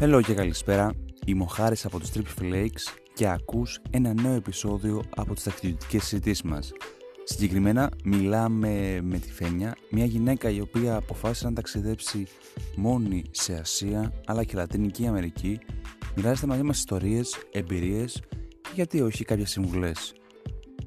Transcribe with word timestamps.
Hello 0.00 0.20
και 0.26 0.34
καλησπέρα. 0.34 0.94
Είμαι 1.26 1.42
ο 1.42 1.46
Χάρης 1.46 1.84
από 1.84 1.98
τους 1.98 2.10
Trip 2.14 2.42
Flakes 2.42 2.98
και 3.14 3.28
ακούς 3.28 3.80
ένα 3.90 4.12
νέο 4.12 4.34
επεισόδιο 4.34 5.02
από 5.16 5.34
τις 5.34 5.42
ταξιδιωτικές 5.42 6.04
συζητήσεις 6.04 6.42
μας. 6.42 6.72
Συγκεκριμένα 7.24 7.90
μιλάμε 8.04 9.00
με 9.02 9.18
τη 9.18 9.32
Φένια, 9.32 9.76
μια 9.90 10.04
γυναίκα 10.04 10.50
η 10.50 10.60
οποία 10.60 10.96
αποφάσισε 10.96 11.46
να 11.46 11.52
ταξιδέψει 11.52 12.26
μόνη 12.76 13.24
σε 13.30 13.54
Ασία 13.54 14.12
αλλά 14.26 14.44
και 14.44 14.56
Λατινική 14.56 15.06
Αμερική. 15.06 15.58
Μοιράζεται 16.16 16.46
μαζί 16.46 16.62
μας 16.62 16.78
ιστορίες, 16.78 17.36
εμπειρίες 17.52 18.22
και 18.62 18.70
γιατί 18.74 19.00
όχι 19.00 19.24
κάποιες 19.24 19.50
συμβουλές. 19.50 20.14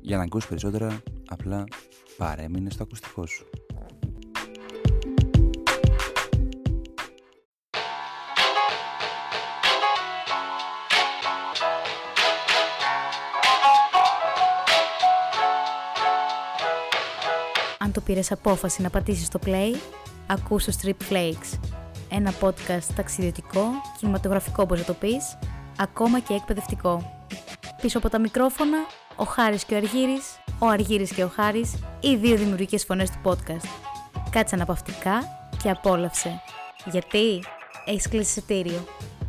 Για 0.02 0.17
να 0.17 0.23
ακούσει 0.23 0.48
περισσότερα, 0.48 1.02
απλά 1.27 1.63
παρέμεινε 2.17 2.70
στο 2.70 2.84
ακουστικό 2.84 3.25
σου. 3.25 3.45
Αν 17.91 17.98
το 17.98 18.05
πήρες 18.05 18.31
απόφαση 18.31 18.81
να 18.81 18.90
πατήσεις 18.90 19.30
το 19.30 19.40
play, 19.45 19.76
ακούς 20.27 20.66
το 20.66 20.73
Strip 20.81 21.12
Flakes. 21.12 21.59
Ένα 22.09 22.34
podcast 22.41 22.84
ταξιδιωτικό, 22.95 23.64
κινηματογραφικό 23.98 24.64
όπως 24.64 24.80
να 24.80 24.86
το 24.86 24.94
πεις, 24.94 25.38
ακόμα 25.77 26.20
και 26.20 26.34
εκπαιδευτικό. 26.34 27.26
Πίσω 27.81 27.98
από 27.98 28.09
τα 28.09 28.20
μικρόφωνα, 28.20 28.77
ο 29.16 29.23
Χάρης 29.23 29.64
και 29.64 29.73
ο 29.73 29.77
Αργύρης, 29.77 30.23
ο 30.59 30.67
Αργύρης 30.67 31.12
και 31.12 31.23
ο 31.23 31.27
Χάρης, 31.27 31.73
οι 32.00 32.16
δύο 32.16 32.36
δημιουργικές 32.36 32.86
φωνές 32.86 33.09
του 33.09 33.20
podcast. 33.23 33.67
Κάτσε 34.30 34.55
αναπαυτικά 34.55 35.23
και 35.64 35.70
απόλαυσε. 35.70 36.42
Γιατί 36.86 37.44
έχεις 37.86 38.08
κλείσει 38.08 38.30
εισιτήριο. 38.30 38.86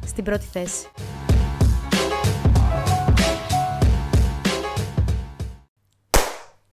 Στην 0.07 0.25
πρώτη 0.25 0.47
θέση. 0.53 0.87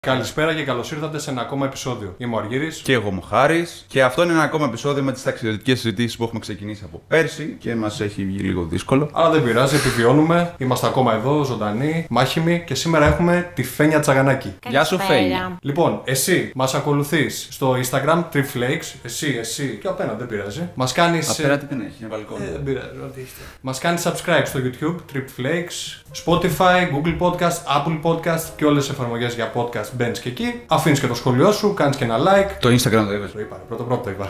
Καλησπέρα 0.09 0.53
και 0.53 0.63
καλώς 0.63 0.91
ήρθατε 0.91 1.19
σε 1.19 1.29
ένα 1.29 1.41
ακόμα 1.41 1.65
επεισόδιο. 1.65 2.15
Είμαι 2.17 2.35
ο 2.35 2.37
Αργύρης. 2.39 2.77
Και 2.77 2.93
εγώ 2.93 3.11
μου 3.11 3.21
χάρης. 3.21 3.85
Και 3.87 4.03
αυτό 4.03 4.23
είναι 4.23 4.31
ένα 4.31 4.41
ακόμα 4.41 4.65
επεισόδιο 4.65 5.03
με 5.03 5.11
τις 5.11 5.23
ταξιδιωτικές 5.23 5.79
συζητήσεις 5.79 6.17
που 6.17 6.23
έχουμε 6.23 6.39
ξεκινήσει 6.39 6.81
από 6.85 7.01
πέρσι 7.07 7.55
και 7.59 7.75
μας 7.75 8.01
έχει 8.01 8.25
βγει 8.25 8.37
λίγο 8.37 8.63
δύσκολο. 8.63 9.09
Αλλά 9.13 9.29
δεν 9.29 9.43
πειράζει, 9.43 9.75
επιβιώνουμε. 9.75 10.53
Είμαστε 10.57 10.87
ακόμα 10.87 11.13
εδώ, 11.13 11.43
ζωντανοί, 11.43 12.05
μάχημοι 12.09 12.63
και 12.65 12.75
σήμερα 12.75 13.05
έχουμε 13.05 13.51
τη 13.53 13.63
Φένια 13.63 13.99
Τσαγανάκη. 13.99 14.53
Γεια 14.69 14.83
σου, 14.83 14.99
Φένια. 14.99 15.57
Λοιπόν, 15.61 16.01
εσύ 16.03 16.51
μας 16.55 16.73
ακολουθείς 16.73 17.47
στο 17.51 17.75
Instagram 17.83 18.23
Tripflakes. 18.33 18.93
Εσύ, 19.03 19.35
εσύ 19.39 19.79
και 19.81 19.87
απέναντι, 19.87 20.17
δεν 20.17 20.27
πειράζει. 20.27 20.69
Μας 20.75 20.91
κάνεις. 20.91 21.29
Απέναντι 21.29 21.65
δεν 21.69 21.81
έχει, 21.81 21.95
είναι 21.99 22.09
βαλκόνι. 22.09 22.45
δεν 22.51 22.63
πειράζει, 22.63 22.87
ό,τι 23.03 23.21
είστε. 23.21 23.41
Μας 23.61 23.79
κάνεις 23.79 24.07
subscribe 24.07 24.45
στο 24.45 24.59
YouTube, 24.63 24.95
Tripflakes, 25.13 26.01
Spotify, 26.25 26.87
Google 26.93 27.17
Podcast, 27.19 27.59
Apple 27.77 27.99
Podcast 28.03 28.43
και 28.55 28.65
όλες 28.65 28.85
τις 28.85 28.93
εφαρμογές 28.93 29.33
για 29.33 29.51
podcast 29.55 29.89
μπαίνεις 29.99 30.19
και 30.19 30.29
εκεί. 30.29 30.61
Αφήνεις 30.67 30.99
και 30.99 31.07
το 31.07 31.13
σχόλιο 31.13 31.51
σου, 31.51 31.73
κάνεις 31.73 31.95
και 31.95 32.03
ένα 32.03 32.17
like. 32.17 32.49
Το 32.59 32.69
Instagram 32.69 33.05
το 33.07 33.13
είπες. 33.13 33.31
Το 33.31 33.39
είπα, 33.39 33.55
πρώτο 33.67 33.83
πρώτο 33.83 34.01
το 34.03 34.09
είπα. 34.09 34.27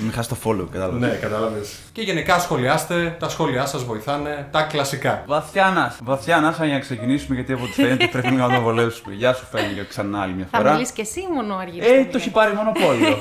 Μην 0.00 0.12
χάσεις 0.12 0.26
το 0.28 0.36
follow, 0.44 0.66
κατάλαβα. 0.72 0.98
ναι, 0.98 1.08
κατάλαβες. 1.20 1.72
Και 1.92 2.02
γενικά 2.02 2.38
σχολιάστε, 2.38 3.16
τα 3.18 3.28
σχόλιά 3.28 3.66
σας 3.66 3.84
βοηθάνε, 3.84 4.48
τα 4.50 4.62
κλασικά. 4.62 5.22
Βαθιά 5.26 5.94
βαθιά 6.04 6.36
ανάσα 6.36 6.64
για 6.64 6.74
να 6.74 6.80
ξεκινήσουμε 6.80 7.34
γιατί 7.34 7.52
από 7.52 7.62
ό,τι 7.62 7.72
φαίνεται 7.72 8.06
πρέπει 8.12 8.30
να 8.30 8.48
το 8.54 8.60
βολεύσουμε. 8.60 9.14
Γεια 9.14 9.32
σου, 9.32 9.44
Φένια, 9.50 9.82
ξανά 9.88 10.20
άλλη 10.20 10.32
μια 10.32 10.46
Θα 10.50 10.58
φορά. 10.58 10.72
μιλήσεις 10.72 10.94
και 10.94 11.02
εσύ 11.02 11.20
μόνο 11.34 11.54
ο 11.54 11.58
Αργύρης. 11.58 11.88
Ε, 11.88 11.90
θα 11.90 11.94
το 11.94 11.98
μιλάει. 12.04 12.20
έχει 12.22 12.30
πάρει 12.30 12.52
μονοπόλιο. 12.54 13.16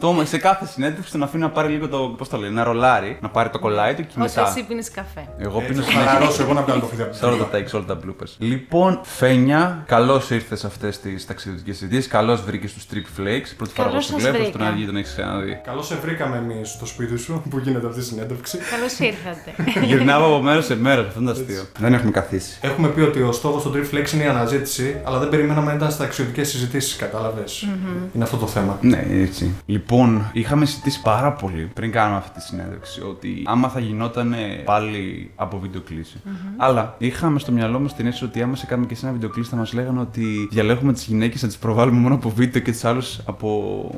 το, 0.00 0.24
σε 0.26 0.38
κάθε 0.38 0.66
συνέντευξη 0.66 1.12
τον 1.12 1.22
αφήνει 1.22 1.42
να 1.42 1.50
πάρει 1.50 1.68
λίγο 1.68 1.88
το. 1.88 1.98
Πώς 2.18 2.28
το 2.28 2.36
λένε, 2.36 2.52
να 2.52 2.64
ρολάρει, 2.64 3.18
να 3.20 3.28
πάρει 3.28 3.48
το 3.50 3.58
κολλάι 3.58 3.94
του 3.94 4.02
και 4.02 4.08
Όσο 4.08 4.18
μετά. 4.40 4.48
εσύ 4.50 4.64
πίνεις 4.66 4.90
καφέ. 4.90 5.28
Εγώ 5.38 5.58
πίνω 5.60 5.78
Έτσι, 5.80 5.90
συνέχεια. 5.90 6.10
χαλαρώσω 6.10 6.42
εγώ 6.42 6.52
να 6.52 6.62
βγάλω 6.62 6.80
το 6.80 6.86
φίδι 6.86 7.02
από 7.02 7.12
Σε 7.14 7.24
όλα 7.26 7.36
τα 7.36 7.58
takes, 7.58 7.70
όλα 7.74 7.84
τα 7.84 7.98
bloopers. 8.04 8.32
Λοιπόν, 8.38 9.00
Φένια, 9.02 9.82
καλώς 9.86 10.30
ήρθες 10.30 10.58
σε 10.60 10.66
αυτές 10.66 11.00
τις 11.00 11.09
ταξιδιωτικές 11.26 11.76
συζητήσεις. 11.76 12.06
Καλώς 12.06 12.42
βρήκες 12.44 12.72
τους 12.72 12.84
Trip 12.92 13.20
Flakes. 13.20 13.50
Πρώτη 13.56 13.72
φορά 13.72 13.88
που 13.88 13.92
Καλώς 13.92 14.04
σε 14.04 14.12
σας 14.12 14.20
βλέπω, 14.20 14.36
βρήκα. 14.36 14.48
στον 14.48 14.62
Αργή 14.62 14.86
τον 14.86 14.96
έχεις 14.96 15.12
ξαναδεί. 15.12 15.60
Καλώς 15.64 15.86
σε 15.86 15.94
βρήκαμε 15.94 16.36
εμείς 16.36 16.68
στο 16.70 16.86
σπίτι 16.86 17.16
σου 17.18 17.42
που 17.50 17.58
γίνεται 17.58 17.86
αυτή 17.86 18.00
η 18.00 18.02
συνέντευξη. 18.02 18.58
Καλώς 18.70 18.98
ήρθατε. 18.98 19.54
Γυρνάω 19.88 20.24
από 20.34 20.42
μέρος 20.42 20.64
σε 20.64 20.76
μέρος, 20.76 21.06
αυτό 21.06 21.20
είναι 21.20 21.30
αστείο. 21.30 21.62
Δεν 21.78 21.94
έχουμε 21.94 22.10
καθίσει. 22.10 22.58
Έχουμε 22.60 22.88
πει 22.88 23.00
ότι 23.00 23.22
ο 23.22 23.32
στόχος 23.32 23.62
του 23.62 23.72
Trip 23.74 23.94
Flex 23.94 24.12
είναι 24.12 24.22
η 24.22 24.26
αναζήτηση, 24.26 25.00
αλλά 25.04 25.18
δεν 25.18 25.28
περιμέναμε 25.28 25.66
να 25.66 25.76
ήταν 25.76 25.90
στα 25.90 26.04
αξιωτικέ 26.04 26.44
συζητήσεις, 26.44 26.96
κατάλαβες. 26.96 27.66
Είναι 28.14 28.24
αυτό 28.24 28.36
το 28.36 28.46
θέμα. 28.46 28.78
Ναι, 28.80 29.06
έτσι. 29.10 29.54
Λοιπόν, 29.66 30.30
είχαμε 30.32 30.66
συζητήσει 30.66 31.00
πάρα 31.02 31.32
πολύ 31.32 31.70
πριν 31.74 31.92
κάνουμε 31.92 32.16
αυτή 32.16 32.38
τη 32.38 32.44
συνέντευξη 32.44 33.00
ότι 33.02 33.42
άμα 33.46 33.68
θα 33.68 33.80
γινόταν 33.80 34.34
πάλι 34.64 35.30
από 35.36 35.58
βιντεοκλήση. 35.58 36.20
Αλλά 36.56 36.94
είχαμε 36.98 37.38
στο 37.38 37.52
μυαλό 37.52 37.80
μας 37.80 37.94
την 37.94 38.06
αίσθηση 38.06 38.24
ότι 38.24 38.42
άμα 38.42 38.56
σε 38.56 38.66
κάνουμε 38.66 38.86
και 38.86 38.94
σε 38.94 39.04
ένα 39.04 39.14
βιντεοκλήση 39.14 39.50
θα 39.50 39.56
μας 39.56 39.72
λέγανε 39.72 40.00
ότι 40.00 40.48
διαλέγουμε 40.50 40.89
τις 40.92 41.04
γυναίκες 41.04 41.42
να 41.42 41.48
τις 41.48 41.56
προβάλλουμε 41.58 41.98
μόνο 41.98 42.14
από 42.14 42.30
βίντεο 42.30 42.62
και 42.62 42.70
τις 42.70 42.84
άλλες 42.84 43.22
από. 43.26 43.48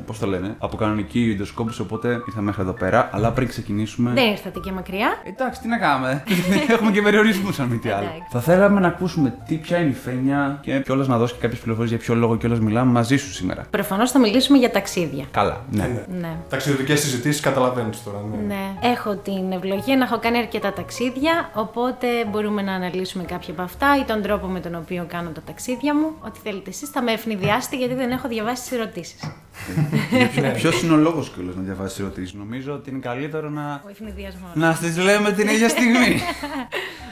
πώς 0.05 0.19
το 0.19 0.27
λένε, 0.27 0.55
από 0.59 0.77
κανονική 0.77 1.25
βιντεοσκόπηση. 1.25 1.81
Οπότε 1.81 2.07
ήρθαμε 2.27 2.45
μέχρι 2.45 2.61
εδώ 2.61 2.73
πέρα. 2.73 3.09
Αλλά 3.11 3.31
πριν 3.31 3.47
ξεκινήσουμε. 3.47 4.11
Δεν 4.11 4.31
ήρθατε 4.31 4.59
και 4.59 4.71
μακριά. 4.71 5.07
Εντάξει, 5.23 5.61
τι 5.61 5.67
να 5.67 5.77
κάνουμε. 5.77 6.23
Έχουμε 6.73 6.91
και 6.91 7.01
περιορισμούς, 7.01 7.59
αν 7.59 7.67
μη 7.67 7.77
τι 7.77 7.89
άλλο. 7.89 8.03
Εντάξει. 8.03 8.27
Θα 8.31 8.39
θέλαμε 8.39 8.79
να 8.79 8.87
ακούσουμε 8.87 9.33
τι 9.47 9.55
πια 9.55 9.77
είναι 9.77 9.89
η 9.89 9.93
Φένια 9.93 10.59
και 10.61 10.79
κιόλας 10.79 11.07
να 11.07 11.17
δώσει 11.17 11.33
και 11.33 11.39
κάποιες 11.39 11.59
πληροφορίες 11.59 11.91
για 11.91 11.99
ποιο 11.99 12.15
λόγο 12.15 12.37
κιόλας 12.37 12.59
μιλάμε 12.59 12.91
μαζί 12.91 13.17
σου 13.17 13.31
σήμερα. 13.31 13.65
Προφανώς 13.69 14.11
θα 14.11 14.19
μιλήσουμε 14.19 14.57
για 14.57 14.71
ταξίδια. 14.71 15.25
Καλά, 15.31 15.61
ναι. 15.71 16.05
Ναι. 16.19 16.35
Ταξιδιωτικές 16.49 16.99
συζητήσεις 16.99 17.41
καταλαβαίνεις 17.41 18.03
τώρα. 18.03 18.17
Ναι. 18.31 18.53
Ναι. 18.55 18.89
Έχω 18.89 19.15
την 19.15 19.51
ευλογία 19.51 19.97
να 19.97 20.03
έχω 20.03 20.19
κάνει 20.19 20.37
αρκετά 20.37 20.73
ταξίδια, 20.73 21.49
οπότε 21.53 22.07
μπορούμε 22.31 22.61
να 22.61 22.73
αναλύσουμε 22.73 23.23
κάποια 23.23 23.53
από 23.53 23.61
αυτά 23.61 23.97
ή 23.99 24.03
τον 24.03 24.21
τρόπο 24.21 24.47
με 24.47 24.59
τον 24.59 24.75
οποίο 24.75 25.05
κάνω 25.07 25.29
τα 25.29 25.41
ταξίδια 25.45 25.95
μου. 25.95 26.11
Ό,τι 26.19 26.39
θέλετε 26.43 26.71
εσείς 26.83 26.95
θα 26.95 27.01
με 27.01 27.11
ευνηδιάσετε 27.11 27.75
γιατί 27.75 27.93
δεν 27.93 28.11
έχω 28.11 28.27
διαβάσει 28.27 28.61
τις 28.61 28.71
ερωτήσεις. 28.71 29.19
Ποιος 30.55 30.81
είναι 30.81 30.93
ο 30.93 30.95
λόγος 30.95 31.29
κιόλας 31.35 31.55
να 31.55 31.61
διαβάσεις 31.61 31.99
ερωτήσεις; 31.99 32.33
Νομίζω 32.33 32.73
ότι 32.73 32.89
είναι 32.89 32.99
καλύτερο 32.99 33.49
να. 33.49 33.81
Ο 33.85 33.89
ευνηδιασμός. 33.89 34.49
Να 34.53 34.73
τι 34.73 34.99
λέμε 35.01 35.31
την 35.31 35.47
ίδια 35.47 35.69
στιγμή. 35.69 36.19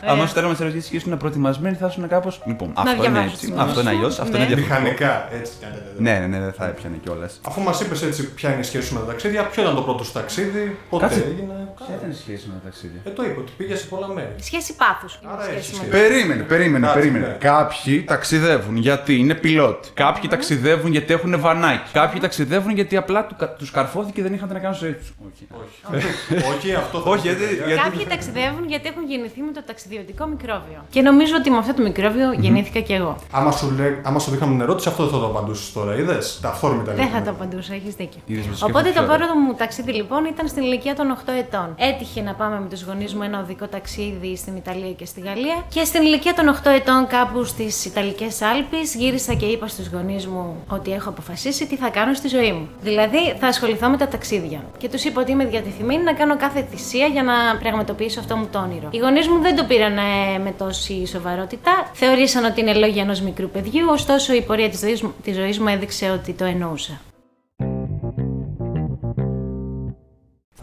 Αν 0.07 0.19
σου 0.27 0.33
θέλαμε 0.33 0.55
τι 0.55 0.63
ερωτήσεις 0.63 0.89
και 0.89 0.95
ήσουν 0.95 1.17
προετοιμασμένοι, 1.17 1.75
θα 1.75 1.87
ήσουν 1.87 2.07
κάπω. 2.07 2.31
Λοιπόν, 2.45 2.71
αυτό 2.75 2.91
είναι 2.91 3.01
διαβάσω 3.01 3.23
έτσι. 3.33 3.45
τις 3.51 3.55
Αυτό 3.57 3.79
είναι 3.79 3.89
αλλιώς. 3.89 4.01
γνώσεις 4.01 4.19
μου. 4.19 4.23
Αυτό 4.25 4.37
είναι 4.37 4.45
Ναι. 4.47 4.55
διαφορετικό. 4.55 4.89
Μηχανικά, 4.89 5.27
έτσι. 5.39 5.53
Ναι, 5.97 6.13
ναι, 6.19 6.27
ναι, 6.27 6.39
δεν 6.39 6.53
θα 6.53 6.65
έπιανε 6.67 6.97
κιόλας. 7.03 7.39
Αφού 7.47 7.61
μας 7.61 7.81
είπες 7.81 8.01
έτσι 8.03 8.33
ποια 8.33 8.49
είναι 8.51 8.59
η 8.59 8.63
σχέση 8.63 8.87
σου 8.87 8.93
με 8.93 8.99
τα 8.99 9.05
ταξίδια, 9.05 9.43
ποιο 9.43 9.61
ήταν 9.63 9.75
το 9.75 9.81
πρώτο 9.81 10.03
σου 10.03 10.11
ταξίδι, 10.11 10.77
πότε 10.89 11.05
Κάτσε. 11.05 11.19
έγινε. 11.31 11.53
Ποια 11.85 11.95
ήταν 11.99 12.09
η 12.11 12.13
σχέση 12.13 12.43
με 12.47 12.53
τα 12.53 12.59
ταξίδια; 12.63 12.99
Ε, 13.03 13.09
το 13.09 13.23
είπε 13.23 13.39
ότι 13.39 13.51
πήγες 13.57 13.79
σε 13.79 13.85
πολλά 13.85 14.07
μέρη. 14.07 14.35
Σχέση 14.39 14.75
πάθους. 14.75 15.19
είναι 15.23 15.31
Άρα 15.33 15.43
η 15.51 15.55
έχει 15.55 15.63
σχέση 15.63 15.75
σχέση. 15.75 15.91
με- 15.91 15.97
Περίμενε, 15.97 16.43
περίμενε, 16.43 16.85
Κάτσε, 16.85 16.99
περίμενε. 16.99 17.27
ναι. 17.27 17.33
Κάποιοι 17.39 18.03
ταξιδεύουν 18.03 18.75
γιατί 18.77 19.15
είναι 19.15 19.33
πιλότοι. 19.35 19.89
Κάποιοι 19.93 20.29
ταξιδεύουν 20.29 20.91
γιατί 20.91 21.13
έχουν 21.13 21.39
βανάκι. 21.39 21.89
Κάποιοι 21.93 22.19
ταξιδεύουν 22.31 22.73
γιατί 22.73 22.97
απλά 22.97 23.27
του 23.57 23.67
καρφώθηκε 23.71 24.11
και 24.15 24.21
δεν 24.21 24.33
είχαν 24.33 24.47
τι 24.47 24.53
να 24.53 24.59
κάνουν 24.59 24.75
στη 24.75 24.85
ζωή 24.85 24.93
τους. 24.93 25.13
Όχι, 26.51 26.73
αυτό 26.73 26.99
θα 26.99 27.09
Όχι, 27.09 27.21
πω, 27.21 27.27
γιατί- 27.27 27.45
παιδιά. 27.45 27.65
γιατί- 27.65 27.81
Κάποιοι 27.81 28.05
ταξιδεύουν 28.05 28.63
γιατί 28.67 28.87
έχουν 28.87 29.03
γεννηθεί 29.11 29.41
με 29.41 29.51
το 29.51 29.61
ταξιδιωτικό 29.63 30.25
μικρόβιο. 30.25 30.79
Και 30.89 31.01
νομίζω 31.01 31.33
ότι 31.39 31.49
με 31.49 31.57
αυτό 31.57 31.73
το 31.73 31.81
μικρόβιο 31.81 32.33
γεννήθηκα 32.33 32.79
κι 32.79 32.93
εγώ. 32.93 33.15
Άμα 33.31 33.51
σου, 33.51 33.71
λέ... 33.77 33.87
Άμα 34.03 34.19
σου 34.19 34.31
δείχναμε 34.31 34.51
την 34.51 34.61
ερώτηση, 34.61 34.89
αυτό 34.89 35.03
δεν 35.03 35.11
θα 35.13 35.19
το 35.19 35.25
απαντούσες 35.25 35.71
τώρα. 35.73 35.95
Είδες; 35.95 36.39
Τα 36.41 36.49
αυθόρμητα 36.49 36.91
Δεν 36.93 37.07
θα 37.09 37.17
λοιπόν. 37.17 37.23
το 37.23 37.29
απαντούσα, 37.29 37.73
έχεις 37.73 37.93
δίκιο. 37.95 38.21
Είδες, 38.25 38.45
με 38.45 38.51
Οπότε 38.51 38.79
σκέφτομαι 38.89 39.07
το 39.07 39.13
πιο 39.15 39.25
πρώτο 39.25 39.39
μου 39.39 39.53
ταξίδι 39.53 39.91
λοιπόν 39.91 40.25
ήταν 40.25 40.47
στην 40.47 40.63
ηλικία 40.63 40.95
των 40.95 41.07
8 41.25 41.31
ετών. 41.39 41.67
Έτυχε 41.77 42.21
να 42.21 42.33
πάμε 42.33 42.59
με 42.59 42.67
τους 42.69 42.83
γονείς 42.83 43.13
μου 43.15 43.23
ένα 43.23 43.39
οδικό 43.39 43.67
ταξίδι 43.67 44.35
στην 44.37 44.55
Ιταλία 44.55 44.91
και 44.91 45.05
στη 45.05 45.19
Γαλλία. 45.19 45.57
Και 45.69 45.83
στην 45.83 46.01
ηλικία 46.01 46.33
των 46.33 46.45
8 46.55 46.69
ετών, 46.79 47.07
κάπου 47.07 47.43
στις 47.43 47.85
Ιταλικές 47.85 48.41
Άλπε, 48.41 48.77
γύρισα 48.97 49.33
και 49.33 49.45
είπα 49.45 49.67
στους 49.67 49.87
γονείς 49.93 50.27
μου 50.27 50.63
ότι 50.67 50.91
έχω 50.91 51.09
αποφασίσει 51.09 51.67
τι 51.67 51.75
θα 51.77 51.89
κάνω 51.89 52.13
στη 52.27 52.37
ζωή 52.37 52.51
μου. 52.51 52.67
Δηλαδή 52.81 53.35
θα 53.39 53.47
ασχοληθώ 53.47 53.89
με 53.89 53.97
τα 53.97 54.07
ταξίδια. 54.07 54.63
Και 54.77 54.89
τους 54.89 55.03
είπα 55.03 55.21
ότι 55.21 55.31
είμαι 55.31 55.45
διατεθειμένη 55.45 56.03
να 56.03 56.13
κάνω 56.13 56.37
κάθε 56.37 56.67
θυσία 56.71 57.05
για 57.07 57.23
να 57.23 57.33
πραγματοποιήσω 57.59 58.19
αυτό 58.19 58.35
μου 58.37 58.47
το 58.51 58.59
όνειρο. 58.59 58.87
Οι 58.91 58.97
γονείς 58.97 59.27
μου 59.27 59.41
δεν 59.41 59.55
το 59.55 59.63
πήραν 59.63 59.97
ε, 59.97 60.39
με 60.43 60.51
τόση 60.57 61.05
σοβαρότητα. 61.07 61.71
Θεωρήσαν 61.93 62.45
ότι 62.45 62.61
είναι 62.61 62.73
λόγια 62.73 63.01
ενός 63.01 63.21
μικρού 63.21 63.49
παιδιού, 63.49 63.85
ωστόσο 63.89 64.33
η 64.33 64.41
πορεία 64.41 64.69
της 64.69 64.79
ζωής 64.79 65.01
μου- 65.01 65.13
της 65.23 65.35
ζωής 65.35 65.59
μου 65.59 65.67
έδειξε 65.67 66.09
ότι 66.09 66.33
το 66.33 66.45
εννοούσα. 66.45 66.99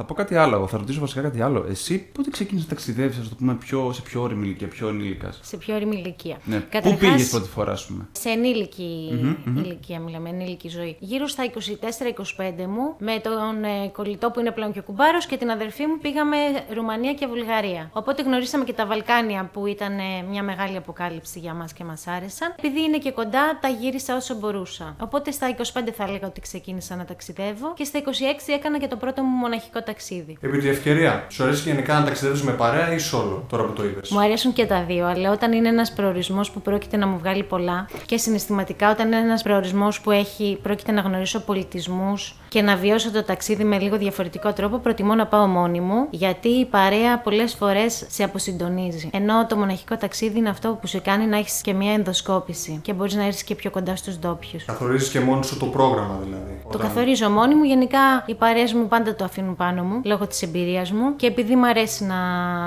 Θα 0.00 0.06
πω 0.06 0.14
κάτι 0.14 0.36
άλλο. 0.36 0.66
Θα 0.66 0.78
ρωτήσω 0.78 1.00
βασικά 1.00 1.20
κάτι 1.20 1.40
άλλο. 1.40 1.66
Εσύ 1.68 1.98
πότε 1.98 2.30
ξεκίνησες 2.30 2.68
να 2.68 2.74
ταξιδεύεις, 2.74 3.18
ας 3.18 3.28
το 3.28 3.34
πούμε, 3.34 3.54
πιο, 3.54 3.92
σε 3.92 4.02
πιο 4.02 4.22
όρημη 4.22 4.46
ηλικία, 4.46 4.68
πιο 4.68 4.88
ενήλικας; 4.88 5.40
Σε 5.42 5.56
πιο 5.56 5.74
όρημη 5.74 5.96
ηλικία. 5.96 6.36
Ναι. 6.44 6.56
Πού 6.56 6.66
Καταρχάς, 6.70 6.98
πήγες 6.98 7.28
πρώτη 7.28 7.48
φορά, 7.48 7.72
ας 7.72 7.86
πούμε; 7.86 8.08
Σε 8.12 8.28
ενηλικη 8.28 9.18
ηλικία 9.56 10.00
μιλάμε, 10.00 10.28
ενήλικη 10.28 10.68
ζωή. 10.68 10.96
Γύρω 10.98 11.26
στα 11.26 11.44
24-25 11.44 12.66
μου, 12.68 12.94
με 12.98 13.20
τον 13.22 13.64
ε, 13.64 13.88
κολλητό 13.88 14.30
που 14.30 14.40
είναι 14.40 14.50
πλέον 14.50 14.72
και 14.72 14.78
ο 14.78 14.82
κουμπάρος 14.82 15.26
και 15.26 15.36
την 15.36 15.50
αδερφή 15.50 15.86
μου 15.86 15.98
πήγαμε 15.98 16.36
Ρουμανία 16.74 17.14
και 17.14 17.26
Βουλγαρία. 17.26 17.90
Οπότε 17.92 18.22
γνωρίσαμε 18.22 18.64
και 18.64 18.72
τα 18.72 18.86
Βαλκάνια 18.86 19.50
που 19.52 19.66
ήταν 19.66 19.98
ε, 19.98 20.22
μια 20.30 20.42
μεγάλη 20.42 20.76
αποκάλυψη 20.76 21.38
για 21.38 21.54
μας 21.54 21.72
και 21.72 21.84
μας 21.84 22.06
άρεσαν. 22.06 22.54
Επειδή 22.58 22.82
είναι 22.82 22.98
και 22.98 23.10
κοντά, 23.10 23.58
τα 23.60 23.68
γύρισα 23.68 24.16
όσο 24.16 24.34
μπορούσα. 24.34 24.96
Οπότε 25.00 25.30
στα 25.30 25.56
25 25.56 25.62
θα 25.96 26.04
έλεγα 26.04 26.26
ότι 26.26 26.40
ξεκίνησα 26.40 26.96
να 26.96 27.04
ταξιδεύω 27.04 27.72
και 27.74 27.84
στα 27.84 28.00
26 28.04 28.08
έκανα 28.46 28.78
και 28.78 28.86
το 28.86 28.96
πρώτο 28.96 29.22
μου 29.22 29.36
μοναχικό 29.36 29.82
ταξίδι. 29.88 30.36
Επί 30.40 30.58
τη 30.58 30.68
ευκαιρία, 30.68 31.26
σου 31.28 31.42
αρέσει 31.42 31.68
γενικά 31.68 31.98
να 31.98 32.04
ταξιδεύεις 32.04 32.42
με 32.42 32.52
παρέα 32.52 32.92
ή 32.92 32.98
solo, 33.12 33.42
τώρα 33.48 33.62
που 33.64 33.72
το 33.72 33.84
είδες; 33.84 34.10
Μου 34.10 34.20
αρέσουν 34.20 34.52
και 34.52 34.66
τα 34.66 34.84
δύο, 34.88 35.06
αλλά 35.06 35.30
όταν 35.30 35.52
είναι 35.52 35.68
ένας 35.68 35.92
προορισμός 35.92 36.50
που 36.50 36.60
πρόκειται 36.60 36.96
να 36.96 37.06
μου 37.06 37.18
βγάλει 37.18 37.42
πολλά 37.42 37.88
και 38.06 38.16
συναισθηματικά, 38.16 38.90
όταν 38.90 39.06
είναι 39.06 39.16
ένας 39.16 39.42
προορισμός 39.42 40.00
που 40.00 40.10
έχει, 40.10 40.58
πρόκειται 40.62 40.92
να 40.92 41.00
γνωρίσω 41.00 41.40
πολιτισμούς 41.40 42.34
και 42.48 42.62
να 42.62 42.76
βιώσω 42.76 43.10
το 43.10 43.22
ταξίδι 43.22 43.64
με 43.64 43.78
λίγο 43.78 43.96
διαφορετικό 43.96 44.52
τρόπο, 44.52 44.78
προτιμώ 44.78 45.14
να 45.14 45.26
πάω 45.26 45.46
μόνη 45.46 45.80
μου, 45.80 46.06
γιατί 46.10 46.48
η 46.48 46.64
παρέα 46.64 47.18
πολλές 47.18 47.54
φορές 47.54 48.04
σε 48.08 48.24
αποσυντονίζει. 48.24 49.10
Ενώ 49.12 49.46
το 49.46 49.56
μοναχικό 49.56 49.96
ταξίδι 49.96 50.38
είναι 50.38 50.48
αυτό 50.48 50.78
που 50.80 50.86
σε 50.86 50.98
κάνει 50.98 51.26
να 51.26 51.36
έχεις 51.36 51.60
και 51.60 51.72
μια 51.72 51.92
ενδοσκόπηση 51.92 52.78
και 52.82 52.92
μπορείς 52.92 53.14
να 53.14 53.24
έρθεις 53.24 53.42
και 53.42 53.54
πιο 53.54 53.70
κοντά 53.70 53.96
στους 53.96 54.18
ντόπιους. 54.18 54.64
Καθορίζεις 54.64 55.08
και 55.08 55.20
μόνο 55.20 55.42
σου 55.42 55.58
το 55.58 55.66
πρόγραμμα 55.66 56.18
δηλαδή. 56.24 56.60
Το 56.72 56.78
καθορίζω 56.78 57.28
μόνη 57.30 57.54
μου. 57.54 57.64
Γενικά 57.64 58.24
οι 58.26 58.34
παρέες 58.34 58.72
μου 58.72 58.88
πάντα 58.88 59.14
το 59.14 59.24
αφήνουν 59.24 59.56
πάνω 59.56 59.77
μου 59.82 60.00
λόγω 60.04 60.26
της 60.26 60.42
εμπειρίας 60.42 60.92
μου 60.92 61.16
και 61.16 61.26
επειδή 61.26 61.56
μου 61.56 61.66
αρέσει 61.66 62.04
να 62.04 62.16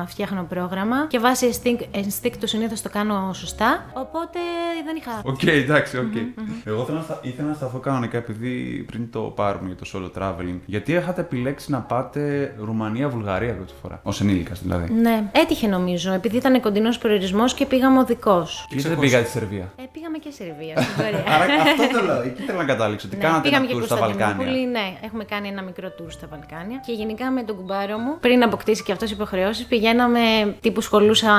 φτιάχνω 0.07 0.45
πρόγραμμα 0.49 1.05
και 1.07 1.19
βάσει 1.19 1.49
ενστίκτου 1.91 2.47
συνήθως 2.47 2.81
το 2.81 2.89
κάνω 2.89 3.33
σωστά. 3.33 3.85
Οπότε 3.93 4.39
δεν 4.85 4.95
είχα. 4.95 5.21
Οκ, 5.23 5.43
εντάξει, 5.43 5.97
οκ. 5.97 6.15
Εγώ 6.63 6.81
ήθελα 6.81 6.97
να, 6.97 7.03
στα... 7.03 7.19
ήθελα 7.21 7.47
να 7.47 7.53
σταθώ 7.53 7.77
κανονικά 7.77 8.17
επειδή 8.17 8.85
πριν 8.87 9.11
το 9.11 9.19
πάρουμε 9.19 9.67
για 9.67 9.75
το 9.75 9.89
solo 9.93 10.21
traveling. 10.21 10.59
Γιατί 10.65 10.91
είχατε 10.91 11.21
επιλέξει 11.21 11.71
να 11.71 11.79
πάτε 11.79 12.53
Ρουμανία-Βουλγαρία 12.59 13.55
πρώτη 13.55 13.73
φορά. 13.81 14.01
Ως 14.03 14.11
ενήλικας 14.21 14.61
δηλαδή. 14.61 14.93
Ναι, 14.93 15.29
έτυχε 15.31 15.67
νομίζω, 15.67 16.11
επειδή 16.13 16.37
ήταν 16.37 16.61
κοντινός 16.61 16.97
προορισμός 16.97 17.53
και 17.53 17.65
πήγαμε 17.65 17.99
οδικώς. 17.99 18.47
Και 18.69 18.81
δεν 18.81 18.99
πήγατε 18.99 19.23
στη 19.23 19.37
Σερβία. 19.37 19.71
Ε, 19.75 19.83
πήγαμε 19.91 20.17
και 20.17 20.29
Σερβία, 20.31 20.81
στην 20.81 20.95
Κορέα. 21.03 21.23
Άρα 21.41 21.53
αυτό 21.61 21.99
το 21.99 22.05
λέω. 22.05 22.21
Εκεί 22.21 22.41
θέλω 22.41 22.57
να 22.57 22.65
καταλήξω. 22.65 23.07
Τι 23.07 23.15
Ναι, 23.15 23.23
κάνατε 23.23 23.41
πήγαμε 23.41 23.65
ένα 23.65 23.73
και 23.73 23.79
tour 23.81 23.85
στα 23.85 23.95
Βαλκάνια. 23.95 24.25
Κωνσταντινούπολη, 24.25 24.67
ναι, 24.67 24.97
έχουμε 25.01 25.23
κάνει 25.23 25.47
ένα 25.47 25.61
μικρό 25.61 25.87
tour 25.87 26.07
στα 26.09 26.27
Βαλκάνια. 26.27 26.77
Και 26.85 26.91
γενικά 27.01 27.31
με 27.31 27.43
τον 27.43 27.55
κουμπάρο 27.55 27.97
μου, 27.97 28.17
πριν 28.19 28.43
αποκτήσει 28.43 28.83
και 28.83 28.91
αυτό 28.91 29.05
υποχρεώσεις, 29.05 29.65
πηγαίναμε 29.65 30.19
τύπου 30.61 30.81
σχολούσα 30.81 31.31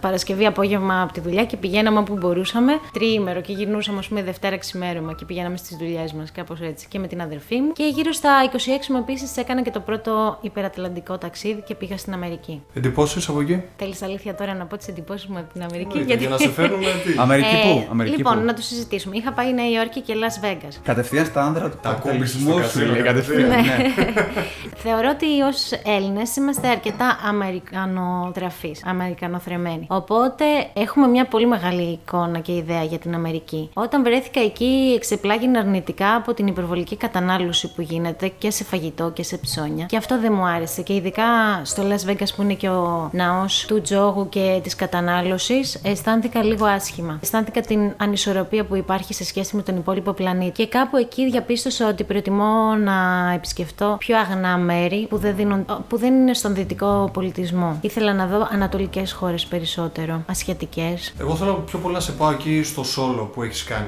Παρασκευή 0.00 0.46
απόγευμα 0.46 1.02
από 1.02 1.12
τη 1.12 1.20
δουλειά 1.20 1.44
και 1.44 1.56
πηγαίναμε 1.56 1.98
όπου 1.98 2.14
μπορούσαμε. 2.14 2.72
Τριήμερο 2.92 3.40
και 3.40 3.52
γυρνούσαμε, 3.52 3.98
ας 3.98 4.08
πούμε, 4.08 4.22
Δευτέρα 4.22 4.56
ξημέρωμα 4.56 5.12
και 5.12 5.24
πηγαίναμε 5.24 5.56
στις 5.56 5.76
δουλειές 5.76 6.12
μας, 6.12 6.32
κάπως 6.32 6.60
έτσι. 6.60 6.86
Και 6.88 6.98
με 6.98 7.06
την 7.06 7.20
αδερφή 7.20 7.60
μου. 7.60 7.72
Και 7.72 7.84
γύρω 7.94 8.12
στα 8.12 8.30
26 8.52 8.88
μου 8.88 8.96
επίσης 8.98 9.36
έκανα 9.36 9.62
και 9.62 9.70
το 9.70 9.80
πρώτο 9.80 10.38
υπερατλαντικό 10.40 11.18
ταξίδι 11.18 11.62
και 11.66 11.74
πήγα 11.74 11.96
στην 11.98 12.12
Αμερική. 12.12 12.62
Εντυπώσεις 12.74 13.28
από 13.28 13.40
εκεί; 13.40 13.62
Θέλεις 13.76 14.02
αλήθεια 14.02 14.34
τώρα 14.34 14.54
να 14.54 14.64
πω 14.64 14.76
τις 14.76 14.88
εντυπώσεις 14.88 15.26
μου 15.26 15.38
από 15.38 15.52
την 15.52 15.62
Αμερική; 15.62 15.98
Εννοείται, 15.98 16.20
Για 16.20 16.28
να 16.28 16.38
σε 16.38 16.48
φέρνουμε 16.48 16.86
τι; 17.04 17.14
Αμερική 17.24 17.56
Ε, 17.56 17.62
πού, 17.62 17.86
Αμερική 17.90 18.16
λοιπόν, 18.16 18.38
πού; 18.38 18.44
να 18.44 18.54
το 18.54 18.62
συζητήσουμε. 18.62 19.16
Είχα 19.16 19.32
πάει 19.32 19.52
Νέα 19.52 19.70
Υόρκη 19.70 20.00
και 20.00 20.14
Las 20.16 20.44
Vegas. 20.44 20.74
Κατευθείαν 20.82 21.24
στα 21.26 21.42
άνδρα 21.42 21.70
του 21.70 21.78
Τα 21.82 21.92
κόμπησες 21.92 22.32
καπιταλισμού 22.32 22.52
στο 22.52 22.68
σου 22.68 22.78
καζίνο 22.78 22.92
λέει 22.92 23.02
κατευθείαν. 23.02 23.50
κατευθείαν. 25.00 25.10
ναι. 25.10 25.10
Θεωρώ 25.10 25.10
ότι 25.10 25.40
ως 25.40 25.72
Έλληνες 25.84 26.36
είμαστε 26.36 26.68
αρκετά 26.68 27.18
αμερικανοτραφεί, 27.28 28.76
αμερικανοθρεμένοι. 28.84 29.86
Οπότε 29.88 30.44
έχουμε 30.72 31.06
μια 31.06 31.26
πολύ 31.26 31.46
μεγάλη 31.46 31.82
εικόνα 31.82 32.38
και 32.38 32.52
ιδέα 32.52 32.82
για 32.82 32.98
την 32.98 33.14
Αμερική. 33.14 33.70
Όταν 33.74 34.02
βρέθηκα 34.02 34.40
εκεί, 34.40 34.92
εξεπλάγει 34.96 35.50
αρνητικά 35.58 36.14
από 36.14 36.34
την 36.34 36.46
υπερβολική 36.46 36.96
κατανάλωση 36.96 37.72
που 37.74 37.80
γίνεται 37.80 38.28
και 38.28 38.50
σε 38.50 38.64
φαγητό 38.64 39.10
και 39.10 39.22
σε 39.22 39.36
ψώνια. 39.36 39.84
Και 39.86 39.96
αυτό 39.96 40.20
δεν 40.20 40.32
μου 40.32 40.46
άρεσε. 40.46 40.82
Και 40.82 40.94
ειδικά 40.94 41.24
στο 41.62 41.82
Las 41.88 42.10
Vegas 42.10 42.28
που 42.36 42.42
είναι 42.42 42.54
και 42.54 42.68
ο 42.68 43.10
ναός 43.12 43.64
του 43.68 43.80
τζόγου 43.80 44.28
και 44.28 44.60
της 44.62 44.74
κατανάλωσης, 44.74 45.80
αισθάνθηκα 45.84 46.42
λίγο 46.44 46.66
άσχημα. 46.66 47.18
Αισθάνθηκα 47.22 47.60
την 47.60 47.94
ανισορροπία 47.96 48.64
που 48.64 48.76
υπάρχει 48.76 49.14
σε 49.14 49.24
σχέση 49.24 49.56
με 49.56 49.62
τον 49.62 49.76
υπόλοιπο 49.76 50.12
πλανήτη. 50.12 50.52
Και 50.52 50.66
κάπου 50.66 50.96
εκεί 50.96 51.30
διαπίστωσα 51.30 51.88
ότι 51.88 52.04
προτιμώ 52.04 52.74
να 52.74 53.30
επισκεφτώ 53.34 53.96
πιο 53.98 54.18
αγνά 54.18 54.56
μέρη 54.56 54.81
που 55.08 55.16
δεν, 55.16 55.36
δίνουν, 55.36 55.64
που 55.88 55.98
δεν 55.98 56.14
είναι 56.14 56.34
στον 56.34 56.54
δυτικό 56.54 57.10
πολιτισμό. 57.12 57.78
Ήθελα 57.80 58.14
να 58.14 58.26
δω 58.26 58.48
ανατολικές 58.50 59.12
χώρες 59.12 59.46
περισσότερο, 59.46 60.22
ασιατικές. 60.26 61.14
Εγώ 61.20 61.34
θέλω 61.34 61.52
πιο 61.66 61.78
πολλά 61.78 61.94
να 61.94 62.00
σε 62.00 62.12
πάω 62.12 62.30
εκεί 62.30 62.62
στο 62.62 62.82
solo 62.82 63.28
που 63.32 63.42
έχεις 63.42 63.64
κάνει. 63.64 63.86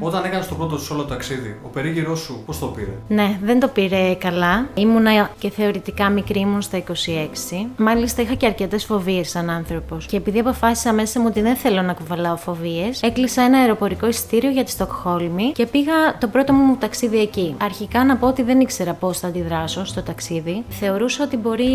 Όταν 0.00 0.24
έκανες 0.24 0.48
το 0.48 0.54
πρώτο 0.54 0.76
solo 0.76 1.08
ταξίδι, 1.08 1.58
ο 1.64 1.68
περίγυρό 1.68 2.16
σου 2.16 2.42
πώς 2.46 2.58
το 2.58 2.66
πήρε; 2.66 2.90
Ναι, 3.08 3.38
δεν 3.42 3.60
το 3.60 3.68
πήρε 3.68 4.14
καλά. 4.14 4.66
Ήμουνα 4.74 5.30
και 5.38 5.50
θεωρητικά 5.50 6.08
μικρή, 6.10 6.40
ήμουν 6.40 6.62
στα 6.62 6.78
26. 6.78 7.66
Μάλιστα 7.76 8.22
είχα 8.22 8.34
και 8.34 8.46
αρκετές 8.46 8.84
φοβίες 8.84 9.28
σαν 9.28 9.50
άνθρωπος. 9.50 10.06
Και 10.06 10.16
επειδή 10.16 10.38
αποφάσισα 10.38 10.92
μέσα 10.92 11.20
μου 11.20 11.26
ότι 11.28 11.40
δεν 11.40 11.56
θέλω 11.56 11.82
να 11.82 11.92
κουβαλάω 11.92 12.36
φοβίες, 12.36 13.02
έκλεισα 13.02 13.42
ένα 13.42 13.58
αεροπορικό 13.58 14.06
εισιτήριο 14.06 14.50
για 14.50 14.64
τη 14.64 14.70
Στοκχόλμη 14.70 15.52
και 15.52 15.66
πήγα 15.66 16.18
το 16.20 16.28
πρώτο 16.28 16.52
μου 16.52 16.76
ταξίδι 16.76 17.20
εκεί. 17.20 17.54
Αρχικά 17.62 18.04
να 18.04 18.16
πω 18.16 18.26
ότι 18.26 18.42
δεν 18.42 18.60
ήξερα 18.60 18.92
πώς 18.92 19.18
θα 19.18 19.26
αντιδράσω 19.26 19.84
στο 19.84 20.02
ταξίδι. 20.02 20.35
Θεωρούσα 20.68 21.24
ότι 21.24 21.36
μπορεί 21.36 21.66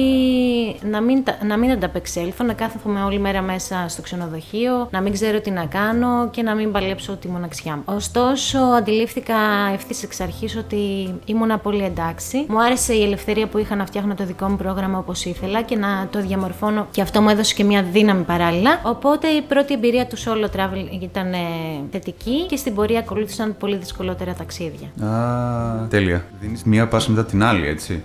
να 0.92 1.02
μην, 1.02 1.24
τα- 1.24 1.38
να 1.46 1.58
μην 1.58 1.72
ανταπεξέλθω, 1.72 2.44
να 2.44 2.54
κάθομαι 2.54 3.04
όλη 3.04 3.20
μέρα 3.20 3.42
μέσα 3.42 3.86
στο 3.88 4.02
ξενοδοχείο, 4.02 4.88
να 4.92 5.02
μην 5.02 5.14
ξέρω 5.14 5.40
τι 5.42 5.52
να 5.52 5.66
κάνω 5.66 6.30
και 6.30 6.42
να 6.42 6.56
μην 6.56 6.72
παλέψω 6.72 7.16
τη 7.16 7.28
μοναξιά 7.28 7.76
μου. 7.76 7.82
Ωστόσο, 7.86 8.58
αντιλήφθηκα 8.60 9.36
ευθύς 9.74 10.04
εξ 10.04 10.20
αρχής 10.20 10.56
ότι 10.56 10.78
ήμουνα 11.26 11.58
πολύ 11.58 11.84
εντάξει. 11.84 12.46
Μου 12.50 12.62
άρεσε 12.64 12.94
η 12.94 13.04
ελευθερία 13.04 13.48
που 13.48 13.58
είχα 13.58 13.76
να 13.76 13.86
φτιάχνω 13.86 14.16
το 14.16 14.26
δικό 14.26 14.48
μου 14.48 14.56
πρόγραμμα 14.56 14.98
όπως 14.98 15.26
ήθελα 15.26 15.62
και 15.62 15.76
να 15.76 16.08
το 16.12 16.22
διαμορφώνω 16.22 16.88
και 16.92 17.02
αυτό 17.02 17.22
μου 17.22 17.30
έδωσε 17.30 17.54
και 17.54 17.64
μια 17.64 17.84
δύναμη 17.84 18.24
παράλληλα. 18.24 18.80
Οπότε 18.84 19.28
η 19.28 19.42
πρώτη 19.42 19.74
εμπειρία 19.74 20.06
του 20.08 20.18
solo 20.18 20.46
travel 20.56 21.02
ήταν 21.02 21.34
ε, 21.34 21.38
θετική 21.92 22.46
και 22.46 22.56
στην 22.56 22.76
πορεία 22.76 23.00
ακολούθησαν 23.00 23.56
πολύ 23.60 23.76
δυσκολότερα 23.76 24.34
ταξίδια. 24.34 25.08
Α, 25.10 25.88
τέλεια. 25.88 26.26
Δίνεις 26.40 26.64
μία 26.64 26.88
πάση 26.88 27.10
μετά 27.12 27.26
την 27.26 27.44
άλλη, 27.44 27.68
έτσι. 27.68 28.04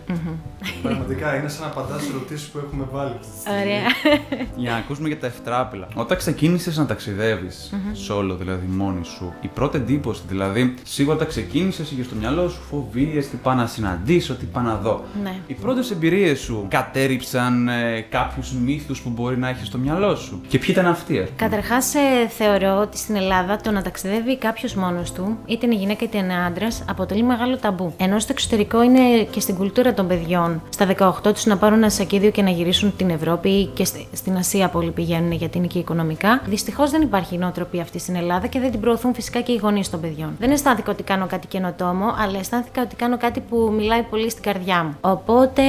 Πραγματικά 0.83 1.37
είναι 1.37 1.49
σαν 1.49 1.61
να 1.61 1.67
απαντάς 1.67 2.03
σε 2.03 2.11
ερωτήσεις 2.11 2.49
που 2.49 2.59
έχουμε 2.59 2.85
βάλει. 2.93 3.19
Ωραία. 3.61 4.15
Για 4.57 4.71
να 4.71 4.77
ακούσουμε 4.77 5.09
για 5.09 5.19
τα 5.19 5.27
ευτράπηλα. 5.27 5.89
Όταν 5.95 6.17
ξεκίνησες 6.17 6.77
να 6.77 6.87
ταξιδεύεις, 6.87 7.73
solo 8.09 8.37
δηλαδή 8.39 8.67
μόνη 8.67 9.05
σου, 9.05 9.35
η 9.41 9.47
πρώτη 9.47 9.77
εντύπωση, 9.77 10.23
δηλαδή, 10.29 10.75
σίγουρα 10.83 11.17
όταν 11.17 11.29
ξεκίνησες, 11.29 11.91
είχε 11.91 12.03
στο 12.03 12.15
μυαλό 12.15 12.49
σου 12.49 12.61
φοβίες, 12.71 13.29
τι 13.29 13.37
πάω 13.37 13.55
να 13.55 13.67
συναντήσω, 13.67 14.35
τι 14.35 14.45
πάω 14.45 14.63
να 14.63 14.75
δω. 14.75 15.05
Ναι. 15.23 15.35
Οι 15.47 15.55
πρώτες 15.55 15.91
εμπειρίες 15.91 16.39
σου 16.39 16.67
κατέριψαν 16.69 17.69
ε, 17.69 18.01
κάποιους 18.01 18.53
μύθους 18.53 19.01
που 19.01 19.11
μπορεί 19.11 19.39
να 19.39 19.49
έχεις 19.49 19.67
στο 19.67 19.79
μυαλό 19.79 20.17
σου; 20.17 20.41
Και 20.49 20.59
ποιοι 20.59 20.69
ήταν 20.71 20.87
αυτοί, 20.87 21.19
ε; 21.19 21.29
Καταρχάς, 21.37 21.93
θεωρώ 22.29 22.81
ότι 22.81 22.99
στην 22.99 23.17
Ελλάδα 23.17 23.57
το 23.57 23.71
να 23.71 23.83
ταξιδεύει 23.83 24.39
κάποιος 24.39 24.75
μόνος 24.75 25.13
του, 25.13 25.39
είτε 25.47 25.67
είναι 25.67 25.75
γυναίκα 25.75 26.05
είτε 26.05 26.19
είναι 26.19 26.35
άντρας, 26.47 26.85
αποτελεί 26.89 27.23
μεγάλο 27.23 27.57
ταμπού. 27.57 27.95
Ενώ 27.97 28.19
στο 28.19 28.33
εξωτερικό 28.33 28.83
είναι 28.83 29.01
και 29.31 29.41
στην 29.41 29.55
κουλτούρα 29.55 29.95
των 29.95 30.07
παιδιών 30.07 30.36
στα 30.69 30.87
18 30.99 31.33
τους 31.33 31.45
να 31.47 31.57
πάρουν 31.57 31.79
ένα 31.79 31.91
σακίδιο 31.91 32.31
και 32.31 32.43
να 32.43 32.51
γυρίσουν 32.51 32.97
την 32.97 33.11
Ευρώπη 33.11 33.67
και 33.67 33.85
στη- 33.85 34.07
στην 34.13 34.37
Ασία 34.37 34.69
πολλοί 34.69 34.91
πηγαίνουν 34.91 35.33
γιατί 35.33 35.59
είναι 35.59 35.67
και 35.67 35.79
οικονομικά. 35.79 36.43
Δυστυχώς 36.47 36.91
δεν 36.91 37.03
υπάρχει 37.03 37.35
η 37.35 37.39
νοοτροπία 37.39 37.83
αυτή 37.83 37.99
στην 37.99 38.15
Ελλάδα 38.17 38.47
και 38.47 38.61
δεν 38.61 38.71
την 38.71 38.81
προωθούν 38.81 39.15
φυσικά 39.15 39.41
και 39.41 39.53
οι 39.53 39.57
γονείς 39.57 39.91
των 39.91 40.01
παιδιών. 40.01 40.37
Δεν 40.39 40.51
αισθάνθηκα 40.51 40.91
ότι 40.93 41.03
κάνω 41.03 41.27
κάτι 41.27 41.47
καινοτόμο, 41.47 42.15
αλλά 42.19 42.39
αισθάνθηκα 42.39 42.83
ότι 42.83 42.97
κάνω 42.97 43.17
κάτι 43.17 43.41
που 43.41 43.73
μιλάει 43.77 44.03
πολύ 44.03 44.31
στην 44.31 44.43
καρδιά 44.43 44.83
μου. 44.85 44.97
Οπότε 45.01 45.63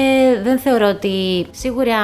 δεν 0.43 0.59
θεωρώ 0.59 0.87
ότι 0.89 1.45
σίγουρα 1.51 1.95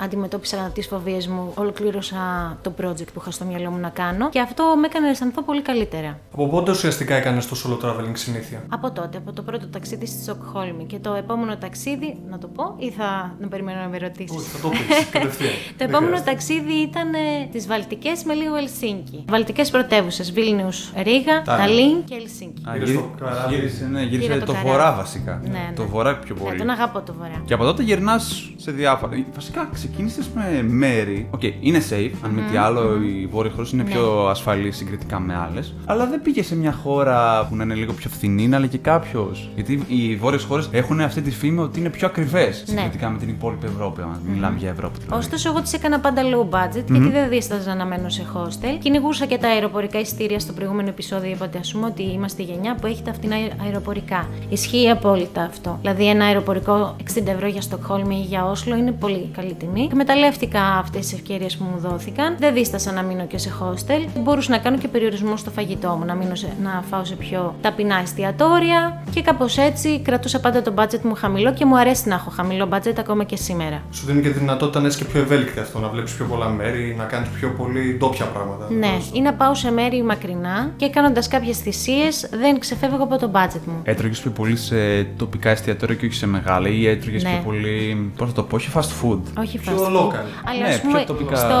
αντιμετώπισα 0.00 0.56
τις 0.74 0.86
φοβίες 0.86 1.26
μου, 1.28 1.52
ολοκλήρωσα 1.54 2.16
το 2.62 2.72
project 2.82 3.06
που 3.14 3.20
είχα 3.20 3.30
στο 3.30 3.44
μυαλό 3.44 3.70
μου 3.70 3.78
να 3.78 3.88
κάνω 3.88 4.28
και 4.28 4.40
αυτό 4.40 4.64
με 4.80 4.86
έκανε 4.86 5.04
να 5.04 5.10
αισθανθώ 5.10 5.42
πολύ 5.42 5.62
καλύτερα. 5.62 6.18
Από 6.32 6.48
πότε 6.48 6.70
ουσιαστικά 6.70 7.14
έκανες 7.14 7.46
το 7.46 7.56
solo 7.64 7.84
traveling 7.86 8.12
συνήθεια; 8.12 8.62
Από 8.68 8.90
τότε, 8.90 9.16
από 9.18 9.32
το 9.32 9.42
πρώτο 9.42 9.66
ταξίδι 9.66 10.06
στη 10.06 10.22
Στοκχόλμη 10.22 10.84
και 10.84 10.98
το 10.98 11.14
επόμενο 11.14 11.56
ταξίδι, 11.56 11.91
να 12.30 12.38
το 12.38 12.46
πω 12.46 12.74
ή 12.78 12.90
θα 12.90 13.36
να 13.40 13.48
περιμένω 13.48 13.80
να 13.80 13.88
με 13.88 13.98
ρωτήσεις; 13.98 14.36
Όχι, 14.36 14.48
θα 14.48 14.58
το 14.62 14.68
πεις 14.68 14.80
κατευθείαν. 15.16 15.50
Το 15.52 15.72
Δεν 15.76 15.88
επόμενο 15.88 16.06
χρειάζεται. 16.06 16.30
ταξίδι 16.30 16.72
ήταν 16.72 17.14
ε, 17.14 17.18
τις 17.52 17.66
Βαλτικές 17.66 18.24
με 18.24 18.34
λίγο 18.34 18.56
Ελσίνκι. 18.56 19.24
Βαλτικές 19.28 19.70
πρωτεύουσες, 19.70 20.32
Βίλνιους, 20.32 20.92
Ρίγα, 21.02 21.42
Τάλιν. 21.42 21.64
Ταλίν 21.66 22.04
και 22.04 22.14
Ελσίνκι. 22.14 22.62
Α, 22.68 22.72
Γύρω 22.72 22.84
γύρι- 22.86 22.98
στο 22.98 23.10
καράβι. 23.24 23.54
Γύρισε, 23.54 23.84
ναι, 23.92 24.00
γύρισε 24.02 24.26
Γύρω 24.32 24.38
το 24.38 24.46
το 24.46 24.52
καράβι. 24.52 24.68
βορρά 24.70 24.92
βασικά. 24.92 25.40
Ναι, 25.44 25.48
ναι. 25.48 25.72
Το 25.76 25.86
βορρά 25.86 26.18
πιο 26.18 26.34
πολύ. 26.34 26.50
Ναι, 26.52 26.58
τον 26.58 26.70
αγαπώ 26.70 27.00
το 27.00 27.12
βορρά. 27.18 27.42
Και 27.44 27.54
από 27.54 27.64
τότε 27.64 27.82
γυρνάς 27.82 28.52
σε 28.56 28.70
διάφορα. 28.70 29.14
Ε, 29.14 29.24
Βασικά 29.34 29.68
ξεκίνησες 29.72 30.28
με 30.34 30.62
μέρη. 30.62 31.28
Οκ, 31.30 31.42
είναι 31.60 31.80
safe, 31.90 32.10
αν 32.24 32.30
μη 32.30 32.42
τι 32.50 32.56
άλλο, 32.56 33.02
η 33.02 33.26
βόρεια 33.26 33.50
χώρα 33.50 33.68
είναι 33.72 33.82
Ναι. 33.82 33.90
πιο 33.90 34.26
ασφαλής 34.26 34.72
συγκριτικά 34.72 35.20
με 35.20 35.36
άλλες. 35.36 35.74
Αλλά 35.84 36.06
δεν 36.06 36.22
πήγες 36.22 36.42
σε 36.42 36.56
μια 36.56 36.72
χώρα 36.72 37.46
που 37.48 37.56
να 37.56 37.62
είναι 37.64 37.74
λίγο 37.74 37.92
πιο 37.92 38.10
φθηνή, 38.10 38.48
θα 38.48 38.58
'λεγε 38.58 38.76
κάποιος. 38.76 39.50
Γιατί 39.54 39.82
οι 39.88 40.16
βόρειες 40.16 40.42
χώρες 40.42 40.68
έχουν 40.72 41.00
αυτή 41.00 41.20
τη 41.22 41.30
φήμη 41.30 41.58
ότι 41.58 41.80
είναι 41.82 41.90
πιο 41.90 42.06
ακριβές 42.06 42.62
συγκριτικά 42.66 43.10
με 43.10 43.18
την 43.18 43.28
υπόλοιπη 43.28 43.66
Ευρώπη. 43.66 44.00
Αν 44.02 44.20
μιλάμε 44.24 44.58
για 44.58 44.68
Ευρώπη 44.68 44.98
δηλαδή. 44.98 45.24
Ωστόσο, 45.24 45.48
εγώ 45.48 45.60
τι 45.62 45.70
έκανα 45.74 46.00
πάντα 46.00 46.22
low 46.22 46.54
budget, 46.54 46.84
γιατί 46.90 47.10
δεν 47.10 47.28
δίσταζα 47.28 47.74
να 47.74 47.84
μένω 47.84 48.08
σε 48.08 48.26
hostel. 48.34 48.78
Κυνηγούσα 48.78 49.26
και 49.26 49.38
τα 49.38 49.48
αεροπορικά 49.48 49.98
ειστήρια 49.98 50.38
στο 50.38 50.52
προηγούμενο 50.52 50.88
επεισόδιο. 50.88 51.30
Είπατε, 51.30 51.58
ας 51.58 51.72
πούμε, 51.72 51.86
ότι 51.86 52.02
είμαστε 52.02 52.42
η 52.42 52.44
γενιά 52.44 52.74
που 52.74 52.86
έχει 52.86 53.02
τα 53.02 53.12
φτηνά 53.12 53.36
αεροπορικά. 53.64 54.28
Ισχύει 54.48 54.90
απόλυτα 54.90 55.42
αυτό. 55.42 55.78
Δηλαδή, 55.80 56.08
ένα 56.08 56.24
αεροπορικό 56.24 56.96
60 57.14 57.26
ευρώ 57.26 57.46
για 57.46 57.60
Στοκχόλμη 57.60 58.16
ή 58.16 58.26
για 58.26 58.44
Όσλο 58.44 58.76
είναι 58.76 58.92
πολύ 58.92 59.30
καλή 59.36 59.54
τιμή. 59.54 59.82
Εκμεταλλεύτηκα 59.82 60.62
αυτές 60.62 61.00
τις 61.00 61.12
ευκαιρίες 61.12 61.56
που 61.56 61.64
μου 61.64 61.78
δόθηκαν. 61.78 62.36
Δεν 62.38 62.54
δίστασα 62.54 62.92
να 62.92 63.02
μείνω 63.02 63.26
και 63.26 63.38
σε 63.38 63.52
hostel. 63.60 64.08
Μπορούσα 64.18 64.50
να 64.50 64.58
κάνω 64.58 64.78
και 64.78 64.88
περιορισμό 64.88 65.36
στο 65.36 65.50
φαγητό 65.50 65.96
μου, 65.98 66.04
να, 66.04 66.14
μείνω 66.14 66.34
σε, 66.34 66.48
να 66.62 66.82
φάω 66.90 67.04
σε 67.04 67.14
πιο 67.14 67.54
ταπεινά 67.60 67.98
εστιατόρια 67.98 69.02
και 69.10 69.22
κάπως 69.22 69.58
έτσι 69.58 70.00
κρατούσα 70.00 70.40
πάντα 70.40 70.62
το 70.62 70.74
budget 70.76 71.00
μου 71.02 71.14
χαμηλό 71.14 71.52
και 71.52 71.64
μου 71.72 71.78
αρέσει 71.78 72.08
να 72.08 72.14
έχω 72.14 72.30
χαμηλό 72.30 72.68
budget 72.72 72.94
ακόμα 72.98 73.24
και 73.24 73.36
σήμερα. 73.36 73.82
Σου 73.90 74.06
δίνει 74.06 74.22
και 74.22 74.28
τη 74.30 74.38
δυνατότητα 74.38 74.80
να 74.80 74.86
είσαι 74.86 74.98
και 74.98 75.04
πιο 75.04 75.20
ευέλικτη 75.20 75.58
αυτό, 75.60 75.78
να 75.78 75.88
βλέπεις 75.88 76.12
πιο 76.14 76.24
πολλά 76.24 76.48
μέρη, 76.48 76.94
να 76.98 77.04
κάνεις 77.04 77.28
πιο 77.28 77.48
πολύ 77.58 77.96
ντόπια 77.98 78.24
πράγματα. 78.24 78.66
Ναι, 78.70 78.96
ή 79.12 79.20
να 79.20 79.32
πάω 79.34 79.54
σε 79.54 79.70
μέρη 79.70 80.02
μακρινά 80.02 80.70
και 80.76 80.90
κάνοντας 80.90 81.28
κάποιες 81.28 81.58
θυσίες 81.58 82.28
δεν 82.40 82.58
ξεφεύγω 82.58 83.02
από 83.02 83.18
το 83.18 83.30
budget 83.34 83.60
μου. 83.66 83.80
Έτρωγες 83.82 84.20
πιο 84.20 84.30
πολύ 84.30 84.56
σε 84.56 85.04
τοπικά 85.04 85.50
εστιατόρια 85.50 85.96
και 85.96 86.06
όχι 86.06 86.14
σε 86.14 86.26
μεγάλα, 86.26 86.68
ή 86.68 86.86
έτρωγες 86.88 87.22
Ναι. 87.22 87.30
πιο 87.30 87.40
πολύ. 87.44 88.10
Πώς 88.16 88.28
θα 88.28 88.34
το 88.34 88.42
πω, 88.42 88.56
όχι 88.56 88.70
fast 88.74 88.80
food. 88.80 89.20
Όχι 89.38 89.58
Πιο 89.58 89.72
fast 89.72 89.78
food. 89.86 89.96
local. 89.96 90.24
Αλλά 90.44 90.58
Ναι, 90.68 90.74
ας 90.74 90.80
πούμε, 90.80 90.98
πιο 90.98 91.06
τοπικά. 91.06 91.36
στο, 91.36 91.56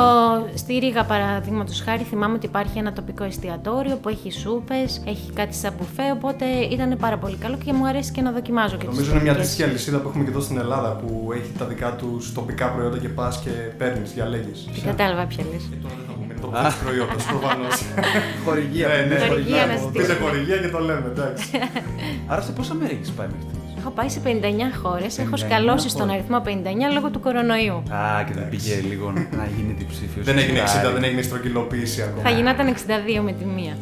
στη 0.54 0.78
Ρήγα 0.78 1.04
παραδείγματος 1.04 1.80
χάρη 1.84 2.02
θυμάμαι 2.10 2.34
ότι 2.34 2.46
υπάρχει 2.46 2.78
ένα 2.78 2.92
τοπικό 2.92 3.24
εστιατόριο 3.24 3.96
που 3.96 4.08
έχει 4.08 4.32
σούπες, 4.32 5.02
έχει 5.06 5.32
κάτι 5.32 5.54
σαν 5.54 5.72
μπουφέ, 5.78 6.10
οπότε 6.14 6.44
ήταν 6.70 6.96
πάρα 7.00 7.16
πολύ 7.18 7.36
καλό 7.36 7.56
και 7.64 7.72
μου 7.72 7.86
αρέσει 7.86 8.12
και 8.12 8.20
να 8.20 8.30
δοκιμάζω 8.32 8.76
και 8.76 8.86
τις 8.86 8.94
Νομίζω 8.94 9.10
είναι 9.10 9.22
μια 9.22 9.32
τοπικές. 9.34 9.66
αντίστοιχη 9.66 9.91
αλυσίδα 9.92 9.98
που 9.98 10.08
έχουμε 10.08 10.24
και 10.24 10.30
εδώ 10.30 10.40
στην 10.40 10.58
Ελλάδα 10.58 10.90
που 10.96 11.32
έχει 11.34 11.52
τα 11.58 11.64
δικά 11.64 11.96
τους 11.96 12.32
τοπικά 12.32 12.66
προϊόντα 12.70 12.98
και 12.98 13.08
πας 13.08 13.40
και 13.44 13.50
παίρνεις, 13.50 14.12
διαλέγεις. 14.12 14.68
Δεν 14.72 14.84
κατάλαβα 14.84 15.26
ποια 15.26 15.44
λες. 15.52 15.68
Τώρα 15.82 15.94
δεν 15.98 16.06
θα 16.06 16.12
πούμε 16.12 16.34
το 16.40 16.46
πρώτο 16.48 16.74
προϊόντα, 16.84 17.14
προφανώ. 17.30 17.68
Χορηγία. 18.44 18.88
Ναι, 18.88 19.14
ναι, 19.14 19.26
Χορηγία 19.28 19.66
να 19.66 19.72
ναι, 19.72 19.78
ζητήσουμε. 19.78 20.14
Πείτε 20.14 20.14
χορηγία 20.24 20.56
και 20.56 20.68
το 20.68 20.78
λέμε, 20.78 21.08
εντάξει. 21.14 21.50
Άρα 22.30 22.42
σε 22.42 22.52
πόσα 22.52 22.74
μέρη 22.74 22.94
έχεις 22.94 23.10
πάει 23.10 23.26
μέχρι 23.26 23.42
στιγμή. 23.42 23.61
Έχω 23.84 23.90
πάει 23.90 24.08
σε 24.08 24.20
59 24.24 24.28
χώρες, 24.82 25.18
έχω 25.18 25.30
59 25.34 25.38
σκαλώσει 25.38 25.88
στον 25.88 26.00
χώρες. 26.08 26.14
αριθμό 26.14 26.38
59 26.44 26.92
λόγω 26.94 27.08
του 27.10 27.20
κορονοϊού. 27.20 27.74
Α, 27.74 28.22
και 28.26 28.32
δεν 28.34 28.48
πήγε 28.48 28.74
λίγο 28.90 29.06
να 29.40 29.44
γίνει 29.56 29.72
διψήφιος. 29.78 30.24
δεν 30.26 30.38
έγινε 30.38 30.58
60, 30.60 30.92
δεν 30.92 31.04
έγινε 31.04 31.22
στρογγυλοποίηση 31.22 32.02
ακόμα. 32.02 32.22
Θα 32.22 32.30
γινόταν 32.36 32.66
62 32.68 33.22
με 33.22 33.32
τη 33.32 33.44
μία. 33.44 33.74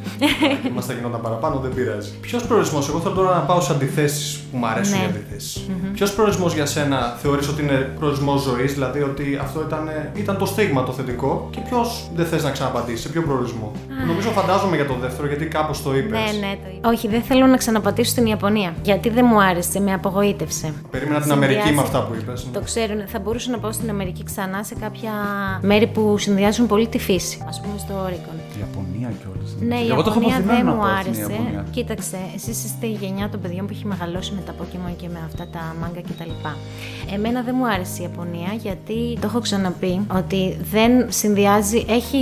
Μας 0.75 0.87
θα 0.87 0.93
γινόταν 0.93 1.21
παραπάνω, 1.21 1.59
δεν 1.59 1.75
πειράζει. 1.75 2.11
Ποιος 2.21 2.43
προορισμός, 2.47 2.89
εγώ 2.89 2.99
θέλω 3.01 3.15
τώρα 3.15 3.35
να 3.35 3.41
πάω 3.41 3.61
σε 3.61 3.73
αντιθέσεις 3.73 4.41
που 4.51 4.57
μου 4.57 4.67
αρέσουν 4.67 4.99
Ναι. 4.99 5.05
οι 5.05 5.07
αντιθέσεις. 5.07 5.69
Ποιος 5.93 6.13
προορισμός 6.15 6.55
για 6.55 6.67
σένα 6.67 6.99
θεωρείς 7.23 7.49
ότι 7.49 7.63
είναι 7.63 7.79
προορισμός 7.99 8.43
ζωής, 8.43 8.73
δηλαδή 8.73 9.01
ότι 9.03 9.39
αυτό 9.43 9.61
ήταν, 9.67 9.89
ήταν 10.15 10.37
το 10.39 10.47
στίγμα 10.47 10.83
το 10.83 10.93
θετικό 10.93 11.49
και 11.51 11.61
ποιος 11.69 12.11
δεν 12.15 12.27
θες 12.27 12.43
να 12.43 12.51
ξαναπατήσεις, 12.51 13.01
σε 13.01 13.09
ποιο 13.09 13.23
προορισμό; 13.23 13.73
Νομίζω 14.07 14.31
φαντάζομαι 14.31 14.77
για 14.77 14.87
το 14.87 14.95
δεύτερο 15.01 15.27
γιατί 15.29 15.47
κάπως 15.47 15.83
το 15.83 15.97
είπες. 15.97 16.19
Ναι, 16.19 16.47
ναι, 16.47 16.53
το 16.63 16.69
είπα. 16.77 16.89
Όχι, 16.89 17.09
δεν 17.09 17.23
θέλω 17.23 17.47
να 17.47 17.57
ξαναπατήσω 17.57 18.11
στην 18.11 18.27
Ιαπωνία. 18.27 18.75
Γιατί 18.83 19.09
δεν 19.11 19.25
μου 19.29 19.43
άρεσε, 19.43 19.81
με 19.91 19.97
απογοήτευσε. 19.97 20.73
Περίμενα 20.91 21.21
την 21.21 21.33
Αμερική 21.33 21.59
με 21.59 21.65
Συνδυάζει- 21.65 21.87
αυτά 21.97 22.07
που 22.07 22.15
είπες. 22.21 22.47
Το 22.53 22.61
ξέρουν, 22.61 23.01
θα 23.07 23.19
μπορούσα 23.19 23.51
να 23.51 23.59
πάω 23.59 23.73
στην 23.73 23.91
Αμερική 23.91 24.25
ξανά 24.25 24.63
σε 24.63 24.75
κάποια 24.75 25.13
μέρη 25.61 25.87
που 25.87 26.19
συνδυάζουν 26.19 26.67
πολύ 26.67 26.89
τη 26.89 26.99
φύση. 26.99 27.39
Α 27.43 27.61
πούμε 27.61 27.79
στο 27.79 27.95
Oregon. 28.07 28.37
Ιαπωνία 28.61 29.13
κιόλας. 29.21 29.51
Ναι, 29.61 29.77
η 29.77 29.89
Εγώ 29.91 30.03
το 30.03 30.11
έχω 30.11 30.21
Ιαπωνία 30.21 30.37
αποθυμένο 30.37 30.57
δεν 30.57 30.65
να 30.65 30.73
μου 30.73 30.81
πάω 30.81 31.01
στην 31.01 31.13
άρεσε. 31.13 31.33
Ιαπωνία. 31.33 31.65
Κοίταξε, 31.71 32.17
εσείς 32.35 32.65
είστε 32.65 32.87
η 32.87 32.97
γενιά 33.01 33.29
των 33.29 33.41
παιδιών 33.41 33.67
που 33.67 33.73
έχει 33.77 33.87
μεγαλώσει 33.87 34.33
με 34.35 34.41
τα 34.47 34.53
Pokémon 34.61 34.93
και 35.01 35.09
με 35.13 35.21
αυτά 35.27 35.47
τα 35.53 35.75
μάγκα 35.81 36.01
κτλ. 36.01 36.31
Εμένα 37.15 37.43
δεν 37.43 37.55
μου 37.59 37.67
άρεσε 37.69 38.03
η 38.03 38.03
Ιαπωνία 38.11 38.53
γιατί 38.67 39.15
το 39.21 39.27
έχω 39.31 39.41
ξαναπεί 39.41 40.01
ότι 40.17 40.57
δεν 40.71 40.93
συνδυάζει, 41.09 41.85
έχει 41.89 42.19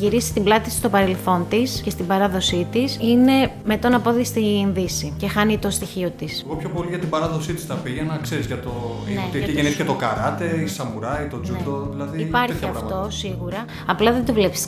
γυρίσει 0.00 0.32
την 0.32 0.42
πλάτη 0.44 0.70
στο 0.70 0.88
παρελθόν 0.88 1.46
της 1.48 1.80
και 1.84 1.90
στην 1.90 2.06
παράδοσή 2.06 2.66
της. 2.72 2.98
Είναι 3.00 3.50
με 3.64 3.76
τον 3.76 3.94
απόδει 3.94 4.24
στην 4.24 4.74
Δύση 4.74 5.12
και 5.18 5.28
χάνει 5.28 5.58
το 5.58 5.70
στοιχείο 5.70 6.10
της. 6.18 6.44
Εγώ 6.46 6.54
πιο 6.56 6.68
πολύ 6.68 6.85
για 6.88 6.98
την 6.98 7.08
παράδοσή 7.08 7.52
της 7.54 7.66
τα 7.66 7.74
πήγαινα, 7.74 8.18
ξέρεις 8.22 8.46
για 8.46 8.60
το. 8.60 8.70
Ναι, 9.14 9.20
ότι 9.28 9.38
για 9.38 9.46
εκεί 9.46 9.46
το 9.46 9.52
γεννήθηκε 9.52 9.82
σου. 9.82 9.88
το 9.88 9.94
καράτε, 9.94 10.44
η 10.64 10.66
σαμουράι, 10.66 11.26
το 11.26 11.40
τζούντο, 11.40 11.88
δηλαδή. 11.92 12.20
Υπάρχει 12.22 12.52
τέτοια 12.52 12.68
αυτό 12.68 12.86
πράγματα. 12.86 13.10
σίγουρα. 13.10 13.64
Απλά 13.86 14.12
δεν 14.12 14.24
το 14.26 14.32
βλέπεις 14.32 14.66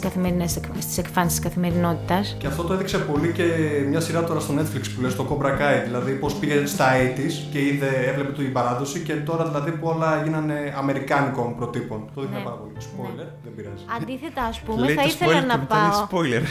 στις 0.78 0.98
εκφάνσεις 0.98 1.38
τη 1.40 1.42
καθημερινότητας. 1.48 2.36
Και 2.38 2.46
αυτό 2.46 2.62
το 2.62 2.72
έδειξε 2.72 2.98
πολύ 2.98 3.32
και 3.32 3.44
μια 3.88 4.00
σειρά 4.00 4.24
τώρα 4.24 4.40
στο 4.40 4.54
Netflix 4.58 4.84
που 4.94 5.00
λέει 5.00 5.10
στο 5.10 5.24
Cobra 5.30 5.50
Kai. 5.60 5.82
Δηλαδή, 5.84 6.12
πώς 6.12 6.34
πήγε 6.34 6.66
στα 6.66 6.86
80s 6.92 7.32
και 7.52 7.58
είδε, 7.64 7.86
έβλεπε 8.10 8.32
την 8.32 8.52
παράδοση 8.52 8.98
και 9.00 9.14
τώρα 9.14 9.44
δηλαδή 9.44 9.70
που 9.70 9.86
όλα 9.88 10.20
γίνανε 10.24 10.74
αμερικάνικων 10.78 11.56
προτύπων. 11.56 12.10
Το 12.14 12.20
δείχνει 12.20 12.36
Ναι. 12.36 12.42
πάρα 12.42 12.56
πολύ. 12.56 12.72
Spoiler, 12.78 13.26
δεν 13.44 13.52
πειράζει. 13.56 13.84
Αντίθετα, 14.00 14.42
ας 14.42 14.60
πούμε, 14.60 14.86
θα 14.92 15.02
ήθελα 15.02 15.44
να 15.44 15.58
πάω. 15.58 16.06
spoiler. 16.10 16.42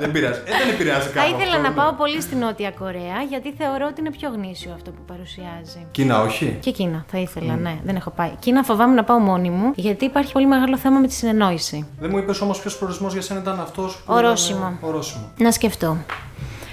δεν 0.00 0.10
πειράζει. 0.12 0.40
Ε, 0.44 0.52
δεν 0.60 0.68
επηρεάζει 0.74 1.08
Θα 1.08 1.12
κάπου. 1.20 1.28
ήθελα 1.34 1.50
αυτό, 1.56 1.62
να 1.62 1.68
ναι. 1.68 1.74
πάω 1.74 1.92
πολύ 1.92 2.20
στη 2.20 2.34
Νότια 2.34 2.70
Κορέα, 2.70 3.18
γιατί 3.28 3.48
θεωρώ 3.60 3.86
ότι 3.90 4.00
είναι 4.00 4.10
πιο 4.10 4.28
γνήσιο 4.36 4.72
αυτό 4.78 4.90
που 4.90 5.02
παρουσιάζει. 5.06 5.86
Κίνα, 5.90 6.20
όχι. 6.20 6.58
Και 6.60 6.70
Κίνα 6.70 7.04
θα 7.08 7.18
ήθελα, 7.18 7.56
ναι, 7.56 7.78
δεν 7.84 7.96
έχω 7.96 8.10
πάει. 8.10 8.30
Κίνα 8.38 8.62
φοβάμαι 8.62 8.94
να 8.94 9.04
πάω 9.04 9.18
μόνη 9.18 9.50
μου, 9.50 9.72
γιατί 9.74 10.04
υπάρχει 10.04 10.32
πολύ 10.32 10.46
μεγάλο 10.46 10.78
θέμα 10.78 10.98
με 10.98 11.06
τη 11.06 11.12
συνεννόηση. 11.12 11.86
Δεν 12.00 12.10
μου 12.12 12.18
είπες 12.18 12.40
όμως 12.40 12.60
ποιος 12.60 12.76
προορισμός 12.78 13.12
για 13.12 13.22
σένα 13.22 13.40
ήταν 13.40 13.60
αυτός. 13.60 14.02
Ορόσημο. 14.06 14.78
Ορόσημο. 14.80 15.24
Να 15.38 15.52
σκεφτώ. 15.52 15.96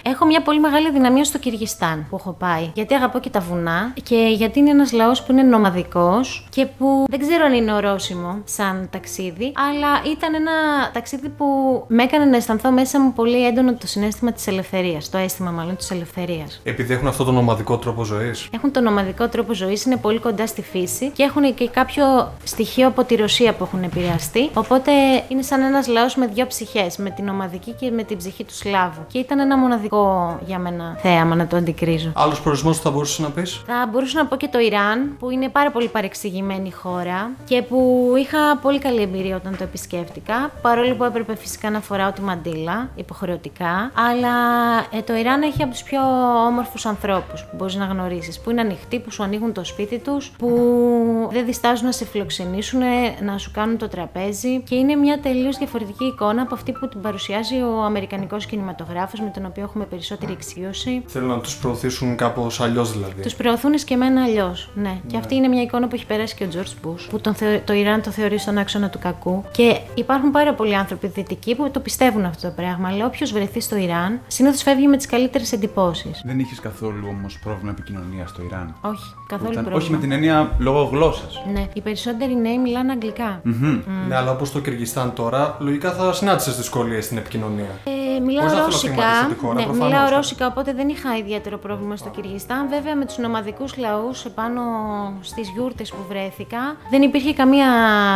Έχω 0.07 0.25
μια 0.25 0.41
πολύ 0.41 0.59
μεγάλη 0.59 0.91
δυναμία 0.91 1.23
στο 1.23 1.37
Κυργιστάν 1.37 2.05
που 2.09 2.15
έχω 2.19 2.31
πάει. 2.31 2.71
Γιατί 2.73 2.93
αγαπώ 2.93 3.19
και 3.19 3.29
τα 3.29 3.39
βουνά 3.39 3.93
και 4.03 4.33
γιατί 4.35 4.59
είναι 4.59 4.69
ένας 4.69 4.91
λαός 4.91 5.23
που 5.23 5.31
είναι 5.31 5.43
νομαδικός 5.43 6.47
και 6.49 6.65
που 6.65 7.05
δεν 7.09 7.19
ξέρω 7.19 7.45
αν 7.45 7.53
είναι 7.53 7.73
ορόσημο 7.73 8.41
σαν 8.43 8.87
ταξίδι, 8.91 9.53
αλλά 9.69 10.11
ήταν 10.11 10.33
ένα 10.33 10.51
ταξίδι 10.93 11.29
που 11.29 11.45
με 11.87 12.03
έκανε 12.03 12.25
να 12.25 12.35
αισθανθώ 12.35 12.71
μέσα 12.71 13.01
μου 13.01 13.13
πολύ 13.13 13.45
έντονο 13.45 13.73
το 13.73 13.87
συνέστημα 13.87 14.31
της 14.31 14.47
ελευθερίας. 14.47 15.09
Το 15.09 15.17
αίσθημα 15.17 15.51
μάλλον 15.51 15.75
της 15.75 15.91
ελευθερίας. 15.91 16.61
Επειδή 16.63 16.93
έχουν 16.93 17.07
αυτό 17.07 17.23
τον 17.23 17.37
ομαδικό 17.37 17.77
τρόπο 17.77 18.03
ζωής. 18.03 18.47
Έχουν 18.51 18.71
τον 18.71 18.83
νομαδικό 18.83 19.27
τρόπο 19.27 19.53
ζωής, 19.53 19.85
είναι 19.85 19.97
πολύ 19.97 20.19
κοντά 20.19 20.47
στη 20.47 20.61
φύση 20.61 21.09
και 21.09 21.23
έχουν 21.23 21.53
και 21.53 21.69
κάποιο 21.69 22.33
στοιχείο 22.43 22.87
από 22.87 23.03
τη 23.03 23.15
Ρωσία 23.15 23.53
που 23.53 23.63
έχουν 23.63 23.83
επηρεαστεί. 23.83 24.49
Οπότε 24.53 24.91
είναι 25.27 25.41
σαν 25.41 25.61
ένας 25.61 25.87
λαός 25.87 26.15
με 26.15 26.27
δύο 26.27 26.47
ψυχές, 26.47 26.97
με 26.97 27.09
την 27.09 27.29
ομαδική 27.29 27.71
και 27.71 27.91
με 27.91 28.03
την 28.03 28.17
ψυχή 28.17 28.43
του 28.43 28.53
Σλάβου. 28.53 29.05
Και 29.07 29.19
ήταν 29.19 29.39
ένα 29.39 29.57
μοναδικό 29.57 29.93
για 30.45 30.59
μένα 30.59 30.97
θέαμα 31.01 31.35
να 31.35 31.47
το 31.47 31.55
αντικρίζω. 31.55 32.11
Άλλους 32.15 32.41
προορισμούς 32.41 32.77
που 32.77 32.83
θα 32.83 32.91
μπορούσες 32.91 33.19
να 33.19 33.29
πεις; 33.29 33.61
Θα 33.65 33.89
μπορούσα 33.91 34.17
να 34.17 34.25
πω 34.25 34.35
και 34.35 34.47
το 34.47 34.59
Ιράν, 34.59 35.15
που 35.19 35.29
είναι 35.29 35.49
πάρα 35.49 35.71
πολύ 35.71 35.87
παρεξηγημένη 35.87 36.71
χώρα 36.71 37.29
και 37.45 37.61
που 37.61 38.11
είχα 38.17 38.57
πολύ 38.61 38.79
καλή 38.79 39.01
εμπειρία 39.01 39.35
όταν 39.35 39.57
το 39.57 39.63
επισκέφτηκα. 39.63 40.51
Παρόλο 40.61 40.95
που 40.95 41.03
έπρεπε 41.03 41.35
φυσικά 41.35 41.69
να 41.69 41.81
φοράω 41.81 42.11
τη 42.11 42.21
μαντήλα, 42.21 42.89
υποχρεωτικά. 42.95 43.91
Αλλά 44.09 44.35
ε, 44.91 45.01
το 45.01 45.15
Ιράν 45.15 45.41
έχει 45.41 45.63
από 45.63 45.71
τους 45.71 45.83
πιο 45.83 45.99
όμορφους 46.47 46.85
ανθρώπους 46.85 47.43
που 47.43 47.55
μπορείς 47.57 47.75
να 47.75 47.85
γνωρίσεις. 47.85 48.39
Που 48.39 48.49
είναι 48.51 48.61
ανοιχτοί, 48.61 48.99
που 48.99 49.11
σου 49.11 49.23
ανοίγουν 49.23 49.53
το 49.53 49.63
σπίτι 49.63 49.99
τους, 49.99 50.31
που 50.37 50.49
δεν 51.31 51.45
διστάζουν 51.45 51.85
να 51.85 51.91
σε 51.91 52.05
φιλοξενήσουν, 52.05 52.81
να 53.21 53.37
σου 53.37 53.51
κάνουν 53.53 53.77
το 53.77 53.87
τραπέζι. 53.87 54.61
Και 54.61 54.75
είναι 54.75 54.95
μια 54.95 55.19
τελείως 55.19 55.57
διαφορετική 55.57 56.05
εικόνα 56.05 56.41
από 56.41 56.53
αυτή 56.53 56.71
που 56.71 56.87
την 56.87 57.01
παρουσιάζει 57.01 57.61
ο 57.61 57.83
Αμερικανικός 57.83 58.45
κινηματογράφος, 58.45 59.19
με 59.19 59.31
τον 59.33 59.45
οποίο 59.45 59.63
έχουμε 59.63 59.84
περισσότερη 59.85 60.31
εξοικείωση. 60.31 61.03
Θέλουν 61.07 61.29
να 61.29 61.39
τους 61.39 61.57
προωθήσουν 61.57 62.15
κάπως 62.15 62.61
αλλιώς 62.61 62.91
δηλαδή. 62.93 63.21
Τους 63.21 63.35
προωθούν 63.35 63.73
και 63.73 63.93
εμένα 63.93 64.23
αλλιώς. 64.23 64.69
Ναι. 64.75 64.99
Και 65.07 65.17
αυτή 65.17 65.35
είναι 65.35 65.47
μια 65.47 65.61
εικόνα 65.61 65.87
που 65.87 65.95
έχει 65.95 66.05
περάσει 66.05 66.35
και 66.35 66.43
ο 66.43 66.47
Τζορτ 66.47 66.67
Μπού, 66.81 66.95
που 67.09 67.19
τον 67.19 67.33
θεω- 67.35 67.61
το 67.65 67.73
Ιράν 67.73 68.01
το 68.01 68.11
θεωρεί 68.11 68.37
στον 68.37 68.57
άξονα 68.57 68.89
του 68.89 68.99
κακού. 68.99 69.43
Και 69.51 69.79
υπάρχουν 69.95 70.31
πάρα 70.31 70.53
πολλοί 70.53 70.75
άνθρωποι 70.75 71.07
δυτικοί 71.07 71.55
που 71.55 71.69
το 71.71 71.79
πιστεύουν 71.79 72.25
αυτό 72.25 72.47
το 72.47 72.53
πράγμα. 72.55 72.87
Αλλά 72.87 73.05
όποιος 73.05 73.31
βρεθεί 73.31 73.59
στο 73.61 73.75
Ιράν, 73.75 74.19
συνήθως 74.27 74.61
φεύγει 74.61 74.87
με 74.87 74.97
τις 74.97 75.05
καλύτερες 75.05 75.51
εντυπώσεις. 75.51 76.21
Δεν 76.25 76.39
είχες 76.39 76.59
καθόλου 76.59 77.07
όμως 77.09 77.39
πρόβλημα 77.43 77.71
επικοινωνίας 77.71 78.29
στο 78.29 78.41
Ιράν; 78.43 78.75
Όχι, 78.81 79.13
καθόλου 79.27 79.51
Ήταν- 79.51 79.63
πρόβλημα. 79.63 79.83
όχι 79.83 79.91
με 79.91 79.97
την 79.97 80.11
έννοια 80.11 80.51
λόγω 80.57 80.83
γλώσσας; 80.83 81.41
Ναι, 81.53 81.67
οι 81.73 81.81
περισσότεροι 81.81 82.35
νέοι 82.35 82.57
μιλάνε 82.59 82.91
αγγλικά. 82.91 83.41
Ναι, 84.07 84.15
αλλά 84.15 84.31
όπως 84.31 84.51
το 84.51 84.59
Κυργιστάν 84.59 85.13
τώρα, 85.13 85.57
λογικά 85.59 85.91
θα 85.91 86.13
συνάντησε 86.13 86.51
δυσκολίες 86.51 87.05
στην 87.05 87.17
επικοινωνία. 87.17 87.79
Ε, 87.83 88.19
μιλάω 88.19 88.41
Χωρίς 88.41 88.41
να 88.43 88.49
θέλω 88.49 88.59
να 88.59 88.65
ρώσικα. 88.65 88.93
στιγματίσω 88.93 89.27
τη 89.33 89.39
χώρα, 89.45 89.53
ναι, 89.59 89.65
προφανώς. 89.77 90.01
μιλάω 90.01 90.17
ρώσικα, 90.17 90.47
οπότε 90.47 90.73
δεν 90.73 90.89
είχα 90.89 91.17
ιδιαίτερο 91.17 91.57
πρόβλημα 91.57 91.95
στο 91.95 92.09
Κυργιστάν. 92.09 92.69
Βέβαια, 92.69 92.95
με 92.95 93.05
τους 93.05 93.17
νομαδικούς 93.17 93.77
λαούς 93.77 94.25
επάνω 94.25 94.61
στις 95.21 95.49
γιούρτες 95.49 95.89
που 95.89 96.05
βρέθηκα, 96.09 96.75
δεν 96.89 97.01
υπήρχε 97.01 97.33
καμία 97.33 97.67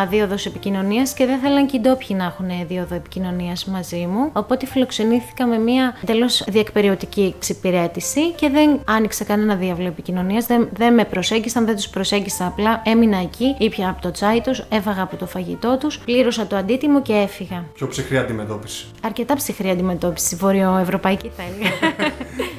δίωδος 0.10 0.46
επικοινωνίας 0.46 1.14
και 1.14 1.26
δεν 1.26 1.40
θέλαν 1.40 1.66
και 1.66 1.78
οι 1.78 1.80
ντόπιοι 1.80 2.16
να 2.20 2.24
έχουν 2.24 2.68
δίωδο 2.68 2.96
επικοινωνίας 2.96 3.66
μαζί 3.66 4.08
μου. 4.12 4.30
Οπότε 4.34 4.66
φιλοξενήθηκα 4.66 5.46
με 5.46 5.58
μια 5.58 5.98
εντελώς 6.02 6.44
διεκπεριωτική 6.48 7.34
εξυπηρέτηση 7.36 8.32
και 8.32 8.50
δεν 8.50 8.80
άνοιξα 8.86 9.24
κανένα 9.24 9.56
διάβλο 9.56 9.88
επικοινωνίας. 9.88 10.46
Δεν, 10.46 10.70
δεν 10.74 10.94
με 10.94 11.06
προσέγγισαν, 11.06 11.66
δεν 11.66 11.76
τους 11.76 11.88
προσέγγισα 11.88 12.46
απλά. 12.46 12.82
Έμεινα 12.86 13.18
εκεί, 13.18 13.56
ήπια 13.58 13.90
από 13.90 14.02
το 14.02 14.12
τσάι 14.12 14.42
τους, 14.42 14.64
έφαγα 14.70 15.02
από 15.02 15.16
το 15.16 15.26
φαγητό 15.26 15.78
τους, 15.78 16.00
πλήρωσα 16.00 16.48
το 16.48 16.56
αντίτιμο 16.56 17.02
και 17.02 17.14
έφυγα. 17.14 17.64
Πιο 17.74 17.88
ψυχρή 17.88 18.18
αντιμετώπιση. 18.18 18.86
Αρκετά 19.04 19.36
ψυχρή 19.36 19.70
αντιμετώπιση, 19.70 20.36
βορειοευρωπαϊκή 20.36 21.32
θα 21.38 21.44
έλεγα. 21.50 21.70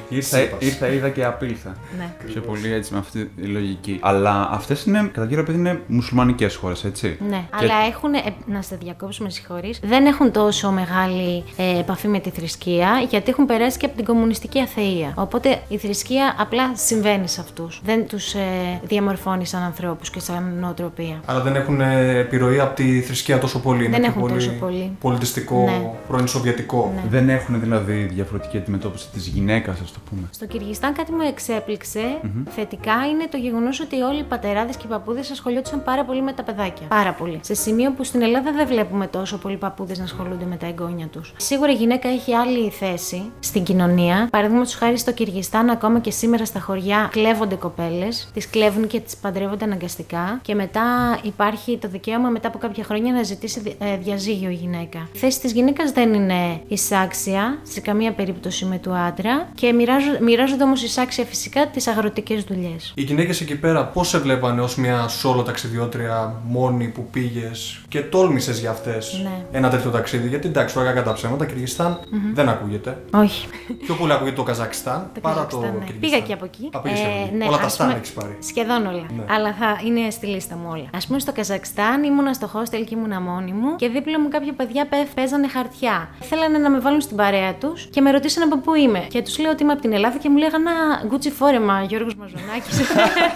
Ήρθα, 0.09 0.37
ήρθα, 0.59 0.87
είδα 0.87 1.09
και 1.09 1.25
απήλθα. 1.25 1.75
ναι. 1.97 2.13
Πιο 2.25 2.41
πολύ 2.41 2.73
έτσι 2.73 2.93
με 2.93 2.99
αυτή 2.99 3.25
τη 3.25 3.47
λογική. 3.47 3.99
Αλλά 4.01 4.49
αυτές 4.51 4.83
είναι, 4.85 5.09
κατά 5.13 5.27
κύριο 5.27 5.41
επειδή 5.43 5.57
είναι 5.57 5.81
μουσουλμανικές 5.87 6.55
χώρες, 6.55 6.83
έτσι. 6.83 7.17
Ναι, 7.29 7.45
Και- 7.57 7.65
αλλά 7.65 7.73
έχουν. 7.87 8.13
ε, 8.13 8.19
να 8.45 8.61
σε 8.61 8.75
διακόψω, 8.81 9.23
με 9.23 9.29
συγχωρείς, 9.29 9.79
Δεν 9.83 10.05
έχουν 10.05 10.31
τόσο 10.31 10.71
μεγάλη 10.71 11.43
ε, 11.57 11.79
επαφή 11.79 12.07
με 12.07 12.19
τη 12.19 12.29
θρησκεία, 12.29 13.05
γιατί 13.09 13.29
έχουν 13.29 13.45
περάσει 13.45 13.77
και 13.77 13.85
από 13.85 13.95
την 13.95 14.05
κομμουνιστική 14.05 14.59
αθεία. 14.61 15.13
Οπότε 15.15 15.61
η 15.67 15.77
θρησκεία 15.77 16.35
απλά 16.39 16.71
συμβαίνει 16.75 17.27
σε 17.27 17.41
αυτούς. 17.41 17.81
Δεν 17.83 18.07
τους 18.07 18.33
ε, 18.33 18.39
διαμορφώνει 18.83 19.45
σαν 19.45 19.61
ανθρώπους 19.63 20.09
και 20.09 20.19
σαν 20.19 20.57
νοοτροπία. 20.59 21.21
Άρα 21.25 21.39
δεν 21.41 21.55
έχουν 21.55 21.81
ε, 21.81 22.17
επιρροή 22.17 22.59
από 22.59 22.75
τη 22.75 23.01
θρησκεία 23.01 23.37
τόσο 23.39 23.59
πολύ. 23.59 23.85
Είναι 23.85 23.99
Δεν 23.99 24.11
πιο 24.11 24.21
έχουν 24.25 24.33
τόσο 24.33 24.51
πολύ. 24.51 24.91
Πολιτιστικό, 25.01 25.63
Ναι. 25.65 25.91
πρώην 26.07 26.27
Σοβιετικό. 26.27 26.91
Ναι. 26.95 27.01
Δεν 27.09 27.29
έχουν 27.29 27.59
δηλαδή 27.59 27.93
διαφορετική 28.13 28.57
αντιμετώπιση 28.71 29.09
της 29.13 29.27
γυναίκας, 29.27 29.79
ας 29.79 29.91
το 29.91 29.99
πούμε. 30.09 30.21
Στο 30.31 30.45
Κυργιστάν 30.45 30.93
κάτι 30.93 31.11
μου 31.11 31.21
εξέπληξε 31.21 32.01
θετικά 32.49 32.93
είναι 33.11 33.27
το 33.31 33.37
γεγονός 33.37 33.79
ότι 33.79 34.01
όλοι 34.01 34.19
οι 34.19 34.23
πατεράδες 34.23 34.75
και 34.75 34.83
οι 34.85 34.89
παππούδες 34.89 35.31
ασχολιόντουσαν 35.31 35.83
πάρα 35.83 36.05
πολύ 36.05 36.21
με 36.21 36.33
τα 36.33 36.43
παιδάκια. 36.43 36.87
Πάρα 36.87 37.13
πολύ. 37.13 37.39
Σε 37.41 37.53
σημείο 37.53 37.91
που 37.91 38.03
στην 38.03 38.21
Ελλάδα 38.21 38.51
δεν 38.51 38.67
βλέπουμε 38.67 39.07
τόσο 39.07 39.37
πολλοί 39.37 39.57
παππούδες 39.57 39.97
να 39.97 40.03
ασχολούνται 40.03 40.45
με 40.45 40.55
τα 40.55 40.67
εγγόνια 40.67 41.07
τους. 41.07 41.33
Σίγουρα 41.37 41.71
η 41.71 41.75
γυναίκα 41.75 42.09
έχει 42.09 42.33
άλλη 42.33 42.69
θέση 42.69 43.31
στην 43.39 43.63
κοινωνία. 43.63 44.27
Παραδείγματος 44.31 44.75
χάρη 44.75 44.97
στο 44.97 45.11
Κυργιστάν, 45.11 45.69
ακόμα 45.69 45.99
και 45.99 46.11
σήμερα 46.11 46.45
στα 46.45 46.59
χωριά 46.59 47.09
κλέβονται 47.11 47.55
κοπέλες, 47.55 48.29
τις 48.33 48.49
κλέβουν 48.49 48.87
και 48.87 48.99
τις 48.99 49.17
παντρεύονται 49.17 49.65
αναγκαστικά. 49.65 50.39
Και 50.41 50.55
μετά 50.55 51.19
υπάρχει 51.23 51.77
το 51.77 51.87
δικαίωμα 51.87 52.29
μετά 52.29 52.47
από 52.47 52.57
κάποια 52.57 52.83
χρόνια 52.83 53.13
να 53.13 53.23
ζητήσει 53.23 53.75
ε, 53.79 53.97
διαζύγιο 53.97 54.49
η 54.49 54.53
γυναίκα. 54.53 55.07
Η 55.13 55.17
θέση 55.17 55.39
της 55.39 55.51
γυναίκας 55.51 55.91
δεν 55.91 56.13
είναι 56.13 56.61
εισάξια 56.67 57.59
σε 57.63 57.79
καμία 57.79 58.11
περίπτωση 58.11 58.60
με 58.65 58.77
του 58.77 58.93
άντρα 58.93 59.47
και 59.55 59.73
μοιράζονται 60.21 60.63
όμως 60.63 60.83
εισάξια 60.83 61.25
φυσικά 61.25 61.67
τις 61.67 61.87
αγροτικές 61.87 62.43
δουλειές. 62.43 62.91
Οι 62.95 63.01
γυναίκες 63.01 63.41
εκεί 63.41 63.55
πέρα 63.55 63.85
πώς 63.85 64.07
σε 64.07 64.17
βλέπανε 64.17 64.61
ως 64.61 64.75
μια 64.75 65.07
σόλο 65.07 65.41
ταξιδιώτρια 65.43 66.33
μόνη 66.47 66.87
που 66.87 67.05
πήγες 67.11 67.81
και 67.87 68.01
τόλμησες 68.01 68.59
για 68.59 68.69
αυτές 68.69 69.19
Ναι. 69.23 69.45
ένα 69.57 69.69
τέτοιο 69.69 69.89
ταξίδι; 69.89 70.27
Γιατί 70.27 70.47
εντάξει, 70.47 70.75
τώρα 70.75 70.91
κατά 70.91 71.13
ψέματα, 71.13 71.45
Κυργιστάν 71.45 71.99
δεν 72.33 72.49
ακούγεται. 72.49 72.97
Όχι. 73.13 73.47
Πιο 73.85 73.95
πολύ 73.95 74.13
ακούγεται 74.13 74.35
το 74.35 74.43
Καζακστάν 74.43 75.09
Το 75.13 75.19
παρά 75.19 75.35
το 75.35 75.41
Καζακστάν, 75.57 75.61
ναι. 75.79 75.85
Κυργιστάν. 75.85 75.99
Πήγα 75.99 76.19
και 76.19 76.33
από 76.33 76.45
εκεί. 76.45 76.69
Α, 76.73 76.79
πήγες 76.79 76.99
και 76.99 77.05
από 77.05 77.15
εκεί. 77.25 77.35
ναι, 77.35 77.45
όλα 77.45 77.57
τα 77.57 77.63
ας 77.65 77.73
στάν 77.73 77.87
πούμε, 77.87 77.99
έχεις 77.99 78.11
πάρει. 78.11 78.37
Σχεδόν 78.39 78.85
όλα. 78.85 79.05
Ναι. 79.17 79.23
Αλλά 79.35 79.53
θα 79.59 79.79
είναι 79.85 80.09
στη 80.09 80.25
λίστα 80.27 80.55
μου 80.55 80.67
όλα. 80.71 80.89
Α 80.93 81.07
πούμε 81.07 81.19
στο 81.19 81.31
Καζακστάν 81.31 82.03
ήμουνα 82.03 82.33
στο 82.33 82.49
hostel 82.53 82.83
και 82.85 82.95
ήμουνα 82.95 83.21
μόνη 83.21 83.51
μου 83.51 83.75
και 83.75 83.87
δίπλα 83.89 84.19
μου 84.19 84.27
κάποια 84.29 84.53
παιδιά 84.53 84.85
πέ- 84.87 85.07
παίζανε 85.15 85.47
χαρτιά. 85.47 86.09
Θέλανε 86.19 86.57
να 86.57 86.69
με 86.69 86.79
βάλουν 86.79 87.01
στην 87.01 87.17
παρέα 87.17 87.53
τους 87.53 87.87
και 87.91 88.01
με 88.01 88.11
ρωτήσανε 88.11 88.45
από 88.53 88.61
πού 88.61 88.73
είμαι. 88.75 89.05
Και 89.09 89.21
τους 89.21 89.39
λέω 89.39 89.51
ότι 89.51 89.63
είμαι 89.63 89.71
από 89.71 89.81
την 89.81 89.93
Ελλάδα 89.93 90.17
και 90.17 90.29
μου 90.29 90.37
λέγανε 90.37 90.69
«Α, 90.69 91.05
Γκούτσι 91.07 91.29
φόρεμα, 91.31 91.83
Γιώργος 91.83 92.15
Μαζονάκης. 92.15 92.81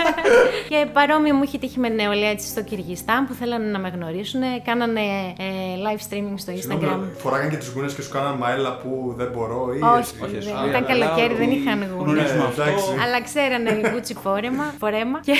και 0.70 0.86
παρόμοιο 0.94 1.34
μου 1.36 1.44
είχε 1.44 1.58
τύχει 1.58 1.80
με 1.80 1.90
νεολαία 1.90 2.30
έτσι 2.30 2.48
στο 2.48 2.64
Κυργιστάν 2.64 3.28
που 3.28 3.34
θέλανε 3.34 3.66
να 3.72 3.80
με 3.80 3.90
γνωρίσουν. 3.96 4.42
Κάνανε 4.66 5.00
ε, 5.38 5.44
live 5.86 6.00
streaming 6.14 6.34
στο 6.36 6.54
Instagram. 6.54 7.00
Φοράγαν 7.18 7.50
και 7.50 7.56
τι 7.58 7.66
γούνε 7.76 7.88
και 7.96 8.02
σου 8.02 8.10
κάναν 8.12 8.36
μαέλα 8.38 8.78
που 8.78 9.14
δεν 9.18 9.30
μπορώ 9.34 9.68
ή 9.78 9.82
Όχι, 9.82 9.98
έτσι. 10.00 10.50
δεν- 10.50 10.58
Α, 10.58 10.66
ήταν 10.70 10.86
αλλά- 10.90 11.06
καλοκαίρι, 11.06 11.34
δεν 11.34 11.52
είχαν 11.52 11.80
γούνε. 11.98 12.12
Γνωρίζουμε 12.12 12.40
Ναι, 12.40 12.46
αυτό. 12.48 12.62
εντάξει. 12.62 12.86
Αλλά 13.04 13.22
ξέρανε 13.22 13.82
Gucci 13.84 14.16
φόρεμα, 14.24 14.74
φορέμα. 14.80 15.20
Και 15.20 15.32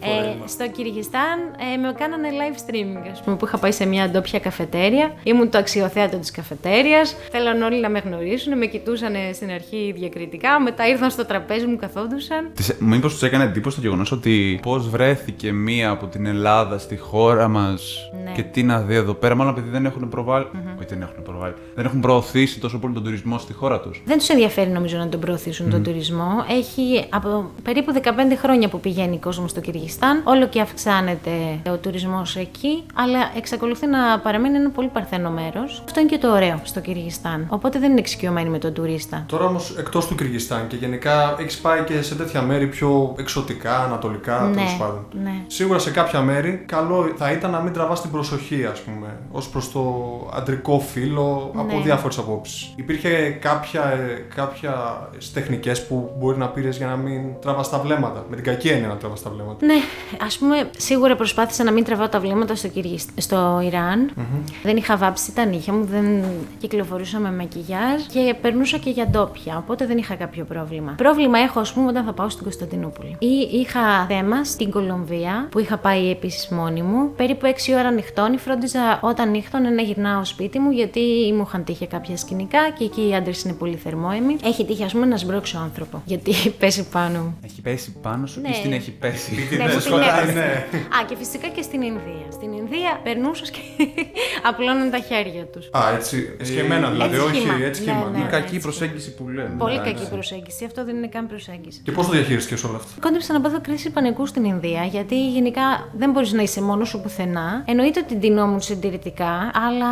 ε, 0.00 0.48
στο 0.48 0.68
Κυργιστάν 0.68 1.38
ε, 1.74 1.76
με 1.76 1.92
κάνανε 1.98 2.28
live 2.40 2.56
streaming, 2.70 3.08
ας 3.12 3.22
πούμε, 3.22 3.36
που 3.36 3.46
είχα 3.46 3.58
πάει 3.58 3.72
σε 3.72 3.86
μια 3.86 4.08
ντόπια 4.08 4.38
καφετέρια. 4.38 5.14
Ήμουν 5.22 5.50
το 5.50 5.58
αξιοθέατο 5.58 6.16
της 6.16 6.30
καφετέριας. 6.30 7.16
Θέλαν 7.30 7.62
όλοι 7.62 7.80
να 7.80 7.88
με 7.88 7.98
γνωρίσουν, 7.98 8.58
με 8.58 8.66
κοιτούσαν 8.84 9.12
στην 9.32 9.50
αρχή 9.50 9.94
διακριτικά. 9.96 10.60
Μετά 10.60 10.88
ήρθαν 10.88 11.10
στο 11.10 11.24
τραπέζι 11.26 11.66
μου, 11.66 11.76
καθόντουσαν. 11.76 12.50
Μήπως 12.78 13.12
τους 13.12 13.22
έκανε 13.22 13.44
εντύπωση 13.44 13.76
το 13.76 13.82
γεγονός 13.82 14.12
ότι 14.12 14.58
πώς 14.62 14.88
βρέθηκε 14.88 15.52
μία 15.52 15.90
από 15.90 16.06
την 16.06 16.26
Ελλάδα 16.26 16.78
στη 16.78 16.96
χώρα 16.96 17.48
μας 17.48 18.10
Ναι. 18.24 18.32
και 18.32 18.42
τι 18.42 18.62
να 18.62 18.80
δει 18.80 18.94
εδώ 18.94 19.14
πέρα, 19.14 19.34
μάλλον 19.34 19.52
επειδή 19.52 19.68
δεν 19.68 19.84
έχουν 19.86 20.08
προβάλει. 20.08 20.46
Όχι, 20.78 20.86
δεν 20.88 21.02
έχουν 21.02 21.22
προβάλει. 21.22 21.54
Δεν 21.74 21.84
έχουν 21.84 22.00
προωθήσει 22.00 22.60
τόσο 22.60 22.78
πολύ 22.78 22.94
τον 22.94 23.04
τουρισμό 23.04 23.38
στη 23.38 23.52
χώρα 23.52 23.80
τους. 23.80 24.02
Δεν 24.04 24.18
τους 24.18 24.28
ενδιαφέρει 24.28 24.70
νομίζω 24.70 24.98
να 24.98 25.08
τον 25.08 25.20
προωθήσουν 25.20 25.70
τον 25.70 25.82
τουρισμό. 25.82 26.30
Έχει 26.50 27.04
από 27.10 27.50
περίπου 27.62 27.92
15 27.92 28.36
χρόνια 28.36 28.68
που 28.68 28.80
πηγαίνει 28.80 29.18
κόσμος 29.18 29.50
στο 29.50 29.60
Κυργιστάν. 29.60 30.20
Όλο 30.24 30.46
και 30.48 30.60
αυξάνεται 30.60 31.30
ο 31.72 31.76
τουρισμός 31.76 32.36
εκεί, 32.36 32.82
αλλά 32.94 33.18
εξακολουθεί 33.36 33.86
να 33.86 34.18
παραμείνει 34.18 34.56
ένα 34.56 34.70
πολύ 34.70 34.88
παρθένο 34.88 35.30
μέρος. 35.30 35.82
Αυτό 35.84 36.00
είναι 36.00 36.08
και 36.08 36.18
το 36.18 36.32
ωραίο 36.32 36.60
στο 36.64 36.80
Κυργιστάν. 36.80 37.46
Οπότε 37.48 37.78
δεν 37.78 37.90
είναι 37.90 38.00
εξοικειωμένοι 38.00 38.48
με 38.48 38.58
τον 38.72 38.84
τουρίστα. 38.84 39.24
Τώρα 39.28 39.44
όμως 39.44 39.74
εκτός 39.78 40.06
του 40.06 40.14
Κυργιστάν 40.14 40.66
και 40.66 40.76
γενικά 40.76 41.34
έχεις 41.38 41.58
πάει 41.58 41.82
και 41.84 42.02
σε 42.02 42.14
τέτοια 42.14 42.42
μέρη 42.42 42.66
πιο 42.66 43.14
εξωτικά, 43.18 43.78
ανατολικά 43.84 44.40
Ναι, 44.40 44.54
τέλος 44.54 44.76
πάντων. 44.78 45.06
ναι. 45.22 45.32
Σίγουρα 45.46 45.78
σε 45.78 45.90
κάποια 45.90 46.20
μέρη 46.20 46.62
καλό 46.66 47.12
θα 47.16 47.30
ήταν 47.32 47.50
να 47.50 47.60
μην 47.60 47.72
τραβάς 47.72 48.00
την 48.00 48.10
προσοχή, 48.10 48.64
ας 48.64 48.80
πούμε, 48.80 49.18
ως 49.32 49.48
προς 49.48 49.72
το 49.72 49.82
αντρικό 50.34 50.80
φύλλο 50.80 51.50
από 51.56 51.76
Ναι. 51.76 51.82
διάφορες 51.82 52.18
απόψεις. 52.18 52.72
Υπήρχε 52.76 53.08
κάποια, 53.40 53.84
ε, 53.84 54.26
κάποια 54.34 54.74
τεχνικές 55.32 55.86
που 55.86 56.10
μπορεί 56.18 56.38
να 56.38 56.48
πήρες 56.48 56.76
για 56.76 56.86
να 56.86 56.96
μην 56.96 57.20
τραβάς 57.40 57.70
τα 57.70 57.78
βλέμματα; 57.78 58.24
Με 58.30 58.36
την 58.36 58.44
κακή 58.44 58.68
έννοια 58.68 58.88
να 58.88 58.96
τραβάς 58.96 59.22
τα 59.22 59.30
βλέμματα. 59.30 59.66
Ναι, 59.66 59.74
ας 60.24 60.38
πούμε, 60.38 60.70
σίγουρα 60.76 61.16
προσπάθησα 61.16 61.64
να 61.64 61.72
μην 61.72 61.84
τραβάω 61.84 62.08
τα 62.08 62.20
βλέμματα 62.20 62.54
στο, 62.54 62.68
Κυργισ... 62.68 63.04
στο 63.16 63.60
ιραν 63.66 64.10
Δεν 64.62 64.76
είχα 64.76 64.96
βάψει 64.96 65.32
τα 65.32 65.44
νύχια 65.44 65.72
μου, 65.72 65.84
δεν 65.84 66.24
κυκλοφορούσα 66.58 67.18
με 67.18 67.32
μακιγιάζ 67.32 68.02
και 68.12 68.34
περνούσα 68.60 68.78
και 68.78 68.90
για 68.90 69.06
ντόπια. 69.06 69.56
Οπότε 69.56 69.86
δεν 69.86 69.98
είχα 69.98 70.14
κάποιο 70.14 70.44
πρόβλημα. 70.44 70.94
Πρόβλημα 70.96 71.38
έχω, 71.38 71.60
ας 71.60 71.72
πούμε, 71.72 71.86
όταν 71.88 72.04
θα 72.04 72.12
πάω 72.12 72.28
στην 72.28 72.42
Κωνσταντινούπολη. 72.42 73.16
Ή 73.18 73.58
είχα 73.60 74.06
θέμα 74.08 74.44
στην 74.44 74.70
Κολομβία, 74.70 75.48
που 75.50 75.58
είχα 75.58 75.76
πάει 75.78 76.10
επίσης 76.10 76.48
μόνη 76.48 76.82
μου. 76.82 77.12
Περίπου 77.16 77.46
6 77.46 77.72
ώρα 77.78 77.90
νυχτώνει, 77.90 78.36
φρόντιζα 78.36 78.98
όταν 79.02 79.30
νύχτωνε 79.30 79.70
να 79.70 79.82
γυρνάω 79.82 80.24
σπίτι 80.24 80.58
μου, 80.58 80.70
γιατί 80.70 81.00
μου 81.36 81.44
είχαν 81.46 81.64
τύχει 81.64 81.86
κάποια 81.86 82.16
σκηνικά 82.16 82.58
και 82.78 82.84
εκεί 82.84 83.08
οι 83.08 83.14
άντρες 83.14 83.42
είναι 83.42 83.52
πολύ 83.52 83.76
θερμόαιμοι. 83.76 84.36
Έχει 84.44 84.64
τύχει, 84.64 84.84
ας 84.84 84.92
πούμε, 84.92 85.06
να 85.06 85.16
σμπρώξω 85.16 85.58
άνθρωπο, 85.58 86.02
γιατί 86.04 86.32
πέσει 86.60 86.88
πάνω 86.88 87.18
μου. 87.18 87.38
Έχει 87.44 87.60
πέσει 87.60 87.94
πάνω 88.02 88.26
σου 88.26 88.40
Ναι. 88.40 88.48
ή 88.48 88.54
στην 88.54 88.72
έχει 88.72 88.90
πέσει; 88.90 89.32
Ναι, 89.58 89.64
Ναι, 89.64 89.72
μου 89.74 89.80
σκοτάδι, 89.80 90.10
την 90.10 90.18
έπεσε. 90.38 90.66
ναι. 90.72 90.78
Α, 90.78 91.04
και 91.08 91.16
φυσικά 91.16 91.48
και 91.48 91.62
στην 91.62 91.82
Ινδία. 91.82 92.26
Στην 92.32 92.52
Ινδία 92.52 93.00
περνούσες 93.04 93.50
και 93.50 93.58
απλώνουν 94.48 94.90
τα 94.90 94.98
χέρια 94.98 95.44
τους. 95.44 95.68
Α, 95.72 95.80
έτσι. 95.94 96.36
Σχεμένα 96.42 96.90
δηλαδή, 96.90 97.14
έτσι 97.14 97.26
όχι 97.26 97.36
σχήμα. 97.36 97.54
έτσι 97.64 97.84
Ναι, 97.84 97.90
σχήμα. 97.90 98.10
ναι. 98.10 98.18
Η 98.50 98.56
ναι. 98.56 98.68
κακή 98.68 98.68
έτσι. 98.68 98.68
προσέγγιση 98.68 99.14
που 99.14 99.28
λέμε. 99.28 99.54
Πολύ 99.58 99.74
εντάξει. 99.74 99.92
κακή 99.92 100.10
προσέγγιση. 100.10 100.64
Αυτό 100.64 100.84
δεν 100.84 100.96
είναι 100.96 101.08
καν 101.08 101.26
προσέγγιση. 101.26 101.80
Και 101.84 101.92
πώς 101.92 102.06
το 102.06 102.12
διαχείριστηκε 102.12 102.66
όλο 102.66 102.76
αυτό; 102.76 103.00
Κόντεψα 103.00 103.32
να 103.32 103.40
πάθω 103.40 103.60
κρίση 103.60 103.90
πανικού 103.90 104.26
στην 104.26 104.44
Ινδία, 104.44 104.84
γιατί 104.84 105.30
γενικά 105.30 105.88
δεν 105.98 106.10
μπορείς 106.10 106.32
να 106.32 106.42
είσαι 106.42 106.62
μόνος 106.62 106.88
σου 106.88 107.00
πουθενά. 107.00 107.62
Εννοείται 107.66 108.00
ότι 108.04 108.14
ντυνόμουν 108.16 108.60
συντηρητικά, 108.60 109.50
αλλά 109.66 109.88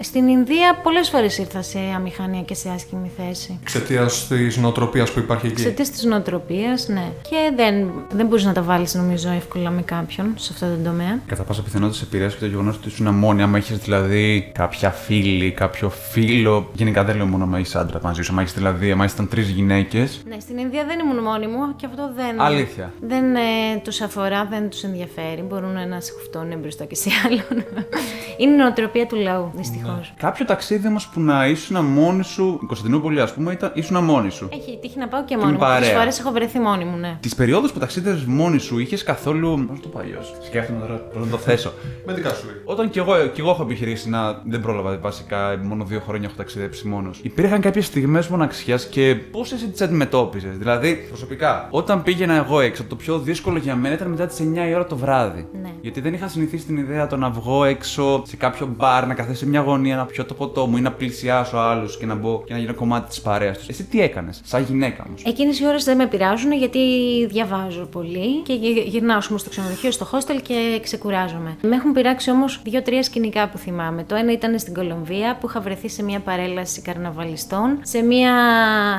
στην 0.00 0.28
Ινδία 0.28 0.80
πολλές 0.82 1.08
φορές 1.08 1.38
ήρθα 1.38 1.62
σε 1.62 1.78
αμηχανία 1.96 2.42
και 2.42 2.54
σε 2.54 2.70
άσχημη 2.70 3.10
θέση. 3.16 3.58
Εξαιτίας 3.62 4.26
της 4.26 4.56
νοοτροπίας 4.56 5.10
που 5.10 5.18
υπάρχει 5.18 5.46
εκεί; 5.46 5.60
Εξαιτίας 5.60 5.90
της 5.90 6.04
νοοτροπίας, 6.04 6.88
ναι. 6.88 7.12
Και 7.22 7.52
δεν, 7.56 7.90
δεν 8.10 8.26
μπορείς 8.26 8.44
να 8.44 8.52
τα 8.52 8.62
βάλεις, 8.62 8.94
νομίζω, 8.94 9.30
εύκολα 9.30 9.70
με 9.70 9.82
κάποιον 9.82 10.32
σε 10.36 10.50
αυτό 10.52 10.66
το 10.66 10.82
τομέα. 10.84 11.18
Κατά 11.26 11.42
πάσα 11.42 11.62
πιθανότητα 11.62 11.98
σε 11.98 12.04
επηρέασε 12.04 12.36
και 12.36 12.42
το 12.44 12.50
γεγονός 12.50 12.76
ότι 12.76 12.88
ήσουν 12.88 13.14
μόνη. 13.14 13.42
Άμα 13.42 13.56
έχει 13.56 13.74
δηλαδή 13.74 14.50
κάποια 14.54 14.90
φίλη, 14.90 15.50
κάποιο 15.50 15.90
φίλο. 15.90 16.70
Γενικά 16.72 17.04
δεν 17.04 17.16
λέω 17.16 17.26
μόνο 17.26 17.44
άμα 17.44 17.58
είσαι 17.58 17.78
άντρα 17.78 17.97
μαζί 18.02 18.22
σου. 18.22 18.32
Άμα 18.32 18.42
έχει 18.42 18.52
δηλαδή, 18.54 18.90
άμα 18.90 19.04
ήσταν 19.04 19.28
τρεις 19.28 19.48
γυναίκες. 19.48 20.22
Ναι, 20.28 20.40
στην 20.40 20.58
Ινδία 20.58 20.84
δεν 20.84 20.98
ήμουν 20.98 21.22
μόνη 21.22 21.46
μου 21.46 21.76
και 21.76 21.86
αυτό 21.86 22.12
δεν. 22.16 22.40
Αλήθεια. 22.40 22.92
Δεν 23.00 23.34
ε, 23.34 23.40
τους 23.82 24.00
αφορά, 24.00 24.44
δεν 24.44 24.70
τους 24.70 24.82
ενδιαφέρει. 24.82 25.42
Μπορούν 25.48 25.88
να 25.88 26.00
σε 26.00 26.12
χουφτώνουν 26.12 26.58
μπροστά 26.58 26.84
και 26.84 26.94
σε 26.94 27.10
άλλον. 27.26 27.64
Είναι 28.38 28.52
η 28.52 28.56
νοοτροπία 28.56 29.06
του 29.06 29.16
λαού, 29.16 29.50
δυστυχώς. 29.54 30.14
Κάποιο 30.16 30.44
ταξίδι 30.44 30.86
όμω 30.86 30.98
που 31.12 31.20
να 31.20 31.46
ήσουν 31.46 31.84
μόνη 31.84 32.24
σου. 32.24 32.58
Η 32.62 32.66
Κωνσταντινούπολη, 32.66 33.20
ας 33.20 33.34
πούμε, 33.34 33.52
ήταν, 33.52 33.70
ήσουν 33.74 34.04
μόνη 34.04 34.30
σου. 34.30 34.48
Έχει 34.52 34.78
τύχει 34.80 34.98
να 34.98 35.08
πάω 35.08 35.24
και 35.24 35.36
με 35.36 35.42
μόνη 35.42 35.52
μου. 35.52 35.58
Πολλέ 35.58 35.70
παρέα. 35.72 35.98
φορές 35.98 36.18
έχω 36.18 36.30
βρεθεί 36.30 36.58
μόνη 36.58 36.84
μου, 36.84 36.96
ναι. 36.96 37.18
Τις 37.20 37.34
περιόδους 37.34 37.72
που 37.72 37.78
ταξίδευες 37.78 38.24
μόνη 38.24 38.58
σου, 38.58 38.78
είχες 38.78 39.02
καθόλου. 39.02 39.64
Πώς 39.68 39.80
το 39.80 39.88
παλιό. 39.88 40.20
Σκέφτομαι 40.46 40.80
τώρα 40.80 40.94
πώς 40.94 41.24
να 41.24 41.30
το 41.30 41.36
θέσω. 41.36 41.72
Με 42.06 42.12
δικά 42.12 42.34
σου 42.34 42.46
λέει. 42.46 42.62
Όταν 42.64 42.90
κι 42.90 42.98
εγώ, 42.98 43.26
κι 43.26 43.40
εγώ 43.40 43.50
έχω 43.50 43.62
επιχειρήσει 43.62 44.08
να. 44.08 44.42
Δεν 44.44 44.60
πρόλαβα 44.60 44.98
βασικά, 44.98 45.60
μόνο 45.62 45.84
δύο 45.84 46.00
χρόνια 46.00 46.26
έχω 46.28 46.36
ταξιδέψει 46.36 46.88
μόνος. 46.88 47.20
Υπήρχαν 47.22 47.60
κάποιε 47.60 47.77
στιγμές 47.86 48.28
μοναξιάς 48.28 48.86
και 48.86 49.16
πώς 49.30 49.52
εσύ 49.52 49.68
τις 49.68 49.80
αντιμετώπιζε. 49.80 50.48
Δηλαδή, 50.58 51.04
προσωπικά, 51.08 51.68
όταν 51.70 52.02
πήγαινα 52.02 52.34
εγώ 52.34 52.60
έξω, 52.60 52.84
το 52.84 52.96
πιο 52.96 53.18
δύσκολο 53.18 53.58
για 53.58 53.76
μένα 53.76 53.94
ήταν 53.94 54.08
μετά 54.08 54.26
τις 54.26 54.40
9 54.40 54.68
η 54.68 54.74
ώρα 54.74 54.86
το 54.86 54.96
βράδυ. 54.96 55.46
Ναι. 55.62 55.70
Γιατί 55.80 56.00
δεν 56.00 56.14
είχα 56.14 56.28
συνηθίσει 56.28 56.66
την 56.66 56.76
ιδέα 56.76 57.06
το 57.06 57.16
να 57.16 57.30
βγω 57.30 57.64
έξω 57.64 58.22
σε 58.26 58.36
κάποιο 58.36 58.66
μπαρ, 58.76 59.06
να 59.06 59.14
καθίσω 59.14 59.36
σε 59.36 59.46
μια 59.46 59.60
γωνία, 59.60 59.96
να 59.96 60.04
πιω 60.04 60.24
το 60.24 60.34
ποτό 60.34 60.66
μου 60.66 60.76
ή 60.76 60.80
να 60.80 60.92
πλησιάσω 60.92 61.56
άλλους 61.56 61.98
και 61.98 62.06
να 62.06 62.14
μπω 62.14 62.42
και 62.44 62.52
να 62.52 62.58
γίνω 62.58 62.74
κομμάτι 62.74 63.08
της 63.08 63.20
παρέας 63.20 63.58
τους. 63.58 63.68
Εσύ 63.68 63.84
τι 63.84 64.00
έκανες, 64.00 64.40
σαν 64.44 64.62
γυναίκα 64.62 65.04
όμως; 65.08 65.22
Εκείνες 65.24 65.60
οι 65.60 65.66
ώρες 65.66 65.84
δεν 65.84 65.96
με 65.96 66.06
πειράζουν 66.06 66.52
γιατί 66.52 66.78
διαβάζω 67.26 67.84
πολύ 67.92 68.42
και 68.42 68.52
γυ- 68.52 68.86
γυρνάω 68.86 69.16
ας 69.16 69.26
πούμε, 69.26 69.38
στο 69.38 69.50
ξενοδοχείο, 69.50 69.90
στο 69.90 70.08
hostel 70.12 70.40
και 70.42 70.80
ξεκουράζομαι. 70.82 71.56
Με 71.62 71.76
έχουν 71.76 71.92
πειράξει 71.92 72.30
όμως 72.30 72.60
δύο-τρία 72.64 73.02
σκηνικά 73.02 73.48
που 73.48 73.58
θυμάμαι. 73.58 74.04
Το 74.04 74.14
ένα 74.14 74.32
ήταν 74.32 74.58
στην 74.58 74.74
Κολομβία 74.74 75.36
που 75.40 75.46
είχα 75.48 75.60
βρεθεί 75.60 75.88
σε 75.88 76.02
μια 76.02 76.20
παρέλαση 76.20 76.80
καρναβαλιστών, 76.82 77.67
σε 77.82 78.02
μια 78.02 78.34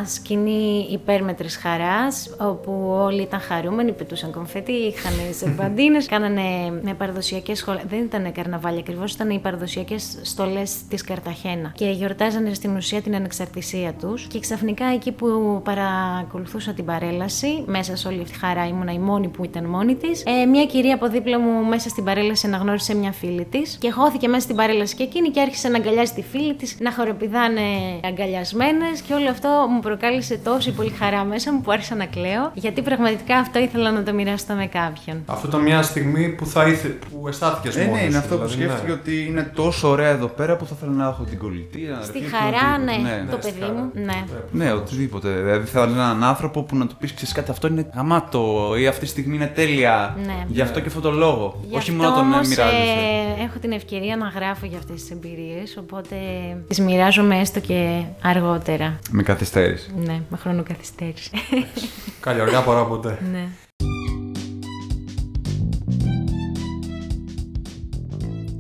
σκηνή 0.05 0.87
υπέρμετρης 0.91 1.57
χαράς 1.57 2.35
όπου 2.39 2.97
όλοι 3.03 3.21
ήταν 3.21 3.39
χαρούμενοι. 3.39 3.87
δεν 3.89 3.97
πετούσαν 3.97 4.31
κομφέτη, 4.31 4.71
είχαν 4.71 5.13
σερβαντίνες, 5.39 6.05
κάνανε 6.07 6.41
με 6.81 6.93
παραδοσιακές 6.93 7.57
σχολέ. 7.57 7.81
Δεν 7.89 7.99
ήταν 7.99 8.31
καρναβάλι 8.31 8.79
ακριβώς, 8.79 9.13
ήταν 9.13 9.29
οι 9.29 9.39
παραδοσιακές 9.39 10.19
στολές 10.21 10.75
της 10.89 11.03
Καρταχένα. 11.03 11.71
Και 11.75 11.85
γιορτάζανε 11.85 12.53
στην 12.53 12.75
ουσία 12.75 13.01
την 13.01 13.15
ανεξαρτησία 13.15 13.93
τους. 13.93 14.27
Και 14.27 14.39
ξαφνικά 14.39 14.85
εκεί 14.85 15.11
που 15.11 15.61
παρακολουθούσα 15.63 16.73
την 16.73 16.85
παρέλαση, 16.85 17.63
μέσα 17.65 17.95
σε 17.95 18.07
όλη 18.07 18.21
αυτή 18.21 18.31
τη 18.31 18.39
χαρά 18.39 18.67
ήμουνα 18.67 18.91
η 18.91 18.99
μόνη 18.99 19.27
που 19.27 19.43
ήταν 19.43 19.65
μόνη 19.65 19.95
της, 19.95 20.23
ε, 20.25 20.45
μια 20.45 20.65
κυρία 20.65 20.95
από 20.95 21.07
δίπλα 21.07 21.39
μου 21.39 21.63
μέσα 21.63 21.89
στην 21.89 22.03
παρέλαση 22.03 22.47
αναγνώρισε 22.47 22.95
μια 22.95 23.11
φίλη 23.11 23.45
της 23.45 23.77
και 23.79 23.91
χώθηκε 23.91 24.27
μέσα 24.27 24.41
στην 24.41 24.55
παρέλαση 24.55 24.95
και 24.95 25.03
εκείνη 25.03 25.29
και 25.29 25.41
άρχισε 25.41 25.67
να 25.69 25.77
αγκαλιάζει 25.77 26.13
τη 26.13 26.21
φίλη 26.21 26.53
της, 26.53 26.77
να 26.79 26.93
χοροπηδάνε 26.93 27.61
αγκαλιασμένε 28.63 28.97
και 29.07 29.13
όλο 29.13 29.29
αυτό 29.29 29.49
μου 29.69 29.79
προκάλεσε 29.79 30.37
τόση 30.43 30.71
πολύ 30.71 30.89
χαρά 30.89 31.23
μέσα 31.23 31.53
μου 31.53 31.61
που 31.61 31.71
άρχισα 31.71 31.95
να 31.95 32.05
κλαίω, 32.05 32.51
γιατί 32.53 32.81
πραγματικά 32.81 33.37
αυτό 33.37 33.59
ήθελα 33.59 33.91
να 33.91 34.03
το 34.03 34.13
μοιραστώ 34.13 34.53
με 34.53 34.65
κάποιον. 34.65 35.23
Αυτό 35.25 35.47
ήταν 35.47 35.61
μια 35.61 35.81
στιγμή 35.81 36.29
που 36.29 36.45
θα 36.45 36.67
ήθε, 36.67 36.87
που 36.87 37.27
αισθάθηκε 37.27 37.79
Ε, 37.79 37.83
μόνος. 37.85 37.99
ναι, 37.99 38.05
είναι 38.05 38.17
αυτό 38.17 38.37
που 38.37 38.47
σκέφτηκε 38.47 38.91
ότι 38.91 39.25
είναι 39.29 39.51
τόσο 39.55 39.89
ωραία 39.89 40.09
εδώ 40.09 40.27
πέρα 40.27 40.55
που 40.57 40.65
θα 40.65 40.73
ήθελα 40.77 40.91
να 40.91 41.03
έχω 41.07 41.23
την 41.23 41.37
κολλητή. 41.37 41.81
να 41.81 42.01
Στη 42.01 42.13
ρωτήσω 42.19 42.35
χαρά, 42.35 42.73
οτιδήποτε. 42.75 43.15
ναι, 43.15 43.25
το 43.31 43.37
παιδί 43.37 43.71
μου, 43.75 43.91
ναι. 43.93 44.23
Ναι, 44.51 44.71
οτιδήποτε. 44.73 45.29
Δηλαδή 45.29 45.65
θα 45.67 45.81
ήθελα 45.81 45.93
έναν 46.03 46.23
άνθρωπο 46.23 46.63
που 46.63 46.75
να 46.75 46.87
του 46.87 46.95
πεις: 46.99 47.13
Ξέρεις 47.13 47.33
κάτι, 47.33 47.51
αυτό 47.51 47.67
είναι 47.67 47.85
γαμάτο 47.95 48.73
ή 48.79 48.87
αυτή 48.87 48.99
τη 49.01 49.07
στιγμή 49.07 49.35
είναι 49.35 49.47
τέλεια. 49.55 50.15
Ναι. 50.25 50.45
Γι' 50.47 50.61
αυτό 50.61 50.79
και 50.79 50.87
αυτό 50.87 50.99
το 51.01 51.11
λόγο. 51.11 51.59
Γι' 51.69 51.75
Όχι 51.75 51.89
αυτό 51.91 52.03
μόνο 52.03 52.15
τον 52.15 52.23
όμως, 52.33 52.47
μοιράζεσαι. 52.47 52.77
ε, 53.39 53.43
έχω 53.43 53.59
την 53.61 53.71
ευκαιρία 53.71 54.15
να 54.15 54.27
γράφω 54.27 54.65
για 54.65 54.77
αυτές 54.77 55.01
τις 55.01 55.11
εμπειρίες, 55.11 55.77
οπότε 55.79 56.15
τις 56.67 56.79
μοιράζομαι 56.79 57.39
έστω 57.39 57.59
και 57.59 58.01
αργότερα. 58.23 58.48
Με 59.11 59.23
καθυστέρηση. 59.23 59.91
Ναι, 60.05 60.21
με 60.29 60.37
χρονοκαθυστέρηση. 60.37 61.29
Καλή 62.19 62.41
αργά 62.41 62.63
παρά 62.63 62.85
ποτέ. 62.85 63.19
ναι. 63.31 63.47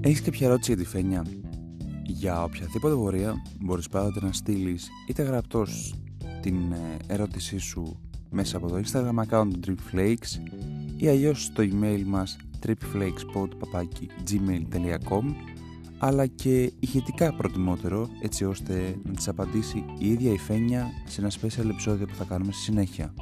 Έχεις 0.01 0.21
κάποια 0.21 0.47
ερώτηση 0.47 0.73
για 0.73 0.83
τη 0.83 0.89
Φένια; 0.89 1.25
Για 2.05 2.43
οποιαδήποτε 2.43 2.95
πορεία 2.95 3.33
μπορείς 3.59 3.89
πάντοτε 3.89 4.19
να 4.25 4.31
στείλεις 4.31 4.89
είτε 5.07 5.23
γραπτός 5.23 5.93
την 6.41 6.55
ε, 6.71 6.97
ερώτησή 7.13 7.57
σου 7.57 7.99
μέσα 8.29 8.57
από 8.57 8.67
το 8.67 8.81
Instagram 8.85 9.23
account 9.29 9.47
του 9.59 9.75
Tripflakes 9.75 10.37
ή 10.97 11.07
αλλιώς 11.07 11.43
στο 11.43 11.63
email 11.63 12.01
μας 12.05 12.37
tripflakespod.gmail.com 12.65 15.23
αλλά 15.99 16.25
και 16.25 16.73
ηχητικά 16.79 17.33
προτιμότερο 17.33 18.09
έτσι 18.21 18.45
ώστε 18.45 18.95
να 19.03 19.13
τις 19.13 19.27
απαντήσει 19.27 19.83
η 19.97 20.11
ίδια 20.11 20.31
η 20.31 20.37
Φένια 20.37 20.87
σε 21.05 21.21
ένα 21.21 21.31
special 21.41 21.69
επεισόδιο 21.69 22.05
που 22.05 22.15
θα 22.15 22.23
κάνουμε 22.23 22.51
στη 22.51 22.61
συνέχεια. 22.61 23.13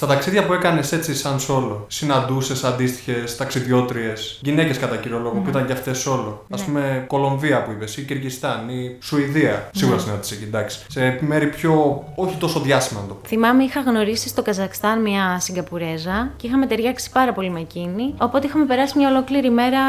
Στα 0.00 0.08
ταξίδια 0.08 0.46
που 0.46 0.52
έκανες 0.52 0.92
έτσι 0.92 1.14
σαν 1.14 1.38
solo, 1.48 1.76
συναντούσες 1.86 2.64
αντίστοιχες 2.64 3.36
ταξιδιώτριες, 3.36 4.38
γυναίκες 4.42 4.78
κατά 4.78 4.96
κύριο 4.96 5.18
λόγο, 5.18 5.38
που 5.40 5.48
ήταν 5.48 5.66
και 5.66 5.72
αυτές 5.72 6.06
solo. 6.08 6.32
Α 6.32 6.56
Ναι. 6.56 6.62
πούμε, 6.64 7.04
Κολομβία 7.06 7.62
που 7.62 7.70
είπε, 7.70 7.84
ή 7.96 8.02
Κυργιστάν, 8.02 8.68
ή 8.68 8.96
Σουηδία. 9.00 9.70
Σίγουρα 9.74 9.98
συνάντησες 9.98 10.36
εκεί, 10.36 10.44
εντάξει. 10.44 10.78
Σε 10.88 11.18
μέρη 11.20 11.46
πιο. 11.46 12.04
όχι 12.14 12.36
τόσο 12.36 12.60
διάσημα 12.60 13.00
να 13.00 13.06
το 13.06 13.14
πω. 13.14 13.28
Θυμάμαι 13.28 13.62
είχα 13.64 13.80
γνωρίσει 13.80 14.28
στο 14.28 14.42
Καζακστάν 14.42 15.00
μια 15.00 15.38
Σιγκαπουρέζα 15.40 16.30
και 16.36 16.46
είχαμε 16.46 16.66
ταιριάξει 16.66 17.10
πάρα 17.10 17.32
πολύ 17.32 17.50
με 17.50 17.60
εκείνη. 17.60 18.14
Οπότε 18.20 18.46
είχαμε 18.46 18.64
περάσει 18.64 18.98
μια 18.98 19.08
ολόκληρη 19.08 19.50
μέρα 19.50 19.80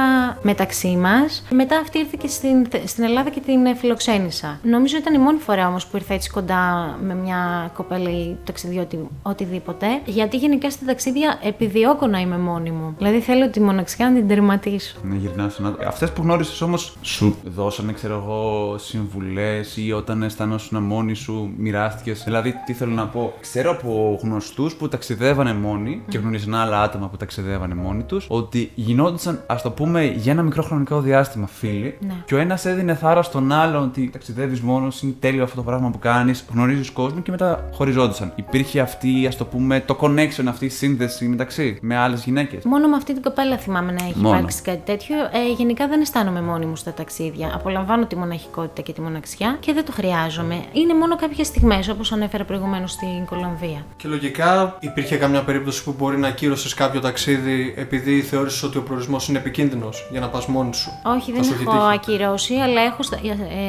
μεταξύ 0.41 0.87
μας. 0.87 1.43
Μετά 1.49 1.77
αυτή 1.77 1.97
ήρθε 1.97 2.17
και 2.21 2.27
στην, 2.27 2.67
στην 2.85 3.03
Ελλάδα 3.03 3.29
και 3.29 3.39
την 3.45 3.65
ε, 3.65 3.75
φιλοξένησα. 3.75 4.59
Νομίζω 4.63 4.97
ήταν 4.97 5.13
η 5.13 5.17
μόνη 5.17 5.39
φορά 5.39 5.67
όμως 5.67 5.85
που 5.85 5.97
ήρθα 5.97 6.13
έτσι 6.13 6.29
κοντά 6.29 6.95
με 7.03 7.13
μια 7.13 7.71
κοπέλα 7.75 8.09
ή 8.09 8.35
ταξιδιώτη, 8.43 9.07
οτιδήποτε. 9.21 9.85
Γιατί 10.05 10.37
γενικά 10.37 10.69
στα 10.69 10.85
ταξίδια 10.85 11.39
επιδιώκω 11.43 12.07
να 12.07 12.19
είμαι 12.19 12.37
μόνη 12.37 12.71
μου. 12.71 12.93
Δηλαδή 12.97 13.19
θέλω 13.19 13.49
τη 13.49 13.61
μοναξιά 13.61 14.09
να 14.09 14.15
την 14.15 14.27
τερματίσω. 14.27 14.95
Ναι, 15.03 15.15
γυρνάω 15.15 15.49
στον 15.49 15.65
άντρα. 15.65 15.87
Αυτές 15.87 16.11
που 16.11 16.21
γνώρισες 16.21 16.61
όμως 16.61 16.97
σου 17.01 17.35
δώσανε, 17.43 17.93
ξέρω 17.93 18.13
εγώ, 18.13 18.75
συμβουλές 18.77 19.77
ή 19.77 19.91
όταν 19.91 20.23
αισθανόσουν 20.23 20.83
μόνη 20.83 21.13
σου, 21.13 21.53
μοιράστηκες; 21.57 22.23
Δηλαδή, 22.23 22.53
τι 22.65 22.73
θέλω 22.73 22.93
να 22.93 23.07
πω; 23.07 23.33
Ξέρω 23.41 23.71
από 23.71 24.19
γνωστούς 24.23 24.75
που 24.75 24.87
ταξιδεύανε 24.87 25.53
μόνοι 25.53 26.01
και 26.07 26.17
γνωρίζαν 26.17 26.55
άλλα 26.55 26.81
άτομα 26.81 27.07
που 27.07 27.17
ταξιδεύανε 27.17 27.75
μόνοι 27.75 28.03
τους 28.03 28.25
ότι 28.29 28.71
γινόντουσαν, 28.75 29.43
ας 29.47 29.61
το 29.61 29.71
πούμε, 29.71 30.05
για 30.05 30.31
ένα 30.31 30.41
μικρό 30.41 30.63
χρονικό 30.63 31.01
διάστημα 31.01 31.47
φίλοι. 31.47 31.97
Ναι. 31.99 32.13
Και 32.25 32.35
ο 32.35 32.37
ένας 32.37 32.65
έδινε 32.65 32.95
θάρρος 32.95 33.25
στον 33.25 33.51
άλλον 33.51 33.83
ότι 33.83 34.09
ταξιδεύεις 34.09 34.61
μόνος, 34.61 35.01
είναι 35.01 35.13
τέλειο 35.19 35.43
αυτό 35.43 35.55
το 35.55 35.63
πράγμα 35.63 35.89
που 35.89 35.99
κάνεις, 35.99 36.45
γνωρίζεις 36.53 36.91
κόσμο 36.91 37.19
και 37.19 37.31
μετά 37.31 37.69
χωριζόντουσαν. 37.73 38.31
Υπήρχε 38.35 38.79
αυτή, 38.79 39.27
ας 39.27 39.37
το 39.37 39.45
πούμε, 39.45 39.79
το 39.93 39.97
connection, 40.07 40.45
αυτή 40.47 40.65
η 40.65 40.69
σύνδεση 40.69 41.25
μεταξύ 41.25 41.77
με 41.81 41.97
άλλες 41.97 42.23
γυναίκες. 42.23 42.63
Μόνο 42.63 42.87
με 42.87 42.95
αυτή 42.95 43.13
την 43.13 43.21
κοπέλα 43.21 43.57
θυμάμαι 43.57 43.91
να 43.91 44.03
έχει 44.05 44.17
Μόνο. 44.17 44.35
υπάρξει 44.35 44.61
κάτι 44.61 44.81
τέτοιο. 44.85 45.15
Ε, 45.17 45.53
γενικά 45.57 45.87
δεν 45.87 46.01
αισθάνομαι 46.01 46.41
μόνη 46.41 46.65
μου 46.65 46.75
στα 46.75 46.93
ταξίδια. 46.93 47.51
Απολαμβάνω 47.55 48.05
τη 48.05 48.15
μοναχικότητα 48.15 48.81
και 48.81 48.93
τη 48.93 49.01
μοναξιά 49.01 49.57
και 49.59 49.73
δεν 49.73 49.85
το 49.85 49.91
χρειάζομαι. 49.91 50.63
Είναι 50.71 50.93
μόνο 50.93 51.15
κάποιες 51.15 51.47
στιγμές, 51.47 51.89
όπως 51.89 52.11
ανέφερα 52.11 52.43
προηγουμένως 52.43 52.91
στην 52.91 53.25
Κολομβία. 53.25 53.85
Και 53.97 54.07
λογικά 54.07 54.77
υπήρχε 54.79 55.15
καμιά 55.15 55.43
περίπτωση 55.43 55.83
που 55.83 55.95
μπορεί 55.97 56.17
να 56.17 56.29
κύρωσε 56.31 56.75
κάποιο 56.75 56.99
ταξίδι 56.99 57.73
επειδή 57.77 58.21
θεώρησες 58.21 58.63
ότι 58.63 58.77
ο 58.77 58.81
προορισμός 58.81 59.27
είναι 59.27 59.37
επικίνδυνος 59.37 60.07
για 60.11 60.19
να 60.19 60.27
πας 60.29 60.45
μόνη 60.45 60.73
σου. 60.73 60.89
Όχι, 61.03 61.31
Θα 61.31 61.35
δεν 61.35 61.43
σου 61.43 61.53
έχει 61.53 61.63
έχω 61.63 61.71
τύχει. 61.71 61.93
ακυρώσει, 61.93 62.53
αλλά 62.55 62.81
έχω 62.81 63.03
στο, 63.03 63.17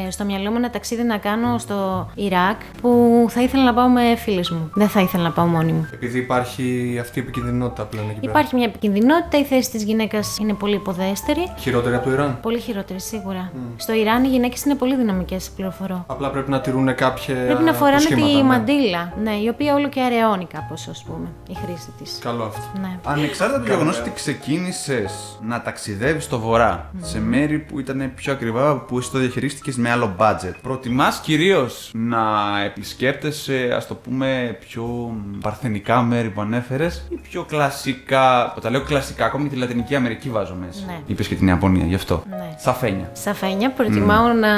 ε, 0.07 0.11
στο 0.11 0.25
μυαλό 0.25 0.51
μου 0.51 0.57
ένα 0.57 0.71
ταξίδι 0.71 1.03
να 1.03 1.17
κάνω 1.17 1.59
στο 1.59 2.11
Ιράκ 2.15 2.61
που 2.81 3.25
θα 3.29 3.43
ήθελα 3.43 3.65
να 3.65 3.75
πάω 3.75 3.89
με 3.89 4.17
φίλες 4.17 4.51
μου. 4.51 4.71
Δεν 4.75 4.89
θα 4.89 5.01
ήθελα 5.01 5.23
να 5.23 5.31
πάω 5.31 5.47
μόνη 5.47 5.73
μου. 5.73 5.89
Επειδή 6.05 6.19
υπάρχει 6.19 6.99
αυτή 7.01 7.19
η 7.19 7.23
επικίνδυνοτητα 7.23 7.85
πλέον 7.85 8.11
εκεί 8.11 8.21
πέρα. 8.21 8.31
Υπάρχει 8.31 8.55
μια 8.55 8.65
επικινδυνότητα, 8.65 9.39
η 9.39 9.45
θέση 9.45 9.71
της 9.71 9.83
γυναίκας 9.83 10.39
είναι 10.41 10.55
πολύ 10.55 10.75
υποδέστερη. 10.75 11.53
Χειρότερη 11.59 11.95
από 11.95 12.05
το 12.05 12.13
Ιράν. 12.13 12.39
Πολύ 12.43 12.59
χειρότερη, 12.59 13.01
σίγουρα. 13.01 13.53
Στο 13.77 13.93
Ιράν 13.93 14.25
οι 14.25 14.29
γυναίκες 14.29 14.65
είναι 14.65 14.75
πολύ 14.75 14.97
δυναμικές, 14.97 15.51
πληροφορώ. 15.57 16.05
Απλά 16.07 16.31
πρέπει 16.31 16.51
να 16.51 16.61
τηρούν 16.61 16.95
κάποια. 16.95 17.35
Πρέπει 17.35 17.63
να 17.63 17.73
φοράνε 17.73 17.99
τη 17.99 18.07
προσχήματα, 18.07 18.37
ναι. 18.37 18.43
μαντήλα. 18.43 19.13
Ναι, 19.23 19.31
η 19.31 19.49
οποία 19.49 19.75
όλο 19.75 19.89
και 19.89 20.01
αραιώνει 20.01 20.47
κάπως, 20.47 20.89
ας 20.89 21.05
πούμε, 21.07 21.29
η 21.49 21.55
χρήση 21.55 21.93
της. 21.99 22.19
Καλό 22.21 22.45
αυτό. 22.45 22.81
Ναι. 22.81 22.99
Ανεξάρτητα 23.05 23.59
από 23.59 23.67
το 23.67 23.73
γεγονός 23.73 24.01
ότι 24.01 24.11
ξεκίνησες 24.11 25.39
να 25.43 25.63
ταξιδεύεις 25.63 26.25
στο 26.25 26.39
βορρά, 26.39 26.91
σε 27.01 27.21
μέρη 27.21 27.59
που 27.59 27.81
ήταν 27.81 28.13
πιο 28.15 28.33
ακριβά, 28.33 28.77
που 28.77 28.99
εσύ 28.99 29.11
το 29.11 29.19
διαχειρίστηκες 29.19 29.77
με 29.77 29.91
άλλο 29.91 30.17
budget, 30.19 30.55
προτιμάς 30.63 31.21
κυρίως 31.21 31.91
να 31.95 32.21
επισκέπτεσαι, 32.65 33.73
ας 33.77 33.87
το 33.87 33.95
πούμε, 33.95 34.57
πιο 34.61 35.15
παρθενικά 35.41 35.91
μέρη 36.01 36.29
που 36.29 36.41
ανέφερες 36.41 37.07
ή 37.09 37.21
πιο 37.29 37.45
κλασικά. 37.45 38.55
Όταν 38.57 38.73
λέω 38.73 38.83
κλασικά, 38.83 39.25
ακόμη 39.25 39.45
και 39.45 39.51
τη 39.51 39.57
Λατινική 39.57 39.95
Αμερική 39.95 40.31
βάζω 40.31 40.57
μέσα. 40.67 40.81
Ναι. 40.87 40.99
Είπες 41.07 41.29
και 41.29 41.35
την 41.35 41.47
Ιαπωνία, 41.47 41.85
γι' 41.85 41.95
αυτό. 41.95 42.23
Ναι. 42.31 42.55
Σαφένια. 42.59 43.11
Σαφένια, 43.13 43.71
προτιμάω 43.71 44.33
να 44.33 44.49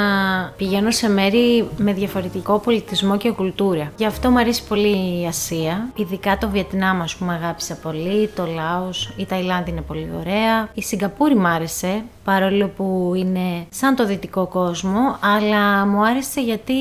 πηγαίνω 0.57 0.91
σε 0.91 1.09
μέρη 1.09 1.69
με 1.77 1.93
διαφορετικό 1.93 2.59
πολιτισμό 2.59 3.17
και 3.17 3.31
κουλτούρα. 3.31 3.91
Γι' 3.97 4.05
αυτό 4.05 4.29
μου 4.29 4.39
αρέσει 4.39 4.63
πολύ 4.67 5.21
η 5.21 5.27
Ασία. 5.27 5.89
Ειδικά 5.95 6.37
το 6.37 6.49
Βιετνάμ, 6.49 7.01
ας 7.01 7.15
πούμε, 7.15 7.33
αγάπησα 7.33 7.75
πολύ. 7.75 8.27
Το 8.35 8.47
Λάος, 8.55 9.13
η 9.17 9.25
Ταϊλάνδη 9.25 9.69
είναι 9.69 9.81
πολύ 9.81 10.09
ωραία. 10.19 10.69
Η 10.73 10.81
Σιγκαπούρη 10.81 11.35
μ' 11.35 11.45
άρεσε, 11.45 12.03
παρόλο 12.23 12.67
που 12.67 13.13
είναι 13.15 13.65
σαν 13.69 13.95
το 13.95 14.05
δυτικό 14.05 14.45
κόσμο. 14.45 15.17
Αλλά 15.19 15.85
μου 15.85 16.05
άρεσε 16.05 16.41
γιατί 16.41 16.73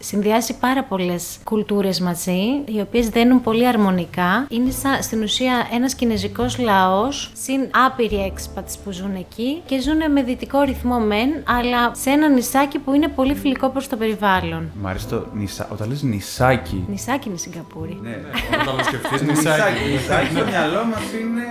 συνδυάζει 0.00 0.58
πάρα 0.58 0.84
πολλές 0.84 1.38
κουλτούρες 1.44 2.00
μαζί, 2.00 2.40
οι 2.64 2.80
οποίες 2.80 3.08
δένουν 3.08 3.40
πολύ 3.40 3.66
αρμονικά. 3.88 4.46
Είναι 4.48 4.70
σαν, 4.70 5.02
στην 5.02 5.22
ουσία 5.22 5.66
ένας 5.72 5.94
κινέζικος 5.94 6.58
λαός, 6.58 7.30
συν 7.42 7.60
άπειροι 7.86 8.32
expats 8.34 8.74
που 8.84 8.90
ζουν 8.90 9.14
εκεί 9.14 9.62
και 9.66 9.80
ζουν 9.80 10.12
με 10.12 10.22
δυτικό 10.22 10.60
ρυθμό 10.62 10.98
μεν, 10.98 11.28
αλλά 11.46 11.90
σε 11.94 12.10
ένα 12.10 12.28
νησάκι 12.28 12.78
που 12.78 12.92
είναι 12.94 13.08
πολύ 13.08 13.34
φιλικό 13.34 13.68
προς 13.68 13.88
το 13.88 13.96
περιβάλλον. 13.96 14.70
Μ' 14.82 14.86
αρέσει 14.86 15.06
το 15.06 15.26
νησά... 15.34 15.68
Όταν 15.72 15.88
λες 15.88 16.02
νησάκι. 16.02 16.84
Νησάκι 16.88 17.26
είναι 17.28 17.36
η 17.36 17.40
Σιγκαπούρη. 17.40 17.98
Ναι, 18.02 18.16
Όταν 18.62 18.76
το 18.76 18.84
σκεφτείς, 18.84 19.22
Νησάκι, 19.22 19.82
νησάκι 19.92 20.30
στο 20.34 20.44
μυαλό 20.44 20.84
μας 20.92 21.04
είναι 21.20 21.46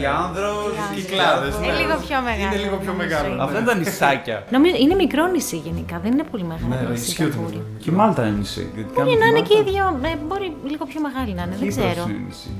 η 0.00 0.04
άνδρος, 0.22 0.72
οι 0.96 1.00
Κυκλάδες, 1.00 1.54
Είναι 1.56 1.72
ναι. 1.72 1.78
λίγο 1.82 1.94
πιο 2.06 2.18
μεγάλο. 2.28 2.46
Είναι 2.54 2.62
λίγο 2.64 2.76
πιο 2.82 2.92
νομίζω. 2.92 3.08
μεγάλο. 3.22 3.42
Αυτά 3.44 3.56
είναι 3.58 3.66
τα 3.70 3.74
νησάκια. 3.74 4.36
Νομίζω 4.54 4.76
είναι 4.82 4.94
μικρό 4.94 5.26
νησί 5.26 5.56
γενικά, 5.66 5.96
δεν 6.02 6.10
είναι 6.14 6.26
πολύ 6.30 6.44
μεγάλο. 6.50 6.68
Ναι, 6.68 6.76
η 6.76 6.86
ναι, 6.88 6.94
ισχύει 6.94 7.22
ότι 7.24 7.32
Σιγκαπούρη. 7.32 7.54
είναι 7.54 7.64
Και 7.82 7.90
η 7.90 7.94
Μάλτα 8.00 8.20
είναι 8.26 8.36
νησί. 8.42 8.64
γιατί 8.74 8.90
Μπορεί 8.94 8.96
κάνουμε 8.96 9.16
να 9.24 9.26
τη 9.26 9.30
είναι 9.30 9.42
και 9.48 9.54
οι 9.60 9.62
Μάλτα. 9.62 9.98
δύο. 10.00 10.10
ε, 10.10 10.16
μπορεί 10.28 10.48
λίγο 10.72 10.84
πιο 10.92 11.00
μεγάλη 11.06 11.32
να 11.38 11.42
είναι, 11.44 11.50
δεν 11.50 11.58
Κύπρος 11.68 11.71
ξέρω. 11.74 12.02
είναι 12.08 12.20
νησί. 12.28 12.50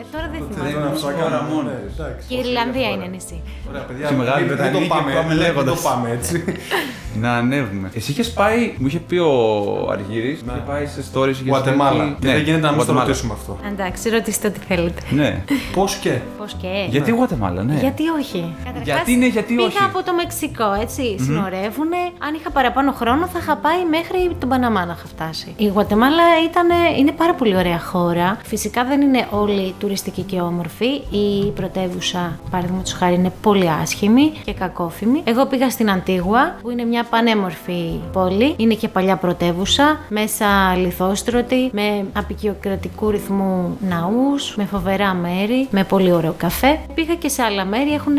Ε, 0.00 0.04
τώρα 0.12 0.26
δεν 0.32 0.40
Δεν 0.40 0.48
θυμάμαι. 0.50 0.70
είναι 0.70 0.88
Αυτά 0.96 1.10
χώρα 1.14 1.28
κάνουμε, 1.30 1.52
μόνη 1.54 1.68
ναι, 1.68 1.78
της. 1.84 1.92
εντάξει. 1.98 2.24
Και 2.28 2.34
η 2.38 2.40
Ιρλανδία 2.44 2.88
είναι 2.94 3.06
νησί. 3.14 3.38
Ωραία, 3.70 3.84
παιδιά, 3.88 4.04
Και 4.10 4.14
Μεγάλη 4.22 4.42
μην- 4.44 4.48
μην 4.48 4.56
το 4.56 4.62
Βρετανία 4.62 4.80
και 4.86 4.92
πάμε- 4.94 5.12
πάμε 5.18 5.28
ναι, 5.28 5.34
μην 5.34 5.42
λέγοντας. 5.44 5.74
το 5.82 5.88
πάμε 5.88 6.06
έτσι. 6.16 6.34
να 7.20 7.32
ανέβουμε. 7.36 7.90
Εσύ 7.94 8.10
είχες 8.10 8.32
πάει, 8.32 8.74
μου 8.78 8.86
είχε 8.86 8.98
πει 8.98 9.16
ο 9.16 9.88
Αργύρης, 9.90 10.40
είχε 10.40 10.62
πάει 10.66 10.86
σε 10.86 11.04
stories. 11.12 11.28
είχες 11.28 11.42
Γουατεμάλα. 11.46 12.04
πει- 12.04 12.16
Και 12.20 12.26
Ναι, 12.26 12.32
δεν 12.32 12.42
γίνεται 12.42 12.60
να 12.60 12.68
μην 12.68 12.68
το 12.68 12.74
Γουατεμάλα. 12.76 13.06
ρωτήσουμε 13.06 13.32
αυτό. 13.32 13.58
Εντάξει, 13.72 14.08
ρωτήστε 14.08 14.46
ό,τι 14.48 14.58
θέλετε. 14.68 15.00
Ναι. 15.10 15.42
Πώς 15.76 15.94
και; 15.96 16.18
Πώς 16.38 16.54
και. 16.60 16.86
Γιατί 16.90 17.10
Γουατεμάλα, 17.10 17.62
ναι. 17.62 17.74
Γιατί 17.80 18.02
όχι. 18.08 18.54
Καταρχάς, 18.58 18.84
Γιατί 18.84 19.16
ναι, 19.16 19.26
γιατί 19.26 19.54
πήγα 19.54 19.66
όχι. 19.66 19.78
από 19.82 20.02
το 20.02 20.12
Μεξικό, 20.14 20.72
έτσι. 20.80 21.16
Συνορεύουνε. 21.20 21.96
Αν 22.18 22.34
είχα 22.34 22.50
παραπάνω 22.50 22.92
χρόνο, 22.92 23.26
θα 23.26 23.38
είχα 23.38 23.56
πάει 23.56 23.84
μέχρι 23.90 24.36
τον 24.40 24.48
Παναμά 24.48 24.84
να 24.84 24.92
είχα 24.98 25.06
φτάσει. 25.06 25.54
Η 25.56 25.66
Γουατεμάλα 25.66 26.22
ήταν, 26.48 26.66
είναι 26.98 27.12
πάρα 27.12 27.34
πολύ 27.34 27.56
ωραία 27.56 27.80
χώρα. 27.80 28.38
Φυσικά 28.44 28.84
δεν 28.84 29.00
είναι 29.00 29.26
όλη 29.30 29.74
τουριστική 29.78 30.22
και 30.22 30.40
όμορφη. 30.40 30.86
Η 31.10 31.50
πρωτεύουσα, 31.54 32.38
παραδείγματος 32.50 32.92
χάρη, 32.92 33.14
είναι 33.14 33.32
πολύ 33.42 33.70
άσχημη 33.82 34.32
και 34.44 34.52
κακόφημη. 34.52 35.20
Εγώ 35.24 35.46
πήγα 35.46 35.70
στην 35.70 35.90
Αντίγουα, 35.90 36.56
που 36.62 36.70
είναι 36.70 36.84
μια 36.84 37.03
πανέμορφη 37.10 38.00
πόλη. 38.12 38.54
Είναι 38.56 38.74
και 38.74 38.88
παλιά 38.88 39.16
πρωτεύουσα, 39.16 39.98
μέσα 40.08 40.74
λιθόστρωτη, 40.76 41.70
με 41.72 42.06
απεικιοκρατικού 42.12 43.10
ρυθμού 43.10 43.76
ναούς, 43.88 44.56
με 44.56 44.64
φοβερά 44.64 45.14
μέρη, 45.14 45.68
με 45.70 45.84
πολύ 45.84 46.12
ωραίο 46.12 46.34
καφέ. 46.36 46.78
Πήγα 46.94 47.14
και 47.14 47.28
σε 47.28 47.42
άλλα 47.42 47.64
μέρη, 47.64 47.92
έχουν 47.92 48.12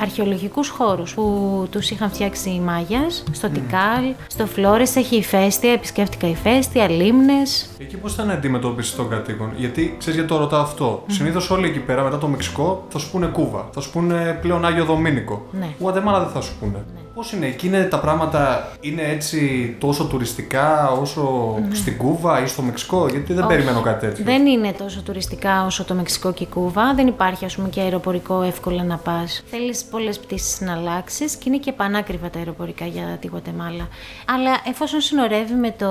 αρχαιολογικούς 0.00 0.68
χώρους 0.68 1.14
που 1.14 1.66
τους 1.70 1.90
είχαν 1.90 2.10
φτιάξει 2.10 2.50
οι 2.50 2.60
Μάγιας. 2.60 3.24
Στο 3.32 3.48
Τικάλ, 3.48 4.04
στο 4.26 4.46
Φλόρες 4.46 4.96
έχει 4.96 5.16
ηφαίστεια, 5.16 5.72
επισκέφτηκα 5.72 6.28
ηφαίστεια, 6.28 6.88
λίμνες. 6.88 7.70
Εκεί 7.78 7.96
πώς 7.96 8.12
ήταν 8.12 8.28
η 8.28 8.32
αντιμετώπιση 8.32 8.96
των 8.96 9.08
κατοίκων; 9.08 9.52
Γιατί 9.56 9.94
ξέρεις 9.98 10.18
γιατί 10.18 10.34
το 10.34 10.38
ρωτάω 10.40 10.62
αυτό. 10.62 11.02
Συνήθως 11.06 11.50
όλοι 11.50 11.66
εκεί 11.66 11.78
πέρα 11.78 12.02
μετά 12.02 12.18
το 12.18 12.26
Μεξικό 12.26 12.84
θα 12.88 12.98
σου 12.98 13.10
πούνε 13.10 13.26
Κούβα. 13.26 13.68
Θα 13.72 13.80
σου 13.80 13.90
πούνε 13.90 14.38
πλέον 14.40 14.64
Άγιο 14.64 14.84
Δομήνικο. 14.84 15.46
Ναι. 15.50 15.68
Γουατεμάλα 15.78 16.18
δεν 16.18 16.28
θα 16.28 16.40
σου 16.40 16.52
πούνε. 16.60 16.84
Πώς 17.16 17.32
είναι, 17.32 17.46
εκεί 17.46 17.66
είναι 17.66 17.82
τα 17.84 17.98
πράγματα 18.00 18.68
είναι 18.80 19.02
έτσι 19.02 19.38
τόσο 19.80 20.04
τουριστικά 20.04 20.90
όσο 20.90 21.54
στην 21.72 21.96
Κούβα 21.96 22.42
ή 22.42 22.46
στο 22.46 22.62
Μεξικό, 22.62 23.06
γιατί 23.08 23.26
δεν 23.26 23.36
Ναι. 23.36 23.40
Όχι. 23.42 23.54
περιμένω 23.54 23.80
κάτι 23.80 24.06
τέτοιο. 24.06 24.24
Δεν 24.24 24.46
είναι 24.46 24.72
τόσο 24.72 25.02
τουριστικά 25.02 25.64
όσο 25.64 25.84
το 25.84 25.94
Μεξικό 25.94 26.32
και 26.32 26.42
η 26.42 26.46
Κούβα. 26.46 26.94
Δεν 26.94 27.06
υπάρχει, 27.06 27.44
ας 27.44 27.54
πούμε, 27.56 27.68
και 27.68 27.80
αεροπορικό 27.80 28.42
εύκολα 28.42 28.84
να 28.84 28.96
πας. 28.96 29.42
Θέλεις 29.50 29.84
πολλές 29.84 30.18
πτήσεις 30.18 30.60
να 30.60 30.72
αλλάξει 30.72 31.24
και 31.24 31.44
είναι 31.44 31.56
και 31.56 31.72
πανάκριβα 31.72 32.30
τα 32.30 32.38
αεροπορικά 32.38 32.86
για 32.86 33.18
τη 33.20 33.26
Γουατεμάλα. 33.26 33.88
Αλλά 34.34 34.50
εφόσον 34.68 35.00
συνορεύει 35.00 35.54
με 35.54 35.74
το 35.78 35.86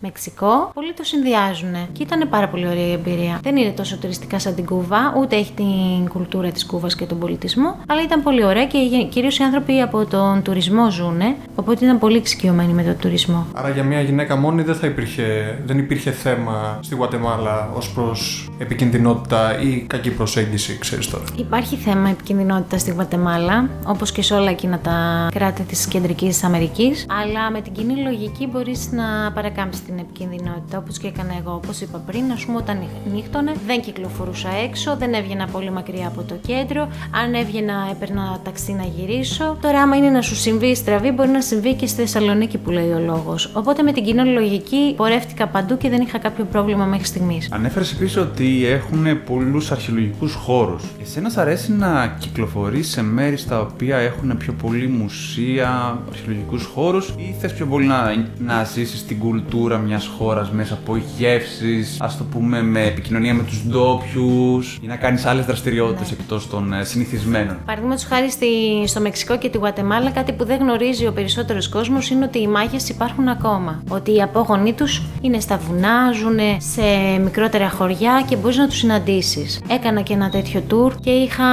Μεξικό, 0.00 0.70
πολλοί 0.74 0.92
το 0.92 1.04
συνδυάζουν. 1.04 1.74
Και 1.92 2.02
ήταν 2.02 2.28
πάρα 2.28 2.48
πολύ 2.48 2.66
ωραία 2.68 2.86
η 2.86 2.92
εμπειρία. 2.92 3.38
Δεν 3.42 3.56
είναι 3.56 3.70
τόσο 3.70 3.96
τουριστικά 3.96 4.38
σαν 4.38 4.54
την 4.54 4.66
Κούβα, 4.66 5.14
ούτε 5.18 5.36
έχει 5.36 5.52
την 5.52 6.08
κουλτούρα 6.08 6.50
της 6.50 6.66
Κούβας 6.66 6.94
και 6.94 7.04
τον 7.04 7.18
πολιτισμό. 7.18 7.76
Αλλά 7.88 8.02
ήταν 8.02 8.22
πολύ 8.22 8.44
ωραία 8.44 8.66
και 8.66 8.78
κυρίως 9.10 9.38
οι 9.38 9.42
άνθρωποι 9.42 9.80
από 9.80 10.06
τον 10.06 10.42
τουρισμό 10.42 10.66
ζουν. 10.90 11.20
Οπότε 11.54 11.84
ήταν 11.84 11.98
πολύ 11.98 12.16
εξοικειωμένοι 12.16 12.72
με 12.72 12.82
τον 12.82 12.96
τουρισμό. 12.98 13.46
Άρα 13.52 13.70
για 13.70 13.84
μια 13.84 14.00
γυναίκα 14.00 14.36
μόνη 14.36 14.62
δεν, 14.62 14.74
θα 14.74 14.86
υπήρχε, 14.86 15.58
δεν 15.66 15.78
υπήρχε 15.78 16.10
θέμα 16.10 16.78
στη 16.82 16.94
Γουατεμάλα 16.94 17.70
ως 17.74 17.90
προς 17.90 18.48
επικινδυνότητα 18.58 19.60
ή 19.60 19.84
κακή 19.86 20.10
προσέγγιση, 20.10 20.78
ξέρεις 20.78 21.10
τώρα. 21.10 21.24
Υπάρχει 21.36 21.76
θέμα 21.76 22.08
επικινδυνότητα 22.08 22.78
στη 22.78 22.90
Γουατεμάλα, 22.90 23.68
όπως 23.86 24.12
και 24.12 24.22
σε 24.22 24.34
όλα 24.34 24.50
εκείνα 24.50 24.78
τα 24.78 25.28
κράτη 25.34 25.62
της 25.62 25.86
Κεντρικής 25.86 26.44
Αμερικής. 26.44 27.06
Αλλά 27.22 27.50
με 27.50 27.60
την 27.60 27.72
κοινή 27.72 28.02
λογική 28.02 28.46
μπορείς 28.46 28.92
να 28.92 29.32
παρακάμψεις 29.32 29.84
την 29.84 29.98
επικινδυνότητα, 29.98 30.78
όπως 30.78 30.98
και 30.98 31.06
έκανα 31.06 31.34
εγώ. 31.40 31.54
Όπως 31.54 31.80
είπα 31.80 32.02
πριν, 32.06 32.32
ας 32.32 32.44
πούμε, 32.44 32.58
όταν 32.58 32.82
νύχτωνε, 33.12 33.52
δεν 33.66 33.80
κυκλοφορούσα 33.80 34.48
έξω, 34.64 34.96
δεν 34.96 35.12
έβγαινα 35.12 35.46
πολύ 35.46 35.70
μακριά 35.70 36.06
από 36.06 36.22
το 36.22 36.34
κέντρο. 36.46 36.88
Αν 37.22 37.34
έβγαινα, 37.34 37.88
έπαιρνα 37.90 38.40
ταξί 38.44 38.72
να 38.72 38.84
γυρίσω. 38.96 39.56
Τώρα, 39.60 39.80
άμα 39.80 39.96
είναι 39.96 40.10
να 40.10 40.22
σου 40.22 40.36
συμβεί 40.36 40.57
στραβή, 40.74 41.10
μπορεί 41.10 41.28
να 41.28 41.40
συμβεί 41.40 41.74
και 41.74 41.86
στη 41.86 42.00
Θεσσαλονίκη 42.00 42.58
που 42.58 42.70
λέει 42.70 42.90
ο 42.90 42.98
λόγος. 42.98 43.50
Οπότε 43.52 43.82
με 43.82 43.92
την 43.92 44.04
κοινή 44.04 44.24
λογική 44.24 44.94
πορεύτηκα 44.96 45.46
παντού 45.46 45.76
και 45.76 45.88
δεν 45.88 46.00
είχα 46.00 46.18
κάποιο 46.18 46.44
πρόβλημα 46.44 46.84
μέχρι 46.84 47.06
στιγμής. 47.06 47.48
Ανέφερες 47.52 47.92
επίσης 47.92 48.16
ότι 48.16 48.66
έχουν 48.66 49.06
πολλούς 49.26 49.70
αρχαιολογικούς 49.70 50.34
χώρους. 50.34 50.82
Εσένα 51.02 51.28
σ' 51.28 51.38
αρέσει 51.38 51.72
να 51.72 52.16
κυκλοφορείς 52.18 52.88
σε 52.90 53.02
μέρη 53.02 53.36
στα 53.36 53.60
οποία 53.60 53.96
έχουν 53.96 54.36
πιο 54.36 54.52
πολύ 54.52 54.86
μουσεία, 54.88 55.98
αρχαιολογικούς 56.08 56.64
χώρους, 56.64 57.08
ή 57.16 57.34
θες 57.40 57.52
πιο 57.52 57.66
πολύ 57.66 57.86
να, 57.86 58.26
να 58.38 58.64
ζήσεις 58.64 59.06
την 59.06 59.18
κουλτούρα 59.18 59.78
μιας 59.78 60.10
χώρας 60.18 60.50
μέσα 60.50 60.74
από 60.74 61.00
γεύσεις, 61.16 61.96
ας 62.00 62.16
το 62.16 62.24
πούμε 62.24 62.62
με 62.62 62.82
επικοινωνία 62.84 63.34
με 63.34 63.42
τους 63.42 63.62
ντόπιους, 63.68 64.78
ή 64.82 64.86
να 64.86 64.96
κάνεις 64.96 65.24
άλλες 65.26 65.44
δραστηριότητες 65.44 66.12
εκτός 66.12 66.48
των 66.48 66.72
ε, 66.72 66.84
συνηθισμένων; 66.84 67.56
Παραδείγματος 67.66 68.04
χάρη 68.04 68.30
στη, 68.30 68.46
στο 68.86 69.00
Μεξικό 69.00 69.38
και 69.38 69.48
τη 69.48 69.58
Γουατεμάλα, 69.58 70.10
κάτι 70.10 70.32
που 70.32 70.44
δεν 70.48 70.58
γνωρίζει 70.58 71.06
ο 71.06 71.12
περισσότερος 71.12 71.68
κόσμος 71.68 72.10
είναι 72.10 72.24
ότι 72.24 72.38
οι 72.40 72.46
μάγες 72.48 72.88
υπάρχουν 72.88 73.28
ακόμα. 73.28 73.82
Ότι 73.88 74.14
οι 74.14 74.22
απόγονοί 74.22 74.72
τους 74.72 75.02
είναι 75.20 75.40
στα 75.40 75.56
βουνά, 75.56 76.12
ζουν 76.12 76.38
σε 76.58 76.82
μικρότερα 77.22 77.70
χωριά 77.70 78.24
και 78.28 78.36
μπορείς 78.36 78.56
να 78.56 78.66
τους 78.68 78.76
συναντήσεις. 78.78 79.60
Έκανα 79.70 80.00
και 80.00 80.12
ένα 80.12 80.28
τέτοιο 80.30 80.62
tour 80.70 80.92
και 81.00 81.10
είχα 81.10 81.44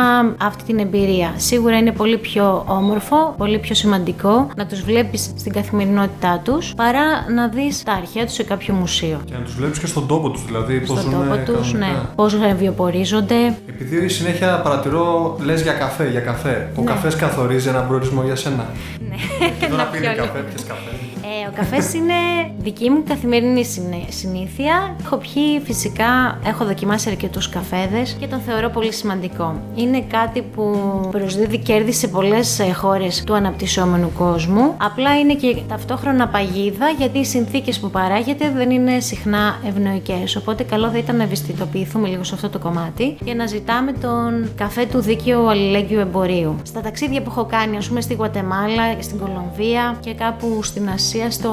αυτή 0.42 0.64
την 0.64 0.80
εμπειρία. 0.80 1.34
Σίγουρα 1.36 1.78
είναι 1.78 1.92
πολύ 1.92 2.18
πιο 2.18 2.64
όμορφο, 2.68 3.34
πολύ 3.38 3.60
πιο 3.60 3.76
σημαντικό 3.76 4.48
να 4.56 4.66
τους 4.66 4.82
βλέπεις 4.82 5.22
στην 5.38 5.52
καθημερινότητά 5.54 6.42
τους 6.44 6.74
παρά 6.76 7.04
να 7.36 7.48
δεις 7.48 7.84
τα 7.84 7.92
αρχαία 7.92 8.26
τους 8.26 8.34
σε 8.34 8.44
κάποιο 8.44 8.74
μουσείο. 8.74 9.22
Και 9.26 9.34
να 9.34 9.40
τους 9.44 9.56
βλέπεις 9.56 9.80
και 9.80 9.88
στον 9.88 10.08
τόπο 10.08 10.30
τους, 10.30 10.46
δηλαδή 10.46 10.80
πώς 10.80 11.00
Στον 11.00 11.12
ζουν 11.12 11.12
τόπο 11.30 11.36
τους, 11.52 11.72
κανονικά. 11.72 11.78
ναι. 11.78 11.94
Πώς 12.16 12.36
βιοπορίζονται, 12.58 13.36
Επειδή 13.68 14.08
συνέχεια 14.10 14.62
παρατηρώ, 14.64 15.36
λες 15.44 15.62
για 15.62 15.74
καφέ, 15.74 16.10
για 16.10 16.20
καφέ. 16.20 16.72
Ο 16.76 16.82
Ναι. 16.82 16.86
καφές 16.92 17.16
καθορίζει 17.16 17.68
έναν 17.70 17.88
προορισμό 17.88 18.22
για 18.24 18.36
σένα. 18.36 18.66
Ναι, 19.10 19.16
Και 19.60 19.66
τώρα 19.68 19.84
να 19.84 19.90
πίνει 19.90 20.06
πιω 20.06 20.16
καφέ, 20.16 20.38
λίγο. 20.38 20.48
πιες 20.50 20.64
καφέ. 20.64 20.92
Ε, 21.46 21.48
ο 21.48 21.52
καφές 21.56 21.94
είναι 21.94 22.14
δική 22.58 22.90
μου 22.90 23.04
καθημερινή 23.08 23.66
συνέ- 23.66 24.12
συνήθεια. 24.12 24.96
Έχω 25.04 25.18
πιει 25.18 25.60
φυσικά, 25.64 26.40
έχω 26.46 26.66
δοκιμάσει 26.66 27.10
αρκετούς 27.10 27.50
καφέδες 27.50 28.16
και 28.20 28.28
τον 28.28 28.40
θεωρώ 28.40 28.70
πολύ 28.70 28.94
σημαντικό. 28.94 29.62
Είναι 29.76 30.02
κάτι 30.02 30.42
που 30.42 30.80
προσδίδει 31.12 31.58
κέρδη 31.58 31.92
σε 31.92 32.08
πολλές 32.08 32.60
ε, 32.60 32.72
χώρες 32.74 33.24
του 33.24 33.34
αναπτυσσόμενου 33.34 34.12
κόσμου. 34.18 34.74
Απλά 34.78 35.20
είναι 35.20 35.34
και 35.34 35.58
ταυτόχρονα 35.68 36.28
παγίδα 36.28 36.90
γιατί 36.98 37.18
οι 37.18 37.26
συνθήκες 37.26 37.80
που 37.80 37.90
παράγεται 37.90 38.52
δεν 38.56 38.70
είναι 38.70 39.00
συχνά 39.00 39.60
ευνοϊκές. 39.68 40.36
Οπότε 40.36 40.64
καλό 40.64 40.90
θα 40.90 40.98
ήταν 40.98 41.16
να 41.16 41.24
ευαισθητοποιηθούμε 41.24 42.08
λίγο 42.08 42.24
σε 42.24 42.36
αυτό 42.36 42.50
το 42.50 42.60
κομμάτι 42.60 43.18
και 43.26 43.34
να 43.34 43.46
ζητάμε 43.46 43.92
τον 43.92 44.50
καφέ 44.56 44.86
του 44.86 45.00
δίκαιου 45.02 45.50
αλληλέγγυου 45.50 46.00
εμπορίου. 46.00 46.56
Στα 46.64 46.82
ταξίδια 46.82 47.22
που 47.22 47.30
έχω 47.30 47.46
κάνει, 47.46 47.78
ας 47.78 47.88
πούμε 47.88 48.02
στη 48.02 48.14
Γουατεμάλα, 48.14 48.84
στην 49.00 49.20
Κολομβία 49.20 49.98
και 50.00 50.14
κάπου 50.14 50.60
στην 50.64 50.90
Ασία, 50.90 51.32
στο 51.36 51.52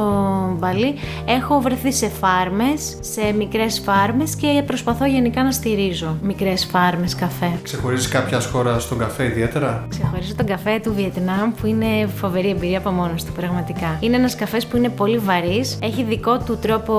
Μπαλί, 0.59 0.95
έχω 1.25 1.61
βρεθεί 1.61 1.93
σε 1.93 2.09
φάρμες, 2.09 2.97
σε 3.01 3.33
μικρές 3.39 3.83
φάρμες 3.85 4.35
και 4.35 4.63
προσπαθώ 4.67 5.07
γενικά 5.07 5.43
να 5.43 5.53
στηρίζω 5.53 6.17
μικρές 6.23 6.65
φάρμες 6.71 7.15
καφέ. 7.15 7.51
Ξεχωρίζεις 7.63 8.09
κάποια 8.09 8.41
χώρα 8.41 8.79
στον 8.79 8.99
καφέ 8.99 9.25
ιδιαίτερα; 9.25 9.87
Ξεχωρίζω 9.89 10.35
τον 10.35 10.47
καφέ 10.47 10.81
του 10.83 10.93
Βιετνάμ 10.95 11.53
που 11.61 11.67
είναι 11.67 11.87
φοβερή 12.17 12.51
εμπειρία 12.51 12.79
από 12.79 12.91
μόνος 12.91 13.25
του, 13.25 13.33
πραγματικά. 13.33 13.97
Είναι 14.01 14.17
ένας 14.17 14.35
καφές 14.37 14.67
που 14.67 14.77
είναι 14.77 14.89
πολύ 14.89 15.19
βαρύς, 15.19 15.79
έχει 15.83 16.03
δικό 16.03 16.39
του 16.39 16.59
τρόπο 16.63 16.93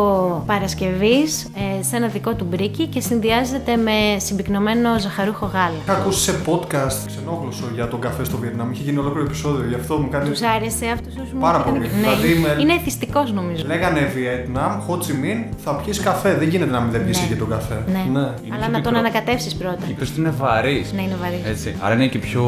παρασκευής, 0.46 1.44
ε, 1.80 1.84
σε 1.84 1.96
ένα 1.96 2.08
δικό 2.08 2.34
του 2.34 2.46
μπρίκι 2.50 2.88
και 2.88 3.00
συνδυάζεται 3.02 3.76
με 3.76 3.92
συμπυκνωμένο 4.18 5.00
ζαχαρούχο 5.00 5.46
γάλα. 5.46 5.74
Είχα 5.84 5.94
ακούσει 5.94 6.20
σε 6.20 6.36
podcast 6.46 6.98
ξενόγλωσσο 7.08 7.66
για 7.74 7.88
τον 7.88 8.00
καφέ 8.00 8.24
στο 8.24 8.38
Βιετνάμ. 8.38 8.72
Είχε 8.72 8.84
γίνει 8.84 8.98
ολόκληρο 8.98 9.26
επεισόδιο, 9.26 9.68
γι' 9.68 9.76
αυτό 9.76 9.98
μου 9.98 10.10
κάνει. 10.10 10.30
Τους 10.30 10.42
άρεσε 10.42 10.86
αυτό 10.86 11.10
ο 11.22 11.40
Πάρα 11.40 11.60
πολύ. 11.62 11.80
Ναι, 11.80 11.86
Δηλαδή, 11.88 12.34
με- 12.40 12.56
είναι 12.62 12.73
εθιστικό 12.80 13.24
νομίζω. 13.34 13.64
Λέγανε 13.68 14.00
Βιετνάμ, 14.16 14.80
Χοτσιμίν, 14.82 15.38
θα 15.64 15.72
πιεις 15.76 16.00
καφέ. 16.00 16.34
Δεν 16.36 16.48
γίνεται 16.48 16.72
να 16.72 16.80
μην 16.80 16.92
δεν 16.92 17.04
πιεις 17.06 17.22
Ναι. 17.22 17.28
και 17.28 17.36
τον 17.36 17.50
καφέ. 17.50 17.84
Ναι. 17.92 18.00
Αλλά 18.00 18.36
πιο 18.40 18.56
να 18.58 18.72
τον 18.72 18.72
μικρό. 18.82 18.98
ανακατεύσεις 18.98 19.56
πρώτα. 19.56 19.78
Είπες 19.90 20.10
ότι 20.10 20.20
είναι 20.20 20.30
βαρύς. 20.38 20.94
Ναι, 20.94 21.02
είναι 21.02 21.16
βαρύς. 21.22 21.46
Έτσι. 21.46 21.76
Άρα 21.82 21.94
είναι 21.94 22.08
και 22.08 22.20
πιο 22.20 22.44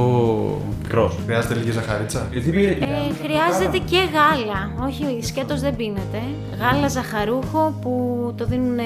μικρός. 0.84 1.16
Χρειάζεται 1.26 1.54
λίγη 1.54 1.72
ζαχαρίτσα. 1.72 2.28
Γιατί 2.32 2.50
Ε, 2.66 2.76
χρειάζεται 3.24 3.78
και 3.78 3.98
γάλα. 4.14 4.88
Όχι, 4.88 5.20
σκέτος 5.26 5.60
δεν 5.62 5.76
πίνεται. 5.76 6.20
Γάλα 6.60 6.88
ζαχαρούχο 6.88 7.74
που 7.82 7.92
το 8.38 8.46
δίνουν 8.46 8.78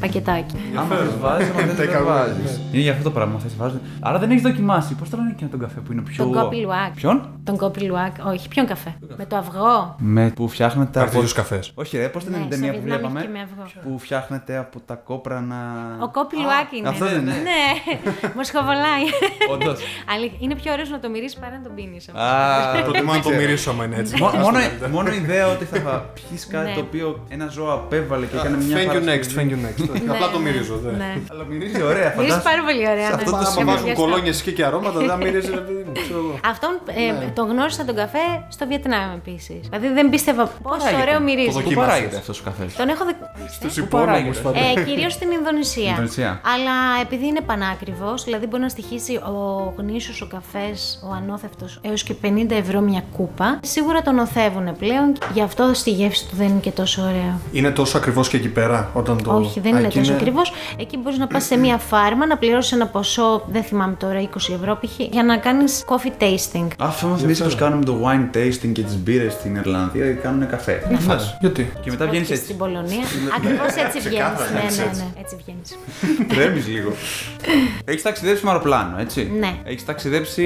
πακετάκι. 0.00 0.54
Άμα 0.74 0.94
θε 0.96 1.04
βάζεις, 1.20 1.48
άμα 1.50 1.60
δεν 1.72 1.76
Take 1.80 2.00
away, 2.02 2.06
βάζεις. 2.06 2.34
ναι. 2.44 2.50
Είναι 2.72 2.82
για 2.82 2.92
αυτό 2.92 3.04
το 3.04 3.10
πράγμα. 3.10 3.38
Θες 3.38 3.56
βάζεις. 3.56 3.78
Άρα 4.00 4.18
δεν 4.18 4.30
έχεις 4.30 4.42
δοκιμάσει. 4.42 4.94
Πώς 4.94 5.08
το 5.10 5.16
λένε 5.16 5.34
και 5.36 5.44
τον 5.44 5.60
καφέ 5.60 5.80
που 5.80 5.92
είναι 5.92 6.00
πιο. 6.02 6.24
Τον 6.24 6.32
κόπι 6.32 6.56
λουάκ. 6.56 6.92
Ποιον; 6.94 7.28
Τον 7.44 7.56
κόπι 7.56 7.80
λουάκ. 7.80 8.14
Όχι, 8.26 8.48
ποιον 8.48 8.66
καφέ; 8.66 8.94
Με 9.16 9.24
το 9.24 9.36
αυγό. 9.36 9.94
Με 9.98 10.32
που 10.36 10.48
φτιάχνεται 10.48 10.87
από. 10.94 11.00
Αρτίζου 11.00 11.34
καφές. 11.34 11.72
Όχι, 11.74 11.96
ρε, 11.98 12.08
πώς 12.08 12.24
Ναι, 12.24 12.30
ήταν 12.36 12.40
την 12.48 12.50
στο 12.52 12.60
ταινία 12.60 12.72
που 12.78 12.84
Βιετνάμ 12.84 12.98
βλέπαμε. 13.12 13.20
έχει 13.20 13.28
και 13.28 13.32
με 13.38 13.40
αυγό. 13.64 13.90
Που 13.92 13.98
φτιάχνεται 13.98 14.56
από 14.56 14.80
τα 14.80 14.94
κόπρα 14.94 15.40
να. 15.40 15.56
Ο 16.04 16.08
κόπι 16.10 16.36
λουάκ 16.36 16.72
είναι. 16.72 16.88
αυτό 16.88 17.04
δεν 17.04 17.20
είναι. 17.20 17.32
Ναι, 17.50 17.62
μου 18.36 18.42
σχοβολάει. 18.50 19.04
Όντως. 19.52 19.80
Αλήθεια, 20.14 20.38
είναι 20.40 20.54
πιο 20.54 20.72
ωραίος 20.72 20.90
να 20.90 21.00
το 21.00 21.08
μυρίσει 21.10 21.36
παρά 21.40 21.56
να 21.56 21.62
τον 21.62 21.74
πίνεις. 21.74 22.08
Α, 22.08 22.82
Προτιμώ 22.82 23.12
να 23.12 23.20
το 23.20 23.30
μυρίσω 23.30 23.70
άμα 23.70 23.84
είναι 23.84 23.96
έτσι. 23.96 24.14
Μό- 24.18 24.30
Μόνο 24.32 24.42
μόνο, 24.44 24.58
καλύτερα. 24.58 24.90
μόνο 24.90 25.08
η 25.12 25.16
ιδέα 25.16 25.46
ότι 25.48 25.64
θα 25.64 25.78
πιει 26.16 26.38
κάτι 26.50 26.68
Ναι. 26.68 26.74
το 26.74 26.80
οποίο 26.80 27.24
ένα 27.28 27.46
ζώο 27.46 27.72
απέβαλε 27.72 28.26
και 28.26 28.36
έκανε 28.36 28.56
μια 28.56 28.76
Thank 28.76 28.80
you 28.80 28.86
Παρασκευή. 28.86 29.20
next, 29.22 29.38
thank 29.38 29.48
you 29.52 29.58
next. 29.66 30.02
Ναι, 30.04 30.12
Απλά 30.12 30.30
το 30.30 30.38
ναι, 30.38 30.44
μυρίζω. 30.50 30.76
δε. 30.84 30.90
Ναι. 30.90 31.12
Αλλά 31.32 31.44
μυρίζει 31.44 31.82
ωραία, 31.82 32.08
Μυρίζει 32.16 32.16
φαντάζομαι. 32.16 32.42
πάρα 32.50 32.62
πολύ 32.68 32.82
ωραία. 32.92 33.08
σε 33.10 33.14
ναι. 33.16 33.20
αυτό 33.20 33.30
το 33.30 33.36
Άμα 33.36 33.46
σημείο. 33.46 33.66
βάζουν 33.66 33.88
Ευχαριστώ. 33.88 34.02
κολόνια 34.04 34.32
και 34.44 34.52
και 34.56 34.64
αρώματα, 34.64 34.98
δεν 35.00 35.16
μυρίζει. 35.22 35.50
ρε 35.50 35.56
παιδί 35.66 35.82
μου, 35.86 35.92
ξέρω 36.02 36.18
εγώ. 36.18 36.34
Αυτόν 36.52 36.72
ε, 36.86 37.30
τον 37.38 37.46
γνώρισα 37.50 37.84
τον 37.84 37.94
καφέ 38.02 38.26
στο 38.48 38.66
Βιετνάμ 38.66 39.10
επίσης. 39.20 39.60
Δηλαδή 39.68 39.88
δεν 39.98 40.10
πίστευα 40.10 40.44
πόσο 40.62 40.77
παράγεται; 40.84 41.02
ωραίο 41.02 41.18
Το 41.18 41.24
μυρίζεις. 41.24 41.52
δοκι- 41.54 41.64
Πού 41.64 41.68
Δοκίμασες. 41.68 41.92
παράγεται 41.92 42.16
αυτός 42.22 42.36
ο 42.40 42.42
καφές. 42.48 42.74
Τον 42.80 42.88
έχω 42.88 43.04
δει. 43.08 43.14
Στους 43.56 43.74
Πού 43.74 43.80
υπόνομους 43.80 44.10
παράγεται; 44.10 44.40
φαντάζομαι. 44.40 44.80
Ε, 44.80 44.84
Κυρίως 44.88 45.12
στην 45.12 45.28
Ινδονησία. 45.38 45.90
Ινδονησία. 45.90 46.30
Αλλά 46.54 46.76
επειδή 47.04 47.26
είναι 47.26 47.40
πανάκριβος, 47.40 48.24
δηλαδή 48.24 48.46
μπορεί 48.46 48.62
να 48.62 48.68
στοιχήσει 48.68 49.14
ο 49.16 49.34
γνήσιος 49.78 50.20
ο 50.22 50.26
καφές, 50.26 51.00
ο 51.08 51.12
ανώθευτος, 51.20 51.78
έως 51.82 52.02
και 52.02 52.14
50 52.14 52.54
ευρώ 52.54 52.80
μια 52.80 53.02
κούπα, 53.16 53.58
σίγουρα 53.62 54.02
τον 54.02 54.18
οθεύουν 54.18 54.76
πλέον. 54.78 55.08
Γι' 55.34 55.42
αυτό 55.42 55.70
στη 55.74 55.90
γεύση 55.90 56.28
του 56.28 56.36
δεν 56.36 56.46
είναι 56.48 56.60
και 56.60 56.70
τόσο 56.70 57.02
ωραίο. 57.02 57.34
Είναι 57.52 57.70
τόσο 57.70 57.96
ακριβώς 57.98 58.28
και 58.28 58.36
εκεί 58.36 58.48
πέρα 58.48 58.90
όταν 58.94 59.22
το. 59.22 59.34
Όχι, 59.36 59.60
δεν 59.60 59.74
Α, 59.74 59.78
είναι 59.78 59.86
εκεί 59.86 59.98
τόσο 59.98 60.12
ακριβώς. 60.12 60.52
Εκεί 60.78 60.96
μπορείς 60.96 61.18
να 61.18 61.26
πας 61.26 61.44
σε 61.44 61.56
μια 61.56 61.78
φάρμα, 61.78 62.26
να 62.26 62.36
πληρώσεις 62.36 62.72
ένα 62.72 62.86
ποσό, 62.86 63.42
δεν 63.50 63.62
θυμάμαι 63.62 63.94
τώρα, 63.98 64.20
20 64.20 64.52
ευρώ 64.52 64.78
π.χ. 64.80 64.98
για 65.10 65.22
να 65.22 65.36
κάνεις 65.36 65.84
coffee 65.88 66.22
tasting. 66.22 66.66
Αυτό 66.78 67.06
μα 67.06 67.16
θυμίζει 67.16 67.42
πω 67.44 67.50
κάνουμε 67.54 67.84
το 67.84 67.96
wine 68.04 68.36
tasting 68.36 68.72
και 68.72 68.82
τις 68.82 68.96
μπύρες 68.96 69.32
στην 69.32 69.54
Ιρλανδία 69.56 70.04
και 70.06 70.12
κάνουν 70.12 70.48
καφέ. 70.48 70.67
Ναι, 70.90 70.96
γιατί; 71.40 71.72
Και 71.82 71.90
μετά 71.90 72.06
βγαίνεις 72.06 72.26
Και 72.26 72.32
έτσι. 72.32 72.44
στην 72.44 72.56
Πολωνία. 72.56 73.04
Ακριβώς 73.36 73.66
έτσι 73.84 73.98
βγαίνεις. 74.08 74.18
Ξεκάθαρα, 74.18 74.50
Ναι, 74.52 74.60
έτσι, 74.64 74.78
ναι, 74.80 74.86
έτσι. 74.86 75.00
ναι, 75.14 75.20
έτσι 75.20 75.36
βγαίνεις. 75.44 75.76
Τρέμεις 76.34 76.66
λίγο. 76.66 76.92
Έχεις 77.84 78.02
ταξιδέψει 78.02 78.44
με 78.44 78.50
αεροπλάνο, 78.50 78.98
έτσι; 78.98 79.32
Ναι. 79.38 79.54
Έχεις 79.64 79.84
ταξιδέψει 79.84 80.44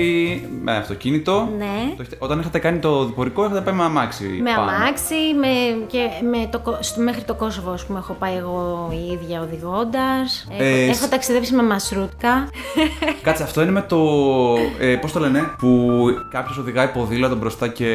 με 0.63 0.77
αυτοκίνητο; 0.77 1.49
Ναι. 1.59 1.65
Το 1.97 2.03
έχετε- 2.03 2.17
Όταν 2.19 2.41
είχατε 2.41 2.59
κάνει 2.59 2.79
το 2.79 3.05
διπορικό, 3.05 3.45
είχατε 3.45 3.61
πάει 3.61 3.75
με 3.75 3.83
αμάξι. 3.85 4.25
Με 4.25 4.51
πάνω. 4.57 4.71
αμάξι, 4.71 5.15
με, 5.41 5.47
και 5.87 5.99
με 6.31 6.47
το, 6.51 6.59
Κο- 6.59 6.79
στο- 6.81 7.01
μέχρι 7.01 7.23
το 7.23 7.35
Κόσοβο, 7.35 7.71
ας 7.71 7.85
πούμε, 7.85 7.99
έχω 7.99 8.13
πάει 8.13 8.37
εγώ 8.37 8.89
η 8.93 9.13
ίδια 9.13 9.41
οδηγώντας. 9.41 10.47
Ε, 10.59 10.85
έχω, 10.85 10.93
σ- 10.95 11.01
έχω 11.03 11.11
ταξιδέψει 11.11 11.55
με 11.55 11.63
μασρούτκα. 11.63 12.49
Κάτσε, 13.23 13.43
αυτό 13.43 13.63
είναι 13.63 13.71
με 13.71 13.83
το. 13.83 13.99
Ε, 14.79 14.95
Πώς 14.97 15.13
το 15.13 15.21
λένε, 15.21 15.51
που 15.59 15.99
κάποιος 16.31 16.59
οδηγάει 16.59 16.89
ποδήλατο 16.89 17.37
μπροστά 17.37 17.69
και. 17.69 17.87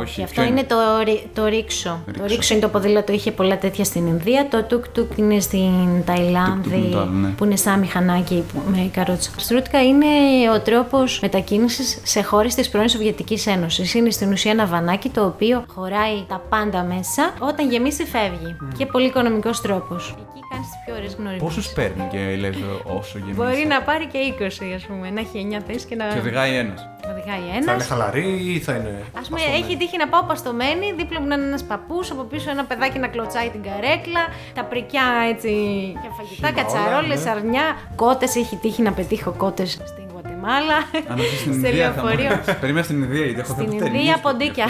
Όχι, 0.00 0.22
αυτό 0.22 0.40
ποιο 0.40 0.50
είναι; 0.50 0.62
το, 0.64 0.76
ρι- 1.04 1.33
το 1.34 1.46
ρίξο. 1.46 2.00
Το 2.06 2.10
Ρίξο. 2.12 2.26
ρίξο 2.26 2.54
είναι 2.54 2.62
το 2.62 2.68
ποδήλατο, 2.68 3.12
είχε 3.12 3.30
πολλά 3.32 3.58
τέτοια 3.58 3.84
στην 3.84 4.06
Ινδία. 4.06 4.48
Το 4.50 4.62
τουκ 4.62 4.88
τουκ 4.88 5.16
είναι 5.16 5.40
στην 5.40 6.04
Ταϊλάνδη, 6.04 6.62
Τουκ-τουκ 6.62 6.78
είναι 6.84 6.88
το 6.94 7.00
άλλο, 7.00 7.10
ναι. 7.10 7.28
που 7.28 7.44
είναι 7.44 7.56
σαν 7.56 7.78
μηχανάκι 7.78 8.44
που- 8.52 8.62
με 8.70 8.90
καρότσα. 8.92 9.30
Στρούτκα 9.36 9.82
είναι 9.82 10.06
ο 10.54 10.60
τρόπος 10.60 11.18
μετακίνησης 11.22 11.98
σε 12.02 12.22
χώρες 12.22 12.54
της 12.54 12.68
πρώην 12.68 12.88
Σοβιετικής 12.88 13.46
Ένωσης. 13.46 13.94
Είναι 13.94 14.10
στην 14.10 14.32
ουσία 14.32 14.50
ένα 14.50 14.66
βανάκι 14.66 15.08
το 15.08 15.24
οποίο 15.24 15.64
χωράει 15.74 16.24
τα 16.28 16.42
πάντα 16.48 16.82
μέσα. 16.82 17.34
Όταν 17.38 17.70
γεμίσει, 17.70 18.04
φεύγει. 18.04 18.56
Και 18.78 18.86
πολύ 18.86 19.06
οικονομικός 19.06 19.60
τρόπος. 19.60 20.08
Εκεί 20.18 20.40
κάνεις 20.50 20.66
τις 20.68 20.78
πιο 20.84 20.94
ωραίες 20.94 21.14
γνωριμίε. 21.14 21.38
Πόσους 21.38 21.68
παίρνει 21.72 22.08
και 22.10 22.36
λες 22.38 22.56
όσο 22.98 23.18
γεμίσει. 23.18 23.36
Μπορεί 23.36 23.66
να 23.68 23.82
πάρει 23.82 24.06
και 24.06 24.18
20, 24.18 24.72
ας 24.74 24.82
πούμε. 24.86 25.10
Να 25.10 25.20
έχει 25.20 25.38
9 25.38 25.60
θέσεις 25.66 25.84
και 25.84 25.94
να 25.94 26.06
Και 26.06 26.18
οδηγάει 26.18 26.54
ένας. 26.56 26.88
Οδηγάει 27.24 27.50
Θα 27.50 27.56
ένας. 27.56 27.74
είναι 27.74 27.84
χαλαρή 27.84 28.52
ή 28.54 28.58
θα 28.58 28.72
είναι. 28.74 29.04
Α 29.18 29.20
πούμε, 29.28 29.40
έχει 29.54 29.76
τύχει 29.76 29.96
να 29.96 30.08
πάω 30.08 30.22
παστομένη, 30.22 30.92
δίπλα 30.92 31.20
μου 31.20 31.26
να 31.26 31.34
είναι 31.34 31.46
ένας 31.46 31.62
παππούς, 31.64 32.10
από 32.10 32.22
πίσω 32.22 32.50
ένα 32.50 32.64
παιδάκι 32.64 32.98
να 32.98 33.08
κλωτσάει 33.08 33.48
την 33.50 33.62
καρέκλα, 33.62 34.22
τα 34.54 34.64
πρικιά 34.64 35.06
έτσι 35.28 35.52
για 36.00 36.10
φαγητά, 36.16 36.34
Χύμα 36.34 36.52
κατσαρόλες, 36.52 37.20
όλα, 37.20 37.34
ναι. 37.34 37.40
αρνιά, 37.40 37.76
κότες. 37.96 38.36
Έχει 38.36 38.56
τύχει 38.56 38.82
να 38.82 38.92
πετύχω 38.92 39.30
κότες 39.30 39.70
στην 39.72 40.03
Γουατεμάλα. 40.44 40.76
Αν 41.12 41.18
όχι 41.18 41.36
στην 41.36 41.52
σε 41.60 41.68
Ινδία. 41.68 41.92
θα 41.96 42.02
μου- 42.02 42.08
λεωφορείο. 42.08 42.54
Περίμενα 42.60 42.84
στην 42.84 43.02
Ινδία, 43.02 43.24
γιατί 43.24 43.40
έχω 43.40 43.52
Στην 43.52 43.70
δει 43.70 43.76
Ινδία 43.76 44.16
ποντίκια. 44.24 44.66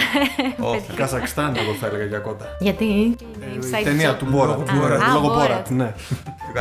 Όχι. 0.58 0.92
Καζακστάν, 0.96 1.56
εγώ 1.56 1.72
θα 1.80 1.86
έλεγα 1.86 2.04
για 2.04 2.18
κότα. 2.18 2.44
Γιατί; 2.58 2.84
Η 2.84 3.16
Inside 3.60 3.84
ταινία 3.84 4.12
joke. 4.12 4.18
του 4.18 4.26
Μπόρατ. 4.30 4.68
Α, 4.68 4.72
α, 4.72 5.12
Λόγω 5.12 5.28
Borat. 5.28 5.36
Μπόρατ, 5.38 5.68
ναι. 5.70 5.92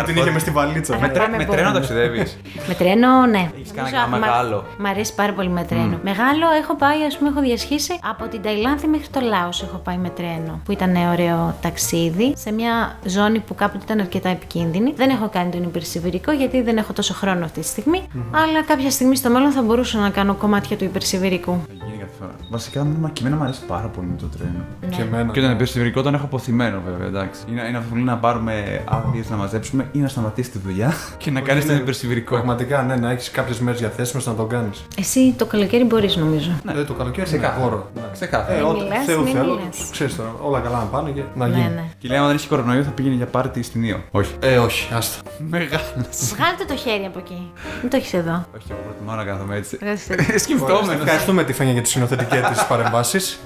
Την 0.05 0.15
είχε 0.15 0.31
με 0.31 0.39
στη 0.39 0.51
βαλίτσα. 0.51 0.97
Με 0.99 1.09
τρέ- 1.09 1.29
Με 1.29 1.37
Πάμε 1.37 1.45
τρένο 1.45 1.61
πόνο. 1.67 1.73
ταξιδεύεις; 1.79 2.39
Με 2.67 2.73
τρένο, 2.73 3.25
ναι. 3.25 3.37
Έχεις 3.57 3.71
κάνει 3.71 3.75
Νομίζω, 3.75 3.95
κανένα 3.95 4.07
μα- 4.07 4.17
μεγάλο; 4.17 4.65
Μ' 4.77 4.85
αρέσει 4.85 5.15
πάρα 5.15 5.33
πολύ 5.33 5.49
με 5.49 5.63
τρένο. 5.63 5.99
Μεγάλο 6.03 6.45
έχω 6.61 6.75
πάει, 6.75 7.03
ας 7.07 7.17
πούμε, 7.17 7.29
έχω 7.29 7.41
διασχίσει 7.41 7.99
από 8.09 8.27
την 8.27 8.41
Ταϊλάνδη 8.41 8.87
μέχρι 8.87 9.07
το 9.07 9.19
Λάος. 9.19 9.63
Έχω 9.63 9.77
πάει 9.77 9.97
με 9.97 10.09
τρένο. 10.09 10.61
Που 10.65 10.71
ήταν 10.71 10.95
ωραίο 11.11 11.55
ταξίδι 11.61 12.33
σε 12.37 12.51
μια 12.51 12.95
ζώνη 13.05 13.39
που 13.39 13.55
κάποτε 13.55 13.83
ήταν 13.83 13.99
αρκετά 13.99 14.29
επικίνδυνη. 14.29 14.93
Δεν 14.95 15.09
έχω 15.09 15.29
κάνει 15.29 15.51
τον 15.51 15.63
υπερσιβηρικό 15.63 16.31
γιατί 16.31 16.61
δεν 16.61 16.77
έχω 16.77 16.93
τόσο 16.93 17.13
χρόνο 17.13 17.45
αυτή 17.45 17.59
τη 17.59 17.65
στιγμή. 17.67 18.07
Αλλά 18.31 18.63
κάποια 18.63 18.89
στιγμή 18.91 19.02
στο 19.13 19.29
μέλλον 19.29 19.51
θα 19.51 19.61
μπορούσα 19.61 19.99
να 19.99 20.09
κάνω 20.09 20.33
κομμάτια 20.33 20.77
του 20.77 20.83
υπερσιβηρικού. 20.83 21.51
Θα 21.67 21.73
γίνει 21.85 21.97
κάθε 21.97 22.11
φορά. 22.19 22.31
Βασικά, 22.49 22.83
μα 22.83 23.09
και 23.09 23.21
εμένα 23.21 23.35
μου 23.37 23.43
αρέσει 23.43 23.61
πάρα 23.67 23.87
πολύ 23.87 24.07
με 24.07 24.15
το 24.19 24.25
τρένο. 24.37 24.65
Και 24.95 25.01
εμένα. 25.01 25.31
Και 25.31 25.39
όταν 25.39 25.51
υπερσυμβηρικό 25.51 26.01
τον 26.01 26.13
έχω 26.13 26.25
αποθυμένο 26.25 26.81
βέβαια, 26.85 27.07
εντάξει. 27.07 27.41
Είναι, 27.49 27.61
είναι 27.67 27.77
αυτό 27.77 27.89
που 27.89 27.95
λέει 27.95 28.03
να 28.03 28.17
πάρουμε 28.17 28.83
άδειες 28.89 29.29
να 29.29 29.35
μαζέψουμε 29.35 29.87
ή 29.91 29.99
να 29.99 30.07
σταματήσει 30.07 30.49
τη 30.49 30.57
δουλειά 30.57 30.93
και 31.17 31.31
να 31.31 31.39
κάνεις 31.41 31.65
τον 31.65 31.75
υπερσυμβηρικό. 31.75 32.35
Πραγματικά, 32.35 32.81
ναι, 32.83 32.95
να 32.95 33.11
έχεις 33.11 33.31
κάποιες 33.31 33.59
μέρες 33.59 33.79
διαθέσιμες 33.79 34.25
να 34.25 34.33
το 34.35 34.43
κάνεις. 34.45 34.85
Εσύ 34.97 35.33
το 35.37 35.45
καλοκαίρι 35.45 35.83
μπορείς, 35.83 36.15
νομίζω. 36.15 36.51
Ναι, 36.63 36.73
το 36.73 36.93
καλοκαίρι 36.93 37.29
είναι 37.29 37.37
Ξεκάθαρα. 37.37 37.63
γόρο. 37.63 37.89
Ναι. 37.95 38.01
Ξεκάθαρα. 38.13 38.53
Ε, 38.57 38.61
Μην 38.61 38.65
ό,τι 38.69 38.81
μιλάς, 38.83 39.05
Θεού 39.05 39.23
μην 39.23 39.33
θέλω, 39.33 39.53
μιλάς. 39.55 39.89
ξέρεις 39.91 40.15
τώρα, 40.15 40.33
όλα 40.41 40.59
καλά 40.59 40.77
να 40.77 40.83
πάνε 40.85 41.09
και 41.09 41.21
να 41.35 41.47
Ναι, 41.47 41.55
γίνει. 41.55 41.67
ναι. 41.69 41.83
Και 41.97 42.07
λέει, 42.07 42.17
άμα 42.17 42.27
δεν 42.27 42.35
έχει 42.35 42.47
κορονοϊό, 42.47 42.83
θα 42.83 42.89
πήγαινε 42.91 43.15
για 43.15 43.25
πάρτι 43.25 43.63
στην 43.63 43.83
Ήο. 43.83 43.99
Όχι. 44.11 44.33
Ε, 44.39 44.57
όχι, 44.57 44.93
άστα. 44.93 45.21
Μεγάλος. 45.49 46.33
Βγάλτε 46.35 46.65
το 46.67 46.75
χέρι 46.75 47.05
από 47.05 47.19
εκεί. 47.19 47.51
Μην 47.81 47.89
το 47.89 47.97
έχεις 47.97 48.13
εδώ. 48.13 48.45
Όχι, 48.55 48.67
εγώ 48.69 48.79
προτιμάω 48.93 49.15
να 49.15 49.23
κάθομαι 49.31 49.55
έτσι. 49.55 49.77
Βγάλτε 49.81 50.15
το. 50.33 50.39
Σκεφτόμενο. 50.39 51.01
Ευχαριστούμε 51.03 51.43
τη 51.43 51.53
Φένια 51.53 51.73
για 51.73 51.81
τι 51.81 51.89
συνοθετικέ 51.89 52.43
της 52.51 52.65
παρεμβάσεις. 52.65 53.39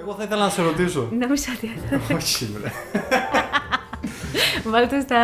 Εγώ 0.00 0.14
θα 0.18 0.22
ήθελα 0.22 0.44
να 0.44 0.50
σε 0.50 0.62
ρωτήσω. 0.62 1.08
Νόμιζα 1.20 1.46
ότι 1.56 1.70
Όχι, 2.14 2.48
βρε. 2.60 2.72
Βάλτε 4.64 5.00
στα... 5.00 5.16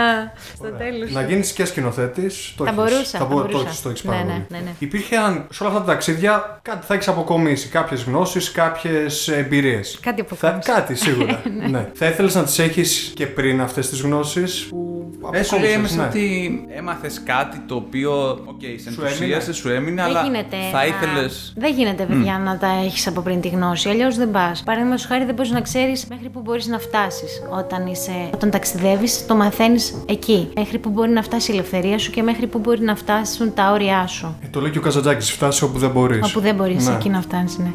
στο 0.55 0.69
τέλος. 0.79 1.11
Να 1.13 1.23
γίνεις 1.23 1.53
και 1.53 1.65
σκηνοθέτης. 1.65 2.55
Θα 2.65 2.73
μπορούσα, 2.73 3.19
θα 3.19 3.25
μπο- 3.25 3.41
Το 3.41 3.47
μπορούσα. 3.47 3.67
έχεις, 3.67 3.83
το 3.83 3.89
έχεις 3.89 4.05
Ναι, 4.05 4.11
πάρα 4.11 4.25
ναι, 4.25 4.31
πολύ. 4.33 4.45
ναι, 4.51 4.59
ναι. 4.59 4.71
Υπήρχαν 4.79 5.47
σε 5.51 5.63
όλα 5.65 5.73
αυτά 5.73 5.85
τα 5.85 5.93
ταξίδια 5.93 6.59
κάτι 6.63 6.87
θα 6.87 6.95
έχεις 6.95 7.09
αποκομίσει. 7.09 7.69
Κάποιες 7.69 8.03
γνώσεις, 8.03 8.53
κάποιες 8.53 9.29
εμπειρίες. 9.29 9.99
Κάτι 10.03 10.21
αποκόμισα. 10.21 10.73
Κάτι 10.73 10.95
σίγουρα. 10.95 11.43
ναι. 11.71 11.91
Θα 11.95 12.07
ήθελες 12.07 12.35
να 12.35 12.43
τις 12.45 12.59
έχεις 12.59 13.13
και 13.15 13.27
πριν 13.27 13.61
αυτές 13.61 13.89
τις 13.89 14.01
γνώσεις 14.01 14.67
που 14.69 14.92
Ε, 15.33 15.43
σου 15.43 15.59
λέει 15.59 15.65
αποκόμισες, 15.75 15.97
έμεσα 15.97 15.97
ναι. 15.97 16.07
ότι 16.09 16.65
έμαθες 16.77 17.23
κάτι 17.25 17.59
το 17.67 17.75
οποίο, 17.75 18.13
οκ, 18.31 18.61
σε 18.77 18.91
Σου 18.93 19.01
ενθουσίασε, 19.03 19.25
έμεινε. 19.35 19.53
σου 19.53 19.69
έμεινε, 19.69 20.03
Δεν 20.03 20.11
αλλά 20.11 20.23
γίνεται. 20.23 20.57
θα 20.73 20.77
να- 20.79 20.87
ήθελε. 20.87 21.29
Δεν 21.57 21.75
γίνεται, 21.75 22.03
παιδιά, 22.05 22.39
να 22.39 22.59
τα 22.59 22.67
έχεις 22.85 23.07
από 23.07 23.21
πριν 23.21 23.41
τη 23.41 23.49
γνώση. 23.49 23.89
Αλλιώς 23.89 24.17
δεν 24.17 24.31
πας. 24.31 24.63
Παραδείγματος 24.63 25.05
χάρη, 25.07 25.25
δεν 25.25 25.35
μπορείς 25.35 25.51
να 25.51 25.61
ξέρεις 25.61 26.07
μέχρι 26.09 26.29
που 26.29 26.41
μπορείς 26.41 26.67
να 26.67 26.79
φτάσεις. 26.79 27.43
Όταν, 27.59 27.87
είσαι... 27.87 28.13
όταν 28.35 28.51
ταξιδεύεις, 28.51 29.27
το 29.27 29.35
μαθαίνεις 29.35 29.95
εκεί. 30.09 30.49
Μέχρι 30.57 30.79
που 30.79 30.91
μπορεί 30.91 31.11
να 31.11 31.23
φτάσει 31.23 31.51
η 31.51 31.55
ελευθερία 31.55 31.99
σου 31.99 32.11
και 32.11 32.23
μέχρι 32.23 32.47
που 32.47 32.59
μπορεί 32.59 32.81
να 32.81 32.97
φτάσουν 32.97 33.55
τα 33.55 33.73
όρια 33.73 34.07
σου. 34.07 34.37
Ε, 34.45 34.47
το 34.51 34.61
λέει 34.61 34.71
και 34.71 34.79
ο 34.79 34.81
Καζαντζάκης, 34.81 35.31
φτάσε 35.31 35.65
όπου 35.65 35.79
δεν 35.79 35.91
μπορείς. 35.91 36.27
Όπου 36.31 36.41
δεν 36.41 36.55
μπορείς 36.55 36.87
Ναι. 36.89 36.95
εκεί 36.95 37.09
να 37.09 37.21
φτάσεις, 37.21 37.59
ναι. 37.59 37.71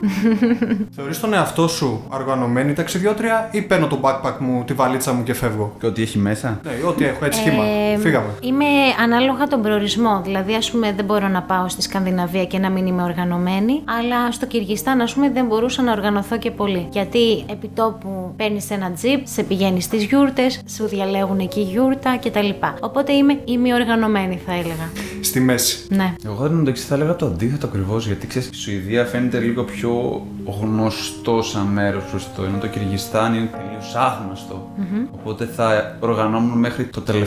Θεωρείς 0.95 1.19
τον 1.19 1.33
εαυτό 1.33 1.67
σου 1.67 2.03
οργανωμένη 2.09 2.73
ταξιδιώτρια 2.73 3.49
ή 3.51 3.61
παίρνω 3.61 3.87
το 3.87 3.99
backpack 4.01 4.35
μου, 4.39 4.63
τη 4.63 4.73
βαλίτσα 4.73 5.13
μου 5.13 5.23
και 5.23 5.33
φεύγω; 5.33 5.75
Και 5.79 5.85
ότι 5.85 6.01
έχει 6.01 6.17
μέσα; 6.17 6.59
Ναι, 6.63 6.71
ό,τι 6.87 7.05
έχω, 7.05 7.25
έτσι 7.25 7.36
χύμα. 7.37 7.63
Ε, 7.63 7.97
Φύγαμε. 7.97 8.27
Είμαι 8.41 8.65
ανάλογα 9.03 9.47
τον 9.47 9.61
προορισμό. 9.61 10.21
Δηλαδή, 10.23 10.53
ας 10.53 10.71
πούμε, 10.71 10.93
δεν 10.95 11.05
μπορώ 11.05 11.27
να 11.27 11.41
πάω 11.41 11.69
στη 11.69 11.81
Σκανδιναβία 11.81 12.45
και 12.45 12.59
να 12.59 12.69
μην 12.69 12.87
είμαι 12.87 13.03
οργανωμένη. 13.03 13.81
Αλλά 13.99 14.31
στο 14.31 14.45
Κυργιστάν, 14.45 15.01
ας 15.01 15.13
πούμε, 15.13 15.29
δεν 15.29 15.45
μπορούσα 15.45 15.81
να 15.81 15.91
οργανωθώ 15.91 16.37
και 16.37 16.51
πολύ. 16.51 16.87
Γιατί 16.91 17.45
επί 17.49 17.67
τόπου 17.73 18.33
παίρνεις 18.37 18.69
ένα 18.69 18.91
τζιπ, 18.91 19.27
σε 19.27 19.43
πηγαίνεις 19.43 19.83
στις 19.83 20.03
γιούρτες, 20.03 20.61
σου 20.75 20.87
διαλέγουν 20.87 21.39
εκεί 21.39 21.61
γιούρτα 21.61 22.17
κτλ. 22.17 22.49
Οπότε 22.79 23.13
είμαι 23.13 23.39
ημιοργανωμένη, 23.45 24.41
θα 24.45 24.53
έλεγα. 24.53 24.89
Στη 25.21 25.39
μέση. 25.39 25.85
Ναι. 25.89 26.13
Εγώ 26.25 26.47
δεν 26.47 26.63
το 26.63 26.75
θα 26.75 26.95
έλεγα 26.95 27.15
το 27.15 27.25
αντίθετο 27.25 27.67
ακριβώς. 27.67 28.05
Γιατί 28.05 28.27
ξέρεις, 28.27 28.49
η 28.49 28.55
Σουηδία 28.55 29.05
φαίνεται 29.05 29.39
λίγο 29.39 29.63
πιο 29.63 30.21
γνωστό 30.61 31.41
σαν 31.41 31.65
μέρος 31.65 32.03
προς 32.03 32.27
το 32.35 32.43
ενώ 32.43 32.57
το 32.57 32.67
Κυργιστάν 32.67 33.33
είναι 33.33 33.49
τελείως 33.51 33.95
άγνωστο. 33.95 34.69
Οπότε 35.11 35.45
θα 35.45 35.97
οργανώνουν 35.99 36.57
μέχρι 36.57 36.85
το 36.85 37.01
τελευταίο 37.01 37.26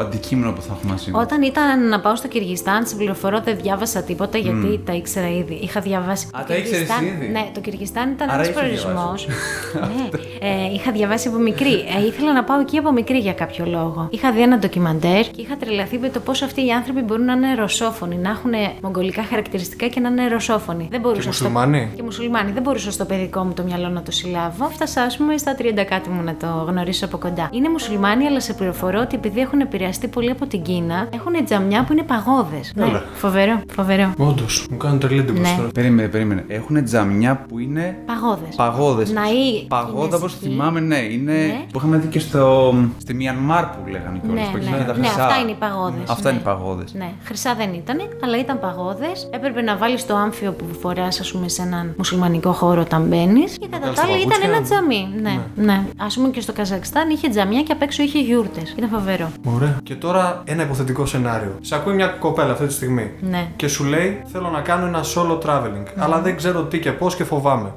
αντικείμενο 0.00 0.52
που 0.52 0.60
θα 0.60 0.72
έχουμε 0.76 0.92
μαζί 0.92 1.10
μας. 1.10 1.22
Όταν 1.22 1.42
ήταν 1.42 1.88
να 1.88 2.00
πάω 2.00 2.16
στο 2.16 2.28
Κυργιστάν, 2.28 2.86
συμπληροφορώ 2.86 3.40
δεν 3.44 3.56
διάβασα 3.62 4.02
τίποτα 4.02 4.38
γιατί 4.38 4.80
τα 4.84 4.92
ήξερα 4.92 5.28
ήδη. 5.30 5.54
Είχα 5.62 5.80
διαβάσει. 5.80 6.26
Α, 6.26 6.40
το 6.40 6.46
τα 6.46 6.56
ήξερες 6.56 6.88
Κυργιστάν- 6.88 7.06
ήδη; 7.22 7.32
Ναι, 7.32 7.50
το 7.54 7.60
Κυργιστάν 7.60 8.10
ήταν 8.10 8.30
Άρα 8.30 8.42
ένας 8.42 8.48
είχες 8.48 8.82
προορισμός. 8.82 9.26
ναι, 9.96 10.18
ε, 10.48 10.72
είχα 10.74 10.92
διαβάσει 10.92 11.28
από 11.28 11.38
μικρή. 11.38 11.72
Ε, 11.72 12.06
ήθελα 12.06 12.32
να 12.32 12.44
πάω 12.44 12.60
εκεί 12.60 12.76
από 12.78 12.92
μικρή 12.92 13.18
για 13.18 13.32
κάποιο 13.32 13.64
λόγο. 13.66 14.08
Είχα 14.10 14.32
δει 14.32 14.42
ένα 14.42 14.58
ντοκιμαντέρ 14.58 15.30
και 15.30 15.40
είχα 15.40 15.56
τρελαθεί 15.56 15.98
με 15.98 16.08
το 16.08 16.20
πώ 16.20 16.30
αυτοί 16.30 16.66
οι 16.66 16.70
άνθρωποι 16.70 16.88
άνθρωποι 16.88 17.12
μπορούν 17.12 17.24
να 17.24 17.32
είναι 17.48 17.54
ρωσόφωνοι, 17.60 18.16
να 18.16 18.30
έχουν 18.30 18.52
μογγολικά 18.82 19.22
χαρακτηριστικά 19.22 19.86
και 19.86 20.00
να 20.00 20.08
είναι 20.08 20.28
ρωσόφωνοι. 20.28 20.88
Δεν 20.90 21.00
μπορούσα 21.00 21.20
Και 21.20 21.26
μουσουλμάνοι. 21.26 21.86
Στο... 21.86 21.96
Και 21.96 22.02
μουσουλμάνοι. 22.02 22.52
Δεν 22.52 22.62
μπορούσα 22.62 22.90
στο 22.90 23.04
παιδικό 23.04 23.44
μου 23.44 23.52
το 23.52 23.62
μυαλό 23.62 23.88
να 23.88 24.02
το 24.02 24.10
συλλάβω. 24.10 24.68
Φτάσα, 24.68 25.02
ας 25.02 25.16
πούμε, 25.16 25.36
στα 25.36 25.54
30 25.58 25.84
κάτι 25.88 26.08
μου 26.08 26.22
να 26.22 26.34
το 26.34 26.46
γνωρίσω 26.68 27.04
από 27.04 27.18
κοντά. 27.18 27.48
Είναι 27.52 27.68
μουσουλμάνοι, 27.68 28.26
αλλά 28.26 28.40
σε 28.40 28.52
πληροφορώ 28.52 29.06
ότι 29.08 29.16
επειδή 29.16 29.40
έχουν 29.40 29.60
επηρεαστεί 29.60 30.08
πολύ 30.08 30.30
από 30.30 30.46
την 30.46 30.62
Κίνα, 30.62 31.08
έχουν 31.14 31.44
τζαμιά 31.44 31.84
που 31.84 31.92
είναι 31.92 32.02
παγόδε. 32.02 32.60
Ναι, 32.74 32.84
Έλα. 32.84 33.02
φοβερό, 33.14 33.60
φοβερό. 33.74 34.12
Όντως, 34.18 34.66
μου 34.70 34.76
κάνουν 34.76 34.98
τρελή 34.98 35.18
εντύπωση 35.20 35.50
Ναι. 35.50 35.56
τώρα. 35.58 35.68
Περίμενε, 35.74 36.08
περίμενε. 36.08 36.44
Έχουν 36.48 36.84
τζαμιά 36.84 37.44
που 37.48 37.58
είναι 37.58 37.96
Παγόδε. 38.06 38.48
παγόδε. 38.56 39.04
Ναοί 39.12 39.66
Παγόδα, 39.68 40.16
όπως 40.16 40.32
κινέζικοι. 40.34 40.48
θυμάμαι, 40.48 40.80
ναι. 40.80 40.96
Είναι 40.96 41.32
Ναι. 41.32 41.64
που 41.72 41.78
είχαμε 41.78 41.96
δει 41.96 42.06
και 42.06 42.18
στο, 42.18 42.74
στη 42.98 43.14
Μιανμάρ 43.14 43.64
που 43.64 43.78
λέγανε 43.90 44.20
κιόλας. 44.24 44.44
Ναι, 44.44 44.50
που 44.50 44.56
εκεί 44.56 44.68
ναι. 44.70 44.76
είναι 44.76 44.84
τα 44.84 44.96
ναι, 44.96 45.06
χρυσά. 45.06 45.24
αυτά 45.24 45.38
είναι 45.40 45.50
οι 45.50 45.54
παγόδε. 45.58 45.98
Αυτά 46.08 46.30
είναι 46.30 46.38
οι 46.38 46.42
παγόδε. 46.42 46.84
Ναι, 46.92 47.10
χρυσά 47.24 47.54
δεν 47.54 47.72
ήταν, 47.74 47.96
αλλά 48.24 48.38
ήταν 48.38 48.60
παγόδε. 48.60 49.06
Έπρεπε 49.30 49.60
να 49.62 49.76
βάλεις 49.76 50.06
το 50.06 50.14
άμφιο 50.16 50.52
που 50.52 50.64
φοράς, 50.80 51.20
ας 51.20 51.32
πούμε, 51.32 51.48
σε 51.48 51.62
έναν 51.62 51.94
μουσουλμανικό 51.96 52.52
χώρο 52.52 52.80
όταν 52.80 53.02
μπαίνεις. 53.02 53.58
Και 53.58 53.66
κατά 53.70 53.78
βγάλεις 53.78 54.00
τα 54.00 54.06
τα 54.06 54.12
άλλα 54.12 54.16
ήταν 54.16 54.28
παπούτσια. 54.28 54.54
ένα 54.56 54.62
τζαμί. 54.62 55.08
Ναι, 55.22 55.38
ναι. 55.64 55.82
Α 55.96 56.06
πούμε 56.14 56.28
και 56.28 56.40
στο 56.40 56.52
Καζακστάν 56.52 57.10
είχε 57.10 57.28
τζαμιά 57.28 57.62
και 57.62 57.72
απ' 57.72 57.82
έξω 57.82 58.02
είχε 58.02 58.18
γιούρτες. 58.18 58.74
Ήταν 58.78 58.88
φοβερό. 58.98 59.30
Ωραία. 59.44 59.78
Και 59.82 59.94
τώρα 59.94 60.42
ένα 60.44 60.62
υποθετικό 60.62 61.06
σενάριο. 61.06 61.56
Σε 61.60 61.74
ακούει 61.74 61.94
μια 61.94 62.06
κοπέλα 62.06 62.52
αυτή 62.52 62.66
τη 62.66 62.72
στιγμή. 62.72 63.10
Ναι. 63.20 63.48
Και 63.56 63.68
σου 63.68 63.84
λέει: 63.84 64.22
Θέλω 64.32 64.48
να 64.48 64.60
κάνω 64.60 64.86
ένα 64.86 65.00
solo 65.14 65.38
traveling. 65.46 65.86
Αλλά 65.96 66.20
δεν 66.20 66.36
ξέρω 66.36 66.62
τι 66.62 66.78
και 66.78 66.92
πώς 66.92 67.16
και 67.16 67.24
φοβάμαι. 67.24 67.72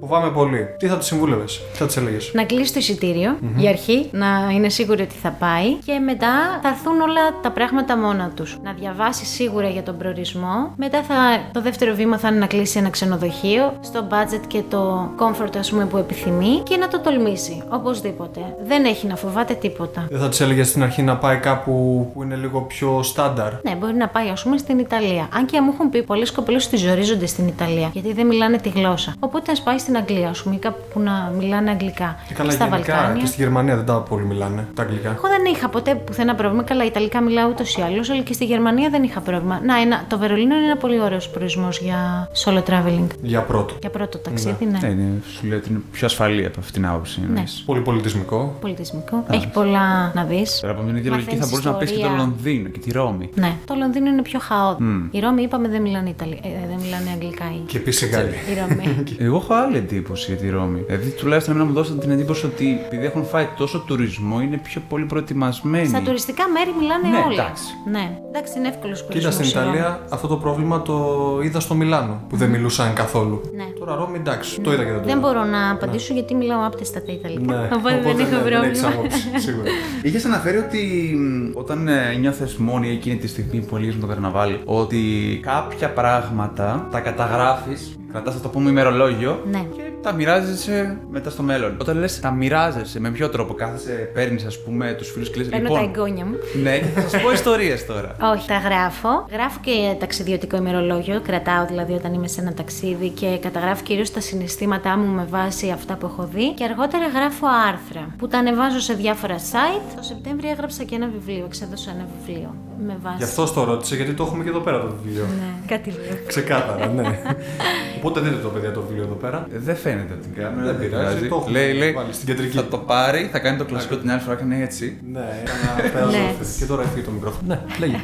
Φοβάμαι 0.00 0.30
πολύ. 0.30 0.66
Τι 0.78 0.86
θα 0.86 0.96
τη 0.96 1.04
συμβούλευες, 1.04 1.62
τι 1.72 1.78
θα 1.78 1.86
της 1.86 1.96
έλεγες; 1.96 2.30
Να 2.34 2.44
κλείσει 2.44 2.72
το 2.72 2.78
εισιτήριο 2.78 3.36
για 3.56 3.70
αρχή, 3.70 4.08
να 4.12 4.26
είναι 4.52 4.68
σίγουρη 4.68 5.02
ότι 5.02 5.14
θα 5.14 5.30
πάει 5.30 5.74
και 5.74 5.98
μετά 5.98 6.60
θα 6.62 6.68
έρθουν 6.68 7.00
όλα 7.00 7.40
τα 7.42 7.50
πράγματα 7.50 7.96
μόνα 7.96 8.30
τους. 8.34 8.56
Να 8.62 8.72
διαβάσει 8.72 9.24
σίγουρα 9.24 9.68
για 9.68 9.82
τον 9.82 9.96
προορισμό. 9.96 10.72
Μετά 10.76 11.02
θα, 11.02 11.14
το 11.52 11.60
δεύτερο 11.60 11.94
βήμα 11.94 12.18
θα 12.18 12.28
είναι 12.28 12.38
να 12.38 12.46
κλείσει 12.46 12.78
ένα 12.78 12.90
ξενοδοχείο 12.90 13.78
στο 13.80 14.06
budget 14.10 14.40
και 14.46 14.62
το 14.68 15.10
comfort 15.18 15.56
ας 15.58 15.70
πούμε, 15.70 15.84
που 15.84 15.96
επιθυμεί 15.96 16.60
και 16.62 16.76
να 16.76 16.88
το 16.88 17.00
τολμήσει. 17.00 17.62
Οπωσδήποτε. 17.68 18.40
Δεν 18.66 18.84
έχει 18.84 19.06
να 19.06 19.16
φοβάται 19.16 19.54
τίποτα. 19.54 20.06
Δεν 20.10 20.20
θα 20.20 20.28
της 20.28 20.40
έλεγες 20.40 20.65
στην 20.66 20.82
αρχή 20.82 21.02
να 21.02 21.16
πάει 21.16 21.36
κάπου 21.36 21.72
που 22.14 22.22
είναι 22.22 22.34
λίγο 22.34 22.60
πιο 22.60 23.02
στάνταρ. 23.02 23.52
Ναι, 23.62 23.74
μπορεί 23.74 23.94
να 23.94 24.08
πάει, 24.08 24.28
ας 24.28 24.42
πούμε, 24.42 24.56
στην 24.58 24.78
Ιταλία. 24.78 25.28
Αν 25.32 25.46
και 25.46 25.60
μου 25.60 25.70
έχουν 25.74 25.90
πει 25.90 26.02
πολλέ 26.02 26.26
κοπέλε 26.34 26.58
ότι 26.66 26.76
ζορίζονται 26.76 27.26
στηνΙταλία, 27.26 27.90
γιατί 27.92 28.12
δεν 28.12 28.26
μιλάνε 28.26 28.58
τη 28.58 28.68
γλώσσα. 28.68 29.14
Οπότε 29.18 29.52
ας 29.52 29.62
πάει 29.62 29.78
στην 29.78 29.96
Αγγλία, 29.96 30.28
ας 30.28 30.42
πούμε, 30.42 30.54
ή 30.54 30.58
κάπου 30.58 30.82
που 30.92 31.00
να 31.00 31.32
μιλάνε 31.38 31.70
αγγλικά. 31.70 32.16
Και 32.28 32.34
καλά, 32.34 32.50
στα 32.50 32.64
γενικά 32.66 32.92
Βαλκάνια. 32.94 33.20
και 33.20 33.26
στη 33.26 33.42
Γερμανία 33.42 33.76
δεν 33.76 33.84
τα 33.84 33.94
πολύ 33.94 34.24
μιλάνε 34.24 34.66
τα 34.74 34.82
αγγλικά. 34.82 35.08
Εγώ 35.10 35.28
δεν 35.28 35.52
είχα 35.54 35.68
ποτέ 35.68 35.94
πουθενά 35.94 36.34
πρόβλημα. 36.34 36.62
Καλά, 36.62 36.84
Ιταλικά 36.84 37.20
μιλάω 37.20 37.48
ούτως 37.48 37.76
ή 37.76 37.80
άλλως, 37.82 38.10
αλλά 38.10 38.22
και 38.22 38.32
στη 38.32 38.44
Γερμανία 38.44 38.90
δεν 38.90 39.02
είχα 39.02 39.20
πρόβλημα. 39.20 39.60
Να, 39.64 39.80
ένα, 39.80 40.04
το 40.08 40.18
Βερολίνο 40.18 40.54
είναι 40.56 40.64
ένα 40.64 40.76
πολύ 40.76 41.00
ωραίος 41.00 41.28
προορισμός 41.28 41.78
για 41.80 42.28
solo 42.44 42.62
traveling. 42.70 43.06
Για 43.22 43.40
πρώτο. 43.40 43.74
Για 43.80 43.90
πρώτο 43.90 44.18
ταξίδι, 44.18 44.64
ναι. 44.64 44.78
Ναι, 44.80 44.88
είναι, 44.88 45.22
σου 45.32 45.46
λέω 45.46 45.58
ότι 45.58 45.70
είναι 45.70 45.80
πιο 45.92 46.06
ασφαλή 46.06 46.46
από 46.46 46.60
αυτήν 46.60 46.74
την 46.74 46.86
άποψη. 46.86 47.20
εννοείς. 47.26 47.62
Πολύ 47.66 47.80
πολιτισμικό. 47.80 48.56
Πολιτισμικό. 48.60 49.24
Έχει 49.30 49.48
πολλά 49.48 50.12
να 50.14 50.24
δεις. 50.24 50.55
Τώρα 50.60 50.72
από 50.74 50.82
την 50.86 50.96
ίδια 50.96 51.10
λογική 51.10 51.30
θα 51.30 51.36
Μαθαίνεις 51.36 51.50
μπορούσε 51.50 51.68
να 51.68 51.74
πεις 51.76 51.90
και 51.90 51.94
το 51.96 52.00
ιστορία. 52.06 52.18
Λονδίνο 52.24 52.68
και 52.68 52.78
τη 52.78 52.90
Ρώμη. 52.92 53.28
Ναι, 53.34 53.52
το 53.64 53.74
Λονδίνο 53.74 54.08
είναι 54.08 54.22
πιο 54.22 54.38
χαόδη. 54.38 54.84
Η 55.10 55.18
Ρώμη, 55.20 55.42
είπαμε, 55.42 55.68
δεν 55.68 55.82
μιλάνε, 55.82 56.08
Ιταλι... 56.08 56.40
ε, 56.42 56.48
δεν 56.70 56.78
μιλάνε 56.84 57.08
αγγλικά. 57.14 57.44
Οι, 57.54 57.58
Και 57.66 57.76
επίσης 57.76 58.10
Γάλλοι. 58.10 58.28
η 58.28 58.54
Ρώμη. 58.60 59.04
Εγώ 59.26 59.36
έχω 59.36 59.54
άλλη 59.54 59.76
εντύπωση 59.76 60.24
για 60.32 60.40
τη 60.42 60.48
Ρώμη. 60.50 60.80
Δηλαδή, 60.86 61.10
τουλάχιστον 61.10 61.54
εμένα 61.54 61.68
μου 61.70 61.74
δώσατε 61.76 61.98
την 62.00 62.10
εντύπωση 62.10 62.46
ότι 62.46 62.80
επειδή 62.86 63.04
έχουν 63.06 63.24
φάει 63.24 63.46
τόσο 63.56 63.78
τουρισμό, 63.86 64.40
είναι 64.40 64.56
πιο 64.56 64.80
πολύ 64.88 65.04
προετοιμασμένοι. 65.04 65.86
Στα 65.86 66.00
τουριστικά 66.00 66.44
μέρη 66.48 66.70
μιλάνε 66.80 67.08
Ναι, 67.08 67.24
όλοι. 67.26 67.34
εντάξει. 67.34 67.64
Ναι, 67.90 68.18
εντάξει, 68.28 68.58
είναι 68.58 68.68
εύκολος 68.68 68.98
Κοίτα 69.00 69.12
προορισμό. 69.18 69.44
στην 69.44 69.48
Ιταλία 69.60 70.00
αυτό 70.10 70.26
το 70.26 70.36
πρόβλημα 70.36 70.82
το 70.82 70.96
είδα 71.42 71.60
στο 71.60 71.74
Μιλάνο 71.74 72.20
που 72.28 72.36
δεν 72.36 72.48
μιλούσαν 72.50 72.92
καθόλου. 72.92 73.40
Ναι. 73.56 73.64
Τώρα 73.78 73.94
Ρώμη 73.94 74.16
εντάξει, 74.18 74.60
το 74.60 74.72
είδα 74.72 74.84
και 74.84 74.90
δεν 74.90 74.98
το 75.00 75.06
Δεν 75.06 75.18
είδα. 75.18 75.28
μπορώ 75.28 75.44
να 75.44 75.70
απαντήσω 75.70 76.12
γιατί 76.14 76.34
μιλάω 76.34 76.66
άπτεστα 76.66 77.02
τα 77.02 77.12
Ιταλικά. 77.12 77.54
Ναι, 77.54 77.68
Οπότε 77.76 78.00
δεν 78.00 78.08
έχω 78.08 78.16
ναι, 78.16 78.50
δεν 78.50 78.62
έχεις 78.62 78.80
πρόβλημα. 78.80 78.88
άποψη, 78.88 79.20
σίγουρα. 79.46 79.70
Είχες 80.06 80.24
αναφέρει 80.48 80.66
ότι 80.66 81.14
μ, 81.16 81.50
όταν 81.58 81.88
ε, 81.88 82.14
νιώθει 82.20 82.62
μόνη 82.62 82.88
εκείνη 82.90 83.16
τη 83.16 83.26
στιγμή 83.28 83.60
που 83.60 83.76
ανοίγεις 83.76 84.00
το 84.00 84.06
καρναβάλι, 84.06 84.60
ότι 84.64 84.98
κάποια 85.42 85.90
πράγματα 85.92 86.88
τα 86.90 87.00
καταγράφεις, 87.00 87.98
κρατάς 88.12 88.34
θα 88.34 88.40
το 88.40 88.48
πούμε 88.48 88.70
ημερολόγιο 88.70 89.42
Ναι. 89.50 89.58
και 89.76 89.82
τα 90.02 90.12
μοιράζεσαι 90.12 90.98
μετά 91.10 91.30
στο 91.30 91.42
μέλλον. 91.42 91.76
Όταν 91.80 91.98
λες 91.98 92.20
τα 92.20 92.30
μοιράζεσαι, 92.30 93.00
με 93.00 93.10
ποιο 93.10 93.28
τρόπο 93.28 93.54
κάθεσαι, 93.54 94.10
παίρνεις 94.14 94.44
ας 94.44 94.62
πούμε 94.62 94.94
τους 94.98 95.10
φίλους 95.10 95.30
και 95.30 95.40
λε. 95.40 95.44
Παίρνω 95.48 95.68
τα 95.74 95.80
εγγόνια 95.80 96.24
μου. 96.24 96.34
ναι, 96.62 96.78
και 96.78 97.00
θα 97.00 97.08
σα 97.08 97.18
πω 97.18 97.32
ιστορίες 97.40 97.86
τώρα. 97.86 98.16
Όχι, 98.34 98.46
τα 98.48 98.58
γράφω. 98.58 99.26
Γράφω 99.32 99.58
και 99.62 99.94
ταξιδιωτικό 99.98 100.56
ημερολόγιο. 100.56 101.20
Κρατάω 101.20 101.66
δηλαδή 101.66 101.92
όταν 101.92 102.12
είμαι 102.14 102.28
σε 102.28 102.40
ένα 102.40 102.52
ταξίδι 102.54 103.08
και 103.08 103.38
καταγράφω 103.40 103.82
κυρίως 103.82 104.10
τα 104.10 104.20
συναισθήματά 104.20 104.96
μου 104.96 105.14
με 105.14 105.26
βάση 105.30 105.70
αυτά 105.70 105.94
που 105.96 106.06
έχω 106.06 106.28
δει. 106.34 106.52
Και 106.54 106.64
αργότερα 106.64 107.06
γράφω 107.08 107.46
άρθρα 107.68 108.14
που 108.18 108.28
τα 108.28 108.38
ανεβάζω 108.38 108.80
σε 108.80 108.94
διάφορα 108.94 109.36
site. 109.38 109.92
Το 109.96 110.02
Σεπτέμβριο 110.02 110.50
έγραψα 110.50 110.84
και 110.84 110.94
ένα 110.94 111.08
βιβλίο. 111.18 111.44
Εξέδωσα 111.44 111.90
ένα 111.90 112.06
βιβλίο 112.18 112.54
με 112.86 112.96
βάση. 113.02 113.16
Γι' 113.18 113.24
αυτό 113.24 113.52
το 113.52 113.64
ρώτησε, 113.64 113.96
γιατί 113.96 114.12
το 114.12 114.22
έχουμε 114.24 114.42
και 114.44 114.48
εδώ 114.50 114.58
πέρα 114.60 114.80
το 114.80 114.88
βιβλίο. 115.02 115.22
Ναι, 115.38 115.74
κάτι 115.76 115.90
λέω. 115.90 116.18
Ξεκάθαρα, 116.26 116.86
ναι. 116.86 117.20
Οπότε 117.98 118.20
δείτε 118.20 118.36
το 118.42 118.48
παιδιά 118.48 118.72
το 118.72 118.80
βιβλίο 118.80 119.04
εδώ 119.04 119.14
πέρα. 119.14 119.46
Ε, 119.54 119.58
Δεν 119.58 119.76
φαίνεται 119.86 120.12
από 120.16 120.22
την 120.22 120.32
κάμερα. 120.34 120.66
Δεν 120.72 120.78
πειράζει, 120.78 121.28
το 121.28 121.36
έχουμε 121.36 121.58
Λέει, 121.58 121.72
λέει, 121.80 121.92
βάλει 121.92 122.12
στην 122.12 122.26
κεντρική. 122.26 122.56
θα 122.56 122.64
το 122.74 122.78
πάρει, 122.78 123.28
θα 123.32 123.38
κάνει 123.38 123.56
το 123.58 123.64
κλασικό 123.64 123.96
την 123.96 124.10
άλλη 124.10 124.20
φορά, 124.20 124.34
έκανε 124.36 124.62
έτσι. 124.62 124.96
Ναι, 125.12 125.24
έκανα 125.42 125.90
πέρασμα 125.92 126.18
Ναι. 126.18 126.34
αυτή. 126.40 126.58
Και 126.58 126.64
τώρα 126.64 126.82
έφυγε 126.82 127.04
το 127.04 127.10
μικρόφωνο. 127.10 127.46
Ναι, 127.48 127.58
λέγε. 127.78 128.00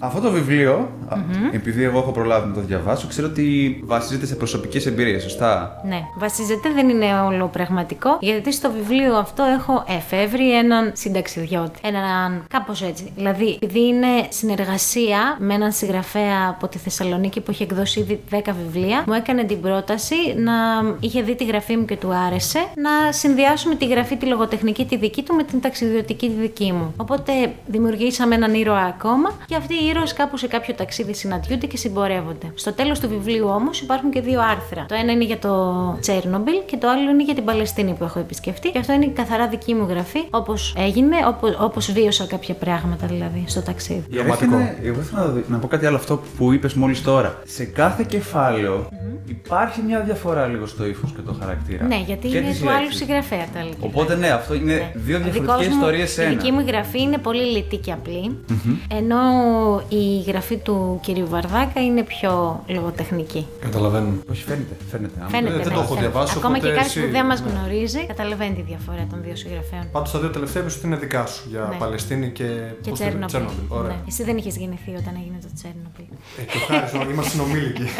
Αυτό 0.00 0.20
το 0.20 0.30
βιβλίο, 0.30 0.90
α, 1.08 1.16
επειδή 1.52 1.82
εγώ 1.82 1.98
έχω 1.98 2.10
προλάβει 2.12 2.48
να 2.48 2.54
το 2.54 2.60
διαβάσω, 2.60 3.06
ξέρω 3.06 3.26
ότι 3.26 3.80
βασίζεται 3.84 4.26
σε 4.26 4.34
προσωπικές 4.34 4.86
εμπειρίες, 4.86 5.22
σωστά; 5.22 5.80
Ναι, 5.84 6.00
βασίζεται, 6.18 6.68
δεν 6.74 6.88
είναι 6.88 7.20
όλο 7.20 7.46
πραγματικό, 7.46 8.18
γιατί 8.20 8.52
στο 8.52 8.70
βιβλίο 8.70 9.16
αυτό 9.16 9.42
έχω 9.42 9.84
εφεύρει 9.88 10.56
έναν 10.56 10.90
συνταξιδιώτη. 10.94 11.78
Έναν 11.82 12.44
κάπως 12.48 12.82
έτσι. 12.82 13.12
Δηλαδή, 13.16 13.58
επειδή 13.62 13.86
είναι 13.86 14.06
συνεργασία 14.28 15.36
με 15.38 15.54
έναν 15.54 15.72
συγγραφέα 15.72 16.48
από 16.48 16.68
τη 16.68 16.78
Θεσσαλονίκη 16.78 17.40
που 17.40 17.50
έχει 17.50 17.62
εκδώσει 17.62 18.00
ήδη 18.00 18.20
10 18.30 18.36
βιβλία, 18.62 19.04
μου 19.06 19.12
έκανε 19.12 19.44
την 19.44 19.60
πρόταση 19.60 20.14
να 20.36 20.52
είχε 21.00 21.22
δει 21.22 21.34
τη 21.34 21.44
γραφή 21.44 21.76
μου 21.76 21.84
και 21.84 21.96
του 21.96 22.14
άρεσε 22.14 22.58
να 22.58 23.12
συνδυάσουμε 23.12 23.74
τη 23.74 23.86
γραφή, 23.86 24.16
τη 24.16 24.26
λογοτεχνική 24.26 24.84
τη 24.84 24.96
δική 24.96 25.22
του 25.22 25.34
με 25.34 25.42
την 25.42 25.60
ταξιδιωτική 25.60 26.28
τη 26.28 26.34
δική 26.40 26.72
μου. 26.72 26.94
Οπότε 26.96 27.32
δημιουργήσαμε 27.66 28.34
έναν 28.34 28.54
ήρωα 28.54 28.82
ακόμα 28.82 29.15
και 29.46 29.56
αυτοί 29.56 29.74
οι 29.74 29.86
ήρωες 29.90 30.12
κάπου 30.12 30.36
σε 30.36 30.46
κάποιο 30.46 30.74
ταξίδι 30.74 31.14
συναντιούνται 31.14 31.66
και 31.66 31.76
συμπορεύονται. 31.76 32.46
Στο 32.54 32.72
τέλος 32.72 33.00
του 33.00 33.08
βιβλίου 33.08 33.48
όμως 33.48 33.80
υπάρχουν 33.80 34.10
και 34.10 34.20
δύο 34.20 34.40
άρθρα. 34.40 34.84
Το 34.88 34.94
ένα 34.94 35.12
είναι 35.12 35.24
για 35.24 35.38
το 35.38 35.50
Τσέρνομπιλ 36.00 36.54
και 36.66 36.76
το 36.76 36.88
άλλο 36.88 37.10
είναι 37.10 37.22
για 37.24 37.34
την 37.34 37.44
Παλαιστίνη 37.44 37.92
που 37.98 38.04
έχω 38.04 38.18
επισκεφτεί. 38.18 38.70
Και 38.70 38.78
αυτό 38.78 38.92
είναι 38.92 39.04
η 39.04 39.08
καθαρά 39.10 39.48
δική 39.48 39.74
μου 39.74 39.86
γραφή, 39.88 40.18
όπως 40.30 40.74
έγινε, 40.78 41.16
όπως 41.60 41.92
βίωσα 41.92 42.26
κάποια 42.26 42.54
πράγματα 42.54 43.06
δηλαδή 43.06 43.44
στο 43.46 43.62
ταξίδι. 43.62 44.04
Η 44.10 44.18
αλήθεια 44.18 44.22
Δραματικό. 44.46 44.56
είναι- 44.56 44.88
εγώ 44.88 45.00
ήθελα 45.00 45.20
να, 45.20 45.26
δω- 45.28 45.42
να 45.48 45.58
πω 45.58 45.66
κάτι 45.66 45.86
άλλο 45.86 45.96
αυτό 45.96 46.22
που 46.36 46.52
είπες 46.52 46.74
μόλις 46.74 47.02
τώρα. 47.02 47.38
Σε 47.44 47.64
κάθε 47.64 48.04
κεφάλαιο 48.08 48.88
υπάρχει 49.28 49.82
μια 49.82 50.00
διαφορά 50.00 50.46
λίγο 50.46 50.66
στο 50.66 50.86
ύφος 50.86 51.12
και 51.12 51.20
το 51.26 51.36
χαρακτήρα. 51.40 51.84
Ναι, 51.84 52.02
γιατί 52.06 52.28
Και 52.28 52.36
είναι 52.38 52.48
τις 52.50 52.60
του 52.60 52.68
άλλου 52.68 52.78
λέξεις. 52.80 52.96
συγγραφέα 52.98 53.46
τα 53.54 53.60
άλλα 53.60 53.70
Οπότε 53.80 54.14
ναι, 54.16 54.28
αυτό 54.28 54.54
είναι 54.54 54.72
Ναι. 54.74 54.90
δύο 54.94 55.16
Ο 55.16 55.20
διαφορετικές 55.20 55.40
δικός 55.40 55.66
μου- 55.66 55.72
ιστορίες 55.72 56.10
σε 56.10 56.22
Η 56.22 56.24
ένα. 56.24 56.34
δική 56.34 56.50
μου 56.52 56.60
γραφή 56.66 57.00
είναι 57.02 57.18
πολύ 57.18 57.42
λιτή 57.42 57.76
και 57.76 57.92
απλή, 57.92 58.36
ενώ 59.06 59.82
η 59.88 60.20
γραφή 60.26 60.56
του 60.56 60.98
κυρίου 61.02 61.26
Βαρδάκα 61.28 61.82
είναι 61.84 62.02
πιο 62.02 62.62
λογοτεχνική. 62.66 63.46
Καταλαβαίνουμε. 63.60 64.18
Όχι, 64.30 64.42
φαίνεται. 64.42 64.76
φαίνεται. 64.90 65.14
άμα- 65.20 65.28
Φαίνεται, 65.28 65.54
δεν 65.56 65.66
ναι, 65.68 65.74
το 65.74 65.80
έχω 65.80 65.82
φαίνεται. 65.94 66.00
διαβάσει, 66.06 66.34
Ακόμα 66.36 66.54
και 66.58 66.60
οπότε 66.64 66.76
κάποιος 66.76 66.92
που 66.92 66.98
εσύ- 67.00 67.10
δεν 67.10 67.26
μας 67.26 67.40
ναι. 67.42 67.50
γνωρίζει, 67.50 68.06
καταλαβαίνει 68.06 68.54
τη 68.54 68.62
διαφορά 68.62 69.06
των 69.10 69.18
δύο 69.24 69.36
συγγραφέων. 69.36 69.88
Πάντως 69.92 70.10
τα 70.12 70.18
δύο 70.18 70.30
τελευταία 70.30 70.62
είπες 70.62 70.76
ότι 70.76 70.86
είναι 70.86 70.96
δικά 70.96 71.26
σου 71.26 71.42
για 71.48 71.66
Ναι. 71.70 71.76
Παλαιστίνη 71.76 72.28
και, 72.30 72.44
Και 72.82 72.90
πώς 72.90 72.98
το 72.98 73.04
λέτε, 73.04 73.24
Τσέρνομπιλ. 73.26 73.56
Ωραία. 73.68 73.88
Ναι. 73.90 73.96
Εσύ 74.08 74.22
δεν 74.24 74.36
είχες 74.36 74.56
γεννηθεί 74.56 74.90
όταν 74.90 75.14
έγινε 75.22 75.38
το 75.42 75.48
Τσέρνομπιλ. 75.54 76.08
Ε, 76.38 76.42
και 76.42 76.56
ευχάριστο, 76.58 77.10
είμαστε 77.10 77.30
συνομήλικοι. 77.30 77.86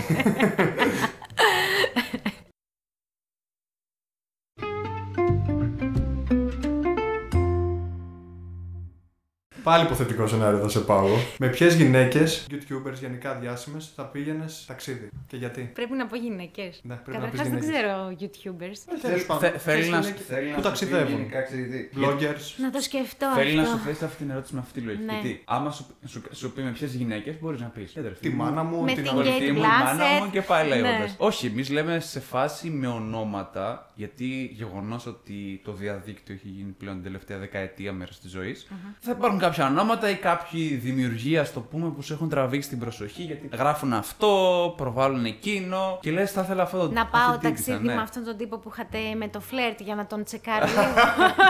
Πάλι 9.67 9.85
υποθετικό 9.85 10.27
σενάριο 10.27 10.59
θα 10.59 10.69
σε 10.69 10.81
πάω. 10.81 11.07
εγώ. 11.07 11.17
Με 11.39 11.49
ποιες 11.49 11.75
γυναίκες, 11.75 12.47
YouTubers 12.51 12.93
γενικά 13.01 13.35
διάσημες, 13.35 13.93
θα 13.97 14.05
πήγαινες 14.05 14.65
ταξίδι 14.67 15.09
και 15.27 15.37
γιατί; 15.37 15.71
Πρέπει 15.75 15.93
να 15.95 16.07
πω 16.07 16.17
γυναίκες. 16.17 16.81
Ναι, 16.83 16.95
πρέπει 16.95 17.19
να 17.19 17.25
Καταρχάς 17.29 17.49
πεις 17.49 17.51
δεν 17.51 17.61
γυναίκες. 17.61 17.81
ξέρω 17.81 18.17
YouTubers. 18.21 18.99
Τέλος 19.03 19.27
πάντων, 19.27 19.43
Θε- 19.43 19.51
ποιες 19.51 19.63
Θέλει 19.63 19.89
να 19.91 19.99
γυναίκες 19.99 20.25
θέλεις 20.27 20.51
να 20.51 20.55
που 20.57 20.63
σου 20.63 20.69
πεις 20.71 20.79
ταξιδεύουν. 20.79 21.17
γενικά, 21.17 21.43
ξέρεις 21.43 21.71
τι. 21.71 21.89
Bloggers. 22.01 22.45
Να 22.63 22.71
το 22.71 22.81
σκεφτώ 22.81 23.27
Θέλεις 23.35 23.55
να 23.55 23.65
σου 23.65 23.73
αυτό. 23.73 23.85
θέσει 23.89 24.05
αυτή 24.05 24.17
την 24.17 24.31
ερώτηση 24.31 24.55
με 24.55 24.61
αυτή 24.61 24.81
τη 24.81 24.87
λογική. 24.87 25.05
Ναι. 25.05 25.13
Γιατί 25.13 25.43
άμα 25.45 25.71
σου, 25.71 25.87
σου, 26.05 26.23
σου 26.33 26.53
πει 26.53 26.63
με 26.63 26.71
ποιες 26.71 26.95
γυναίκες 26.95 27.35
μπορείς 27.41 27.61
να 27.61 27.67
πεις. 27.67 27.93
Τη 28.21 28.29
μάνα 28.31 28.63
μου, 28.63 28.81
Με 28.83 28.93
την 28.93 29.03
την 29.03 29.13
αδελφή 29.13 29.29
Αδελφή 29.31 29.49
Kate 29.49 29.53
μου, 29.53 29.59
η 29.59 29.67
μάνα 29.67 29.93
Blanchett. 30.05 30.25
μου 30.25 30.31
και 30.31 30.43
πάει 30.43 30.69
λέγοντας. 30.69 30.99
Ναι. 30.99 31.15
Όχι, 31.19 31.47
εμείς 31.47 31.71
λέμε 31.71 32.01
σε 32.01 32.21
φάση 32.21 32.69
με 32.71 32.87
ονόματα, 32.87 33.91
γιατί 33.95 34.51
γεγονός 34.55 35.07
ότι 35.07 35.61
το 35.65 35.73
διαδίκτυο 35.73 36.35
έχει 36.35 36.49
γίνει 36.49 36.71
πλέον 36.79 36.95
την 36.95 37.05
τελευταία 37.05 37.39
δεκαετία 37.39 37.93
μέρος 37.93 38.21
της 38.21 38.31
ζωής. 38.31 38.67
Θα 39.01 39.11
υπάρχουν 39.11 39.39
κάποιες 39.39 39.55
κάποια 39.57 39.75
ονόματα 39.75 40.11
ή 40.11 40.15
κάποιοι 40.15 40.75
δημιουργοί, 40.75 41.39
ας 41.39 41.53
το 41.53 41.61
πούμε, 41.61 41.89
που 41.91 42.03
σου 42.03 42.13
έχουν 42.13 42.29
τραβήξει 42.29 42.69
την 42.69 42.79
προσοχή 42.79 43.23
γιατί 43.23 43.49
γράφουν 43.53 43.93
αυτό, 43.93 44.75
προβάλλουν 44.77 45.25
εκείνο 45.25 45.99
και 46.01 46.11
λες, 46.11 46.33
θα 46.33 46.43
ήθελα 46.43 46.63
αυτό 46.63 46.79
το 46.79 46.93
Να 46.93 47.07
πάω 47.07 47.21
αυτή 47.21 47.39
την 47.39 47.49
ταξίδι 47.49 47.71
τύπησα, 47.71 47.93
ναι. 47.93 47.95
με 47.95 48.03
αυτόν 48.03 48.25
τον 48.25 48.37
τύπο 48.37 48.59
που 48.59 48.71
είχατε 48.73 48.99
με 49.17 49.29
το 49.29 49.41
φλερτ 49.41 49.81
για 49.81 49.95
να 49.95 50.07
τον 50.07 50.25
τσεκάρω 50.25 50.67
λίγο. 50.73 50.93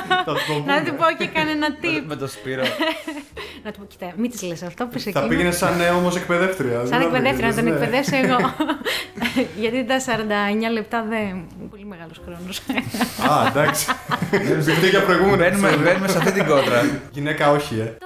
Θα 0.09 0.25
το 0.25 0.33
να 0.33 0.39
πούμε. 0.47 0.83
του 0.87 0.95
πω 0.95 1.05
και 1.19 1.27
κανένα 1.27 1.67
tip. 1.83 2.05
Με 2.07 2.17
το 2.17 2.27
Σπύρο. 2.27 2.63
να 3.67 3.73
του 3.73 3.79
πω, 3.79 3.87
κοιτά, 3.87 4.12
μην 4.17 4.31
της 4.31 4.43
λες 4.43 4.62
αυτό 4.62 4.87
που 4.87 4.99
σε 4.99 5.11
Θα 5.11 5.27
πήγαινε 5.27 5.51
σαν 5.51 5.81
ε, 5.81 5.89
όμω 5.89 6.11
εκπαιδεύτρια. 6.17 6.79
Σαν 6.79 6.89
δεν 6.89 6.99
θα 6.99 7.05
εκπαιδεύτρια 7.05 7.49
να 7.49 7.55
τον 7.55 7.64
πήγαινες, 7.64 7.81
ναι. 7.81 7.85
εκπαιδεύσω 7.85 8.17
εγώ. 8.25 8.39
Γιατί 9.62 9.85
τα 9.85 9.99
49 10.71 10.73
λεπτά 10.73 11.05
δεν. 11.09 11.45
Πολύ 11.71 11.85
μεγάλος 11.85 12.21
χρόνος. 12.25 12.59
Α, 13.31 13.47
εντάξει. 13.49 13.87
Ζητή 14.67 14.89
για 14.89 15.03
προηγούμενο. 15.03 15.37
μπαίνουμε, 15.37 15.69
επεισόδιο. 15.69 15.91
μπαίνουμε 15.91 16.09
σε 16.09 16.19
αυτή 16.19 16.33
την 16.33 16.47
κότρα. 16.47 17.01
Γυναίκα, 17.11 17.51
όχι, 17.51 17.75
ε. 17.79 18.06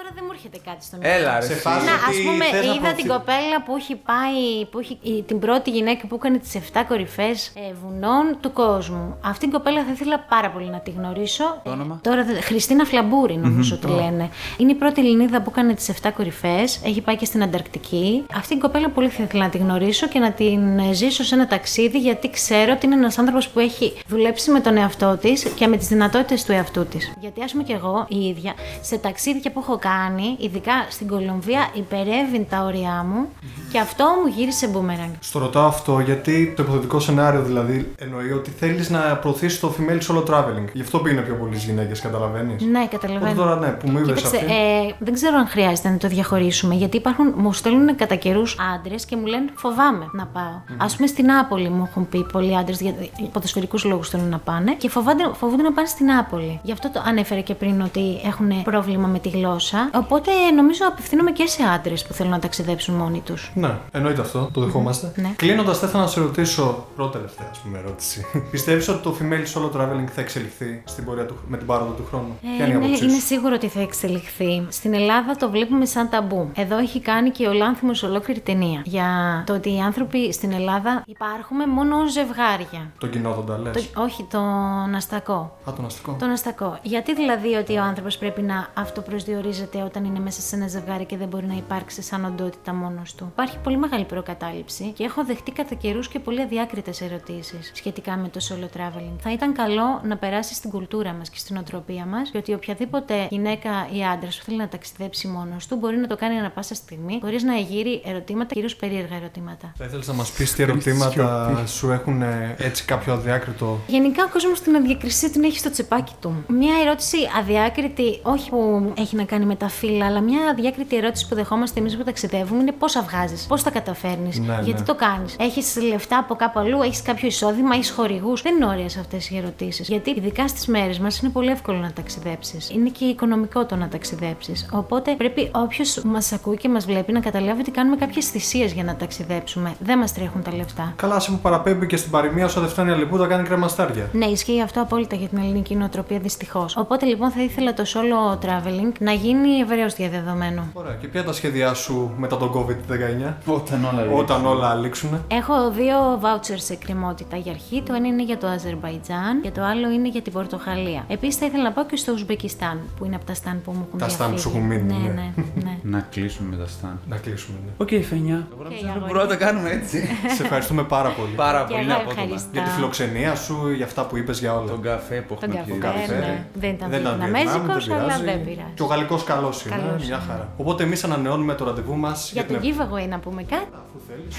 Τώρα 0.51 0.61
δεν 0.61 0.69
μου 0.69 0.69
έρχεται 0.69 0.71
κάτι 0.71 0.85
στο 0.85 0.97
μυαλό. 1.01 1.15
Έλα, 1.19 1.35
ρε. 1.41 1.47
Σε 1.47 1.53
εσύ. 1.53 1.61
φάση- 1.61 1.87
Να, 1.87 1.93
ότι 1.93 2.05
ας 2.11 2.17
πούμε, 2.27 2.45
θες 2.45 2.67
να 2.67 2.73
είδα 2.73 2.81
προωθεί- 2.81 2.97
την 2.97 3.09
κοπέλα 3.15 3.57
που 3.65 3.73
έχει 3.77 3.95
πάει, 4.11 4.65
που 4.71 4.79
έχει, 4.79 4.99
η- 5.03 5.23
την 5.23 5.39
πρώτη 5.39 5.71
γυναίκα 5.71 6.07
που 6.07 6.15
έκανε 6.15 6.39
τις 6.39 6.55
7 6.55 6.83
κορυφές 6.89 7.53
βουνών 7.83 8.25
του 8.41 8.53
κόσμου. 8.53 9.17
Αυτή 9.25 9.41
την 9.41 9.51
κοπέλα 9.51 9.85
θα 9.85 9.93
ήθελα 9.93 10.19
πάρα 10.35 10.51
πολύ 10.51 10.69
να 10.71 10.79
τη 10.81 10.91
γνωρίσω. 10.91 11.61
Το 11.65 11.71
όνομα; 11.71 11.95
Ε, 12.05 12.09
τώρα, 12.09 12.25
δεν- 12.25 12.43
Χριστίνα 12.43 12.85
Φλαμπούρη, 12.85 13.37
νομίζω 13.37 13.75
ότι 13.83 13.87
λένε. 13.93 14.29
Είναι 14.59 14.71
η 14.71 14.75
πρώτη 14.75 15.01
Ελληνίδα 15.01 15.43
που 15.43 15.51
έκανε 15.55 15.75
τις 15.75 15.89
7 15.89 16.11
κορυφές. 16.11 16.81
Έχει 16.85 17.01
πάει 17.01 17.17
και 17.17 17.25
στην 17.25 17.43
Ανταρκτική. 17.43 18.25
Αυτή 18.35 18.49
την 18.49 18.61
κοπέλα 18.61 18.89
πολύ 18.89 19.09
θα 19.09 19.23
ήθελα 19.23 19.43
να 19.45 19.51
τη 19.51 19.59
γνωρίσω 19.59 20.07
και 20.09 20.19
να 20.19 20.33
την 20.33 20.79
ε, 20.79 20.93
ζήσω 20.93 21.25
σε 21.25 21.35
ένα 21.35 21.47
ταξίδι, 21.47 21.99
γιατί 21.99 22.31
ξέρω 22.31 22.73
ότι 22.73 22.87
είναι 22.87 22.95
ένας 22.95 23.19
άνθρωπος 23.19 23.49
που 23.49 23.59
έχει 23.59 23.93
δουλέψει 24.07 24.51
με 24.51 24.61
τον 24.61 24.77
εαυτό 24.77 25.17
της 25.21 25.45
και 25.45 25.67
με 25.67 25.77
τις 25.77 25.89
δυνατότητες 25.89 26.45
του 26.45 26.53
εαυτού 26.53 26.87
της. 26.87 27.13
Γιατί, 27.21 27.43
ας 27.43 27.51
πούμε, 27.53 27.63
και 27.63 27.73
εγώ 27.73 28.07
η 28.09 28.19
ίδια 28.27 28.55
σε 28.81 28.99
ταξίδια 28.99 29.51
που 29.53 29.61
έχω 29.61 29.79
κάνει, 29.79 30.37
ειδικά 30.41 30.86
στην 30.88 31.09
Κολομβία, 31.09 31.68
υπερεύει 31.74 32.47
τα 32.51 32.62
όρια 32.64 33.07
μου 33.09 33.28
και 33.72 33.78
αυτό 33.78 34.05
μου 34.05 34.32
γύρισε 34.36 34.66
μπούμεραγκ. 34.68 35.11
Στο 35.20 35.38
ρωτάω 35.38 35.66
αυτό 35.66 35.99
γιατί 36.01 36.53
το 36.57 36.62
υποθετικό 36.62 37.01
σενάριο 37.01 37.43
δηλαδή 37.43 37.93
εννοεί 37.99 38.32
ότι 38.32 38.51
θέλεις 38.51 38.91
να 38.91 39.01
προωθήσεις 39.01 39.61
το 39.61 39.74
female 39.78 40.14
solo 40.14 40.24
traveling. 40.24 40.68
Γι' 40.72 40.80
αυτό 40.82 40.99
πήγαινε 40.99 41.20
πιο 41.20 41.34
πολλές 41.34 41.64
γυναίκες, 41.64 42.01
καταλαβαίνεις; 42.01 42.62
Ναι, 42.62 42.86
καταλαβαίνω. 42.86 43.30
Οπότε 43.30 43.43
τώρα 43.49 43.57
ναι, 43.61 43.68
που 43.68 43.88
μου 43.91 43.99
είπες 43.99 44.14
Κοίταξε, 44.14 44.36
αυτή. 44.36 44.53
ε, 44.53 44.95
δεν 44.99 45.14
ξέρω 45.14 45.36
αν 45.36 45.47
χρειάζεται 45.47 45.88
να 45.88 45.97
το 45.97 46.09
διαχωρίσουμε, 46.09 46.74
γιατί 46.74 46.97
υπάρχουν, 46.97 47.32
μου 47.36 47.53
στέλνουν 47.53 47.97
κατά 47.97 48.14
καιρούς 48.14 48.57
άντρες 48.74 49.05
και 49.05 49.16
μου 49.16 49.26
λένε 49.26 49.51
φοβάμαι 49.55 50.07
να 50.12 50.26
πάω. 50.26 50.76
Α 50.76 50.86
πούμε 50.97 51.07
στην 51.07 51.24
Νάπολη 51.24 51.68
μου 51.68 51.86
έχουν 51.88 52.09
πει 52.09 52.26
πολλοί 52.32 52.57
άντρες 52.57 52.80
για 52.80 52.95
ποδοσφαιρικού 53.32 53.78
λόγους 53.84 54.09
θέλουν 54.09 54.28
να 54.28 54.38
πάνε 54.38 54.74
και 54.74 54.88
φοβάνται, 54.88 55.30
φοβούνται 55.34 55.62
να 55.62 55.72
πάνε 55.72 55.86
στην 55.86 56.07
Νάπολη. 56.07 56.61
Γι' 56.62 56.72
αυτό 56.72 56.91
το 56.91 57.03
ανέφερε 57.07 57.41
και 57.41 57.55
πριν 57.55 57.80
ότι 57.80 58.20
έχουν 58.24 58.62
πρόβλημα 58.62 59.07
με 59.09 59.18
τη 59.18 59.28
γλώσσα. 59.28 59.91
Οπότε 59.95 60.30
νομίζω 60.55 60.85
απευθύνομαι 60.89 61.31
και 61.31 61.47
σε 61.47 61.62
άντρες 61.62 62.05
που 62.05 62.12
θέλουν 62.12 62.33
να 62.33 62.39
ταξιδέψουν 62.39 62.95
μόνοι 62.95 63.20
τους. 63.20 63.53
Ναι, 63.55 63.78
εννοείται 63.93 64.20
αυτό, 64.20 64.51
το 64.53 64.61
δεχόμαστε. 64.61 65.12
Ναι. 65.16 65.33
Κλείνοντας, 65.37 65.78
θα 65.78 65.87
ήθελα 65.87 66.03
να 66.03 66.09
σε 66.09 66.20
ρωτήσω 66.20 66.87
πρώτη 66.97 67.12
τελευταία 67.12 67.49
ας 67.51 67.59
πούμε, 67.59 67.78
ερώτηση. 67.78 68.26
Πιστεύεις 68.51 68.89
ότι 68.89 69.03
το 69.03 69.16
female 69.20 69.59
solo 69.61 69.76
traveling 69.76 70.07
θα 70.14 70.20
εξελιχθεί 70.20 70.83
στην 70.85 71.05
πορεία 71.05 71.26
του, 71.26 71.37
με 71.49 71.57
την 71.57 71.66
πάροδο 71.66 71.91
του 71.93 72.05
χρόνου; 72.09 72.39
Ποια 72.41 72.51
είναι 72.51 72.62
η 72.62 72.66
είναι, 72.66 72.85
άποψή 72.85 73.05
είναι 73.05 73.14
σου; 73.14 73.20
σίγουρο 73.26 73.55
ότι 73.55 73.68
θα 73.68 73.81
εξελιχθεί. 73.81 74.66
Στην 74.68 74.95
Ελλάδα 74.95 75.37
το 75.37 75.51
βλέπουμε 75.51 75.85
σαν 75.85 76.09
ταμπού. 76.09 76.51
Εδώ 76.55 76.78
έχει 76.78 77.01
κάνει 77.01 77.31
και 77.31 77.47
ο 77.47 77.53
Λάνθιμος 77.53 78.03
ολόκληρη 78.03 78.41
ταινία. 78.41 78.81
Για 78.85 79.43
το 79.47 79.53
ότι 79.55 79.74
οι 79.74 79.81
άνθρωποι 79.81 80.33
στην 80.33 80.53
Ελλάδα 80.53 81.03
υπάρχουμε 81.07 81.66
μόνο 81.66 81.97
ως 81.97 82.12
ζευγάρια. 82.12 82.91
Τον 82.99 83.11
κοινόδοντα, 83.11 83.59
λες; 83.59 83.91
Το, 83.93 84.03
όχι, 84.03 84.26
τον 84.31 84.95
αστακό. 84.95 85.57
Α, 85.68 85.72
τον 85.76 85.85
αστικό. 85.85 86.16
Τον 86.18 86.31
αστακό. 86.31 86.78
Γιατί 86.83 87.14
δηλαδή 87.14 87.55
ότι 87.55 87.76
ο 87.76 87.83
άνθρωπος 87.83 88.18
πρέπει 88.18 88.43
να 88.43 88.68
αυτοπροσδιορίζεται 88.74 89.83
όταν 89.83 90.05
είναι 90.05 90.20
μέσα 90.21 90.41
σε 90.41 90.57
ένα 90.57 90.68
ζευγάρι 90.68 91.05
και 91.05 91.16
δεν 91.16 91.29
μπορεί 91.29 91.47
να 91.47 91.57
υπάρξει 91.57 92.03
σαν 92.03 92.25
οντότητα 92.25 92.75
μόνος 92.75 93.14
του. 93.14 93.29
Υπάρχει 93.33 93.59
πολύ 93.59 93.77
μεγάλη 93.77 94.05
προκατάληψη 94.05 94.93
και 94.97 95.05
έχω 95.05 95.25
δεχτεί 95.25 95.51
κατά 95.51 95.75
καιρούς 95.75 96.09
και 96.09 96.18
πολύ 96.18 96.41
αδιάκριτες 96.41 97.01
ερωτήσεις 97.01 97.71
σχετικά 97.75 98.16
με 98.16 98.29
το 98.29 98.41
solo 98.49 98.77
traveling. 98.79 99.16
Θα 99.18 99.33
ήταν 99.33 99.53
καλό 99.53 100.01
να 100.05 100.16
περάσει 100.16 100.55
στην 100.55 100.71
κουλτούρα 100.71 101.12
μας 101.12 101.31
και 101.31 101.39
στην 101.39 101.57
οτροπία 101.57 102.07
μας 102.07 102.31
και 102.31 102.39
ότι 102.39 102.53
οποιαδήποτε 102.55 103.27
γυναίκα 103.31 103.71
ή 103.93 104.05
άντρας 104.05 104.39
που 104.39 104.45
θέλει 104.45 104.57
να 104.57 104.68
ταξιδέψει 104.68 105.29
μόνος 105.29 105.66
του 105.66 105.77
μπορεί 105.77 105.97
να 105.97 106.07
το 106.07 106.16
κάνει 106.16 106.39
ανα 106.39 106.51
πάσα 106.51 106.75
στιγμή 106.75 107.18
χωρίς 107.23 107.43
να 107.43 107.57
εγείρει 107.57 108.03
ερωτήματα, 108.05 108.55
κυρίως 108.55 108.77
περίεργα 108.77 109.16
ερωτήματα. 109.16 109.73
Θα 109.77 109.85
ήθελες 109.85 110.07
να 110.07 110.14
μας 110.14 110.31
πεις 110.33 110.53
τι 110.53 110.62
ερωτήματα 110.62 111.66
σου 111.66 111.91
έχουν 111.91 112.23
ε, 112.23 112.55
έτσι 112.59 112.85
κάποιο 112.85 113.12
αδιάκριτο; 113.12 113.79
Γενικά 113.87 114.25
ο 114.25 114.29
κόσμος 114.29 114.61
την 114.61 114.77
αδιακρισία 114.77 115.31
την 115.31 115.45
έχει 115.45 115.59
στο 115.59 115.71
τσεπάκι 115.71 116.12
του. 116.21 116.45
Μια 116.49 116.75
ερώτηση 116.83 117.16
αδιάκριτη, 117.39 118.21
όχι 118.23 118.51
που 118.51 118.93
έχει 118.97 119.16
να 119.16 119.25
κάνει 119.25 119.45
με 119.45 119.57
τα 119.57 119.68
φύλλα, 120.01 120.07
αλλά 120.07 120.21
μια 120.21 120.51
αδιάκριτη 120.51 120.97
ερώτηση 120.97 121.29
που 121.29 121.35
δεχόμαστε 121.35 121.81
εμείς 121.81 121.97
που 121.97 122.03
ταξιδεύουμε 122.05 122.61
είναι 122.61 122.73
πόσα 122.73 123.03
βγάζεις, 123.03 123.47
πώς 123.47 123.63
τα 123.63 123.71
καταφέρνεις, 123.71 124.39
Ναι, 124.39 124.59
γιατί 124.63 124.81
ναι. 124.81 124.87
το 124.87 124.95
κάνεις. 124.95 125.37
Έχεις 125.39 125.77
λεφτά 125.83 126.19
από 126.19 126.35
κάπου 126.35 126.59
αλλού, 126.59 126.83
έχεις 126.83 127.03
κάποιο 127.03 127.27
εισόδημα, 127.29 127.75
έχεις 127.75 127.91
χορηγούς. 127.91 128.43
Δεν 128.43 128.55
είναι 128.57 128.67
ωραίες 128.67 128.97
αυτές 128.97 129.31
οι 129.31 129.37
ερωτήσεις. 129.37 129.89
Γιατί 129.89 130.11
ειδικά 130.11 130.49
στις 130.49 130.67
μέρες 130.67 130.99
μας 130.99 131.19
είναι 131.21 131.31
πολύ 131.31 131.51
εύκολο 131.51 131.79
να 131.79 131.93
ταξιδέψεις. 131.93 132.71
Είναι 132.71 132.89
και 132.89 133.05
οικονομικό 133.05 133.65
το 133.67 133.77
να 133.77 133.89
ταξιδέψεις. 133.89 134.69
Οπότε 134.73 135.15
πρέπει 135.15 135.51
όποιος 135.55 136.01
μας 136.05 136.33
ακούει 136.33 136.57
και 136.57 136.69
μας 136.69 136.85
βλέπει 136.87 137.13
να 137.13 137.21
καταλάβει 137.21 137.61
ότι 137.61 137.71
κάνουμε 137.71 137.97
κάποιες 137.97 138.27
θυσίες 138.29 138.73
για 138.73 138.85
να 138.85 138.97
ταξιδέψουμε. 138.97 139.75
Δεν 139.81 139.99
μας 139.99 140.13
τρέχουν 140.13 140.43
τα 140.43 140.55
λεφτά. 140.55 140.93
Καλά, 140.97 141.21
σε 141.21 141.31
που 141.31 141.39
παραπέμπει 141.39 141.87
και 141.87 141.97
στην 141.97 142.11
παροιμία 142.11 142.49
σου 142.49 142.61
δεν 142.61 142.69
φτάνει 142.69 142.91
αλεπούτα, 142.91 143.27
κάνει 143.27 143.43
κρεμαστάρια. 143.43 144.09
Ναι, 144.13 144.27
ισχύει 144.27 144.61
αυτό 144.63 144.81
απόλυτα 144.81 145.17
για 145.17 145.29
την 145.29 145.39
ελληνική 145.39 145.75
νοοτροπία 145.75 146.19
δυστυχώς. 146.19 146.77
Οπότε 146.77 147.07
λοιπόν 147.07 147.31
θα 147.31 147.43
ήθελα 147.43 147.75
το 147.75 147.83
solo 147.87 148.39
traveling 148.47 148.93
να 148.99 149.13
γίνει 149.13 149.49
ευρέω 149.59 149.89
διαδεδομένο. 149.95 150.62
Ωραία, 150.72 150.95
και 150.95 151.07
ποια 151.07 151.20
είναι 151.20 151.28
τα 151.28 151.34
σχέδιά 151.36 151.74
σου 151.74 152.12
μετά 152.16 152.36
τον 152.36 152.53
COVID-19, 152.53 153.32
Όταν 153.47 153.84
όλα 153.84 154.07
όταν 154.12 154.47
όλα 154.47 154.74
λήξουν. 154.74 155.24
Έχω 155.28 155.70
δύο 155.70 156.20
vouchers 156.22 156.55
σε 156.57 156.74
κρεμότητα 156.74 157.36
για 157.36 157.53
αρχή. 157.53 157.82
Το 157.86 157.95
ένα 157.95 158.07
είναι 158.07 158.22
για 158.22 158.38
το 158.38 158.47
Αζερβαϊτζάν 158.47 159.41
και 159.43 159.51
το 159.51 159.62
άλλο 159.62 159.91
είναι 159.91 160.09
για 160.09 160.22
την 160.22 160.32
Πορτογαλία. 160.32 161.05
Επίσης 161.09 161.36
θα 161.36 161.47
ήθελα 161.47 161.62
να 161.62 161.72
πάω 161.72 161.86
και 161.86 161.97
στο 161.97 162.12
Ουσμπεκιστάν, 162.12 162.78
που 162.99 163.05
είναι 163.05 163.16
από 163.16 163.24
τα 163.24 163.34
σταν 163.34 163.61
που 163.64 163.70
μου 163.72 163.84
έχουν 163.88 163.99
Τα 163.99 164.09
σταν 164.09 164.30
που 164.30 164.38
σου 164.38 164.51
διαφύγει. 164.51 164.74
έχουν 164.74 164.86
μείνει, 164.86 164.99
Ναι, 165.03 165.09
ναι. 165.09 165.32
ναι, 165.36 165.62
ναι. 165.64 165.78
Να 165.82 166.01
κλείσουμε 166.11 166.57
με 166.57 166.62
τα 166.62 166.68
σταν. 166.68 166.99
Να 167.09 167.16
κλείσουμε, 167.16 167.59
ναι. 167.64 167.70
Οκ, 167.76 168.05
Φένια. 168.05 168.47
αγόρι. 168.88 168.99
Μπορούμε 169.01 169.22
να 169.22 169.28
τα 169.28 169.36
κάνουμε 169.36 169.70
έτσι. 169.70 169.99
Σε 170.36 170.43
ευχαριστούμε 170.43 170.82
πάρα 170.82 171.09
πολύ. 171.09 171.32
Πάρα 171.34 171.64
Και 171.68 171.74
πολύ 171.74 171.91
εγώ 171.91 171.95
απότομα. 172.01 172.22
ευχαριστώ. 172.22 172.49
Για 172.53 172.62
τη 172.62 172.70
φιλοξενία 172.70 173.34
σου, 173.34 173.70
για 173.76 173.84
αυτά 173.84 174.03
που 174.07 174.16
είπες 174.16 174.38
για 174.41 174.55
όλα. 174.57 174.70
Τον 174.70 174.82
καφέ 174.82 175.16
που 175.28 175.36
Τον 175.41 175.51
έχουμε 175.57 175.76
καφέ, 175.76 175.99
πιει. 176.07 176.16
ναι. 176.20 176.45
Δεν 176.55 176.70
ήταν 176.70 176.91
Δεν 176.91 177.01
ήταν 177.01 177.12
βιετναμέζικος, 177.18 177.84
Βιετνάμ, 177.86 177.99
αλλά 177.99 178.07
πειράζει. 178.18 178.24
δεν 178.24 178.45
πειράζει. 178.45 178.72
Και 178.74 178.82
ο 178.82 178.86
γαλλικός 178.86 179.24
καλός 179.24 179.64
είναι, 179.64 179.74
Καλός 179.87 180.07
μια 180.07 180.16
είναι. 180.16 180.24
χαρά. 180.28 180.49
Οπότε 180.57 180.83
εμείς 180.83 181.05
ανανεώνουμε 181.05 181.55
το 181.55 181.64
ραντεβού 181.64 181.97
μας. 181.97 182.33
Για 182.33 182.47
το 182.47 182.55
giveaway 182.55 183.09
να 183.09 183.18
πούμε 183.18 183.43
κάτι. 183.43 183.66
Αφού 183.72 184.01
θέλεις. 184.09 184.37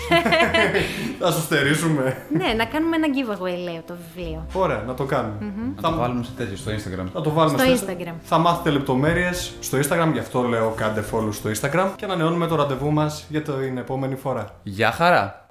Θα 1.19 1.31
σου 1.31 1.41
στερήσουμε. 1.41 2.17
ναι, 2.37 2.53
να 2.57 2.65
κάνουμε 2.65 2.95
ένα 2.95 3.07
giveaway, 3.07 3.63
λέω 3.63 3.81
το 3.87 3.93
βιβλίο. 4.15 4.45
Ωραία, 4.53 4.83
να 4.87 4.93
το 4.93 5.03
κάνουμε. 5.05 5.53
Να 5.75 5.89
το 5.89 5.95
βάλουμε 5.95 6.23
σε 6.23 6.31
τέτοιο 6.37 6.57
στο 6.57 6.71
Instagram. 6.71 7.05
Να 7.13 7.21
το 7.21 7.29
βάλουμε 7.29 7.57
Στο 7.57 7.85
Instagram. 7.87 8.13
Θα 8.23 8.37
μάθετε 8.37 8.69
λεπτομέρειες 8.69 9.51
στο 9.59 9.77
Instagram, 9.77 10.09
γι' 10.13 10.19
αυτό 10.19 10.41
λέω 10.41 10.69
κάντε 10.69 11.03
follow 11.11 11.29
στο 11.33 11.49
Instagram 11.49 11.87
και 11.95 12.05
ανανεώνουμε 12.05 12.47
το 12.47 12.55
ραντεβού 12.55 12.91
μας 12.91 13.25
για 13.29 13.41
την 13.41 13.77
επόμενη 13.77 14.15
φορά. 14.15 14.45
Γεια 14.63 14.91
χαρά! 14.91 15.47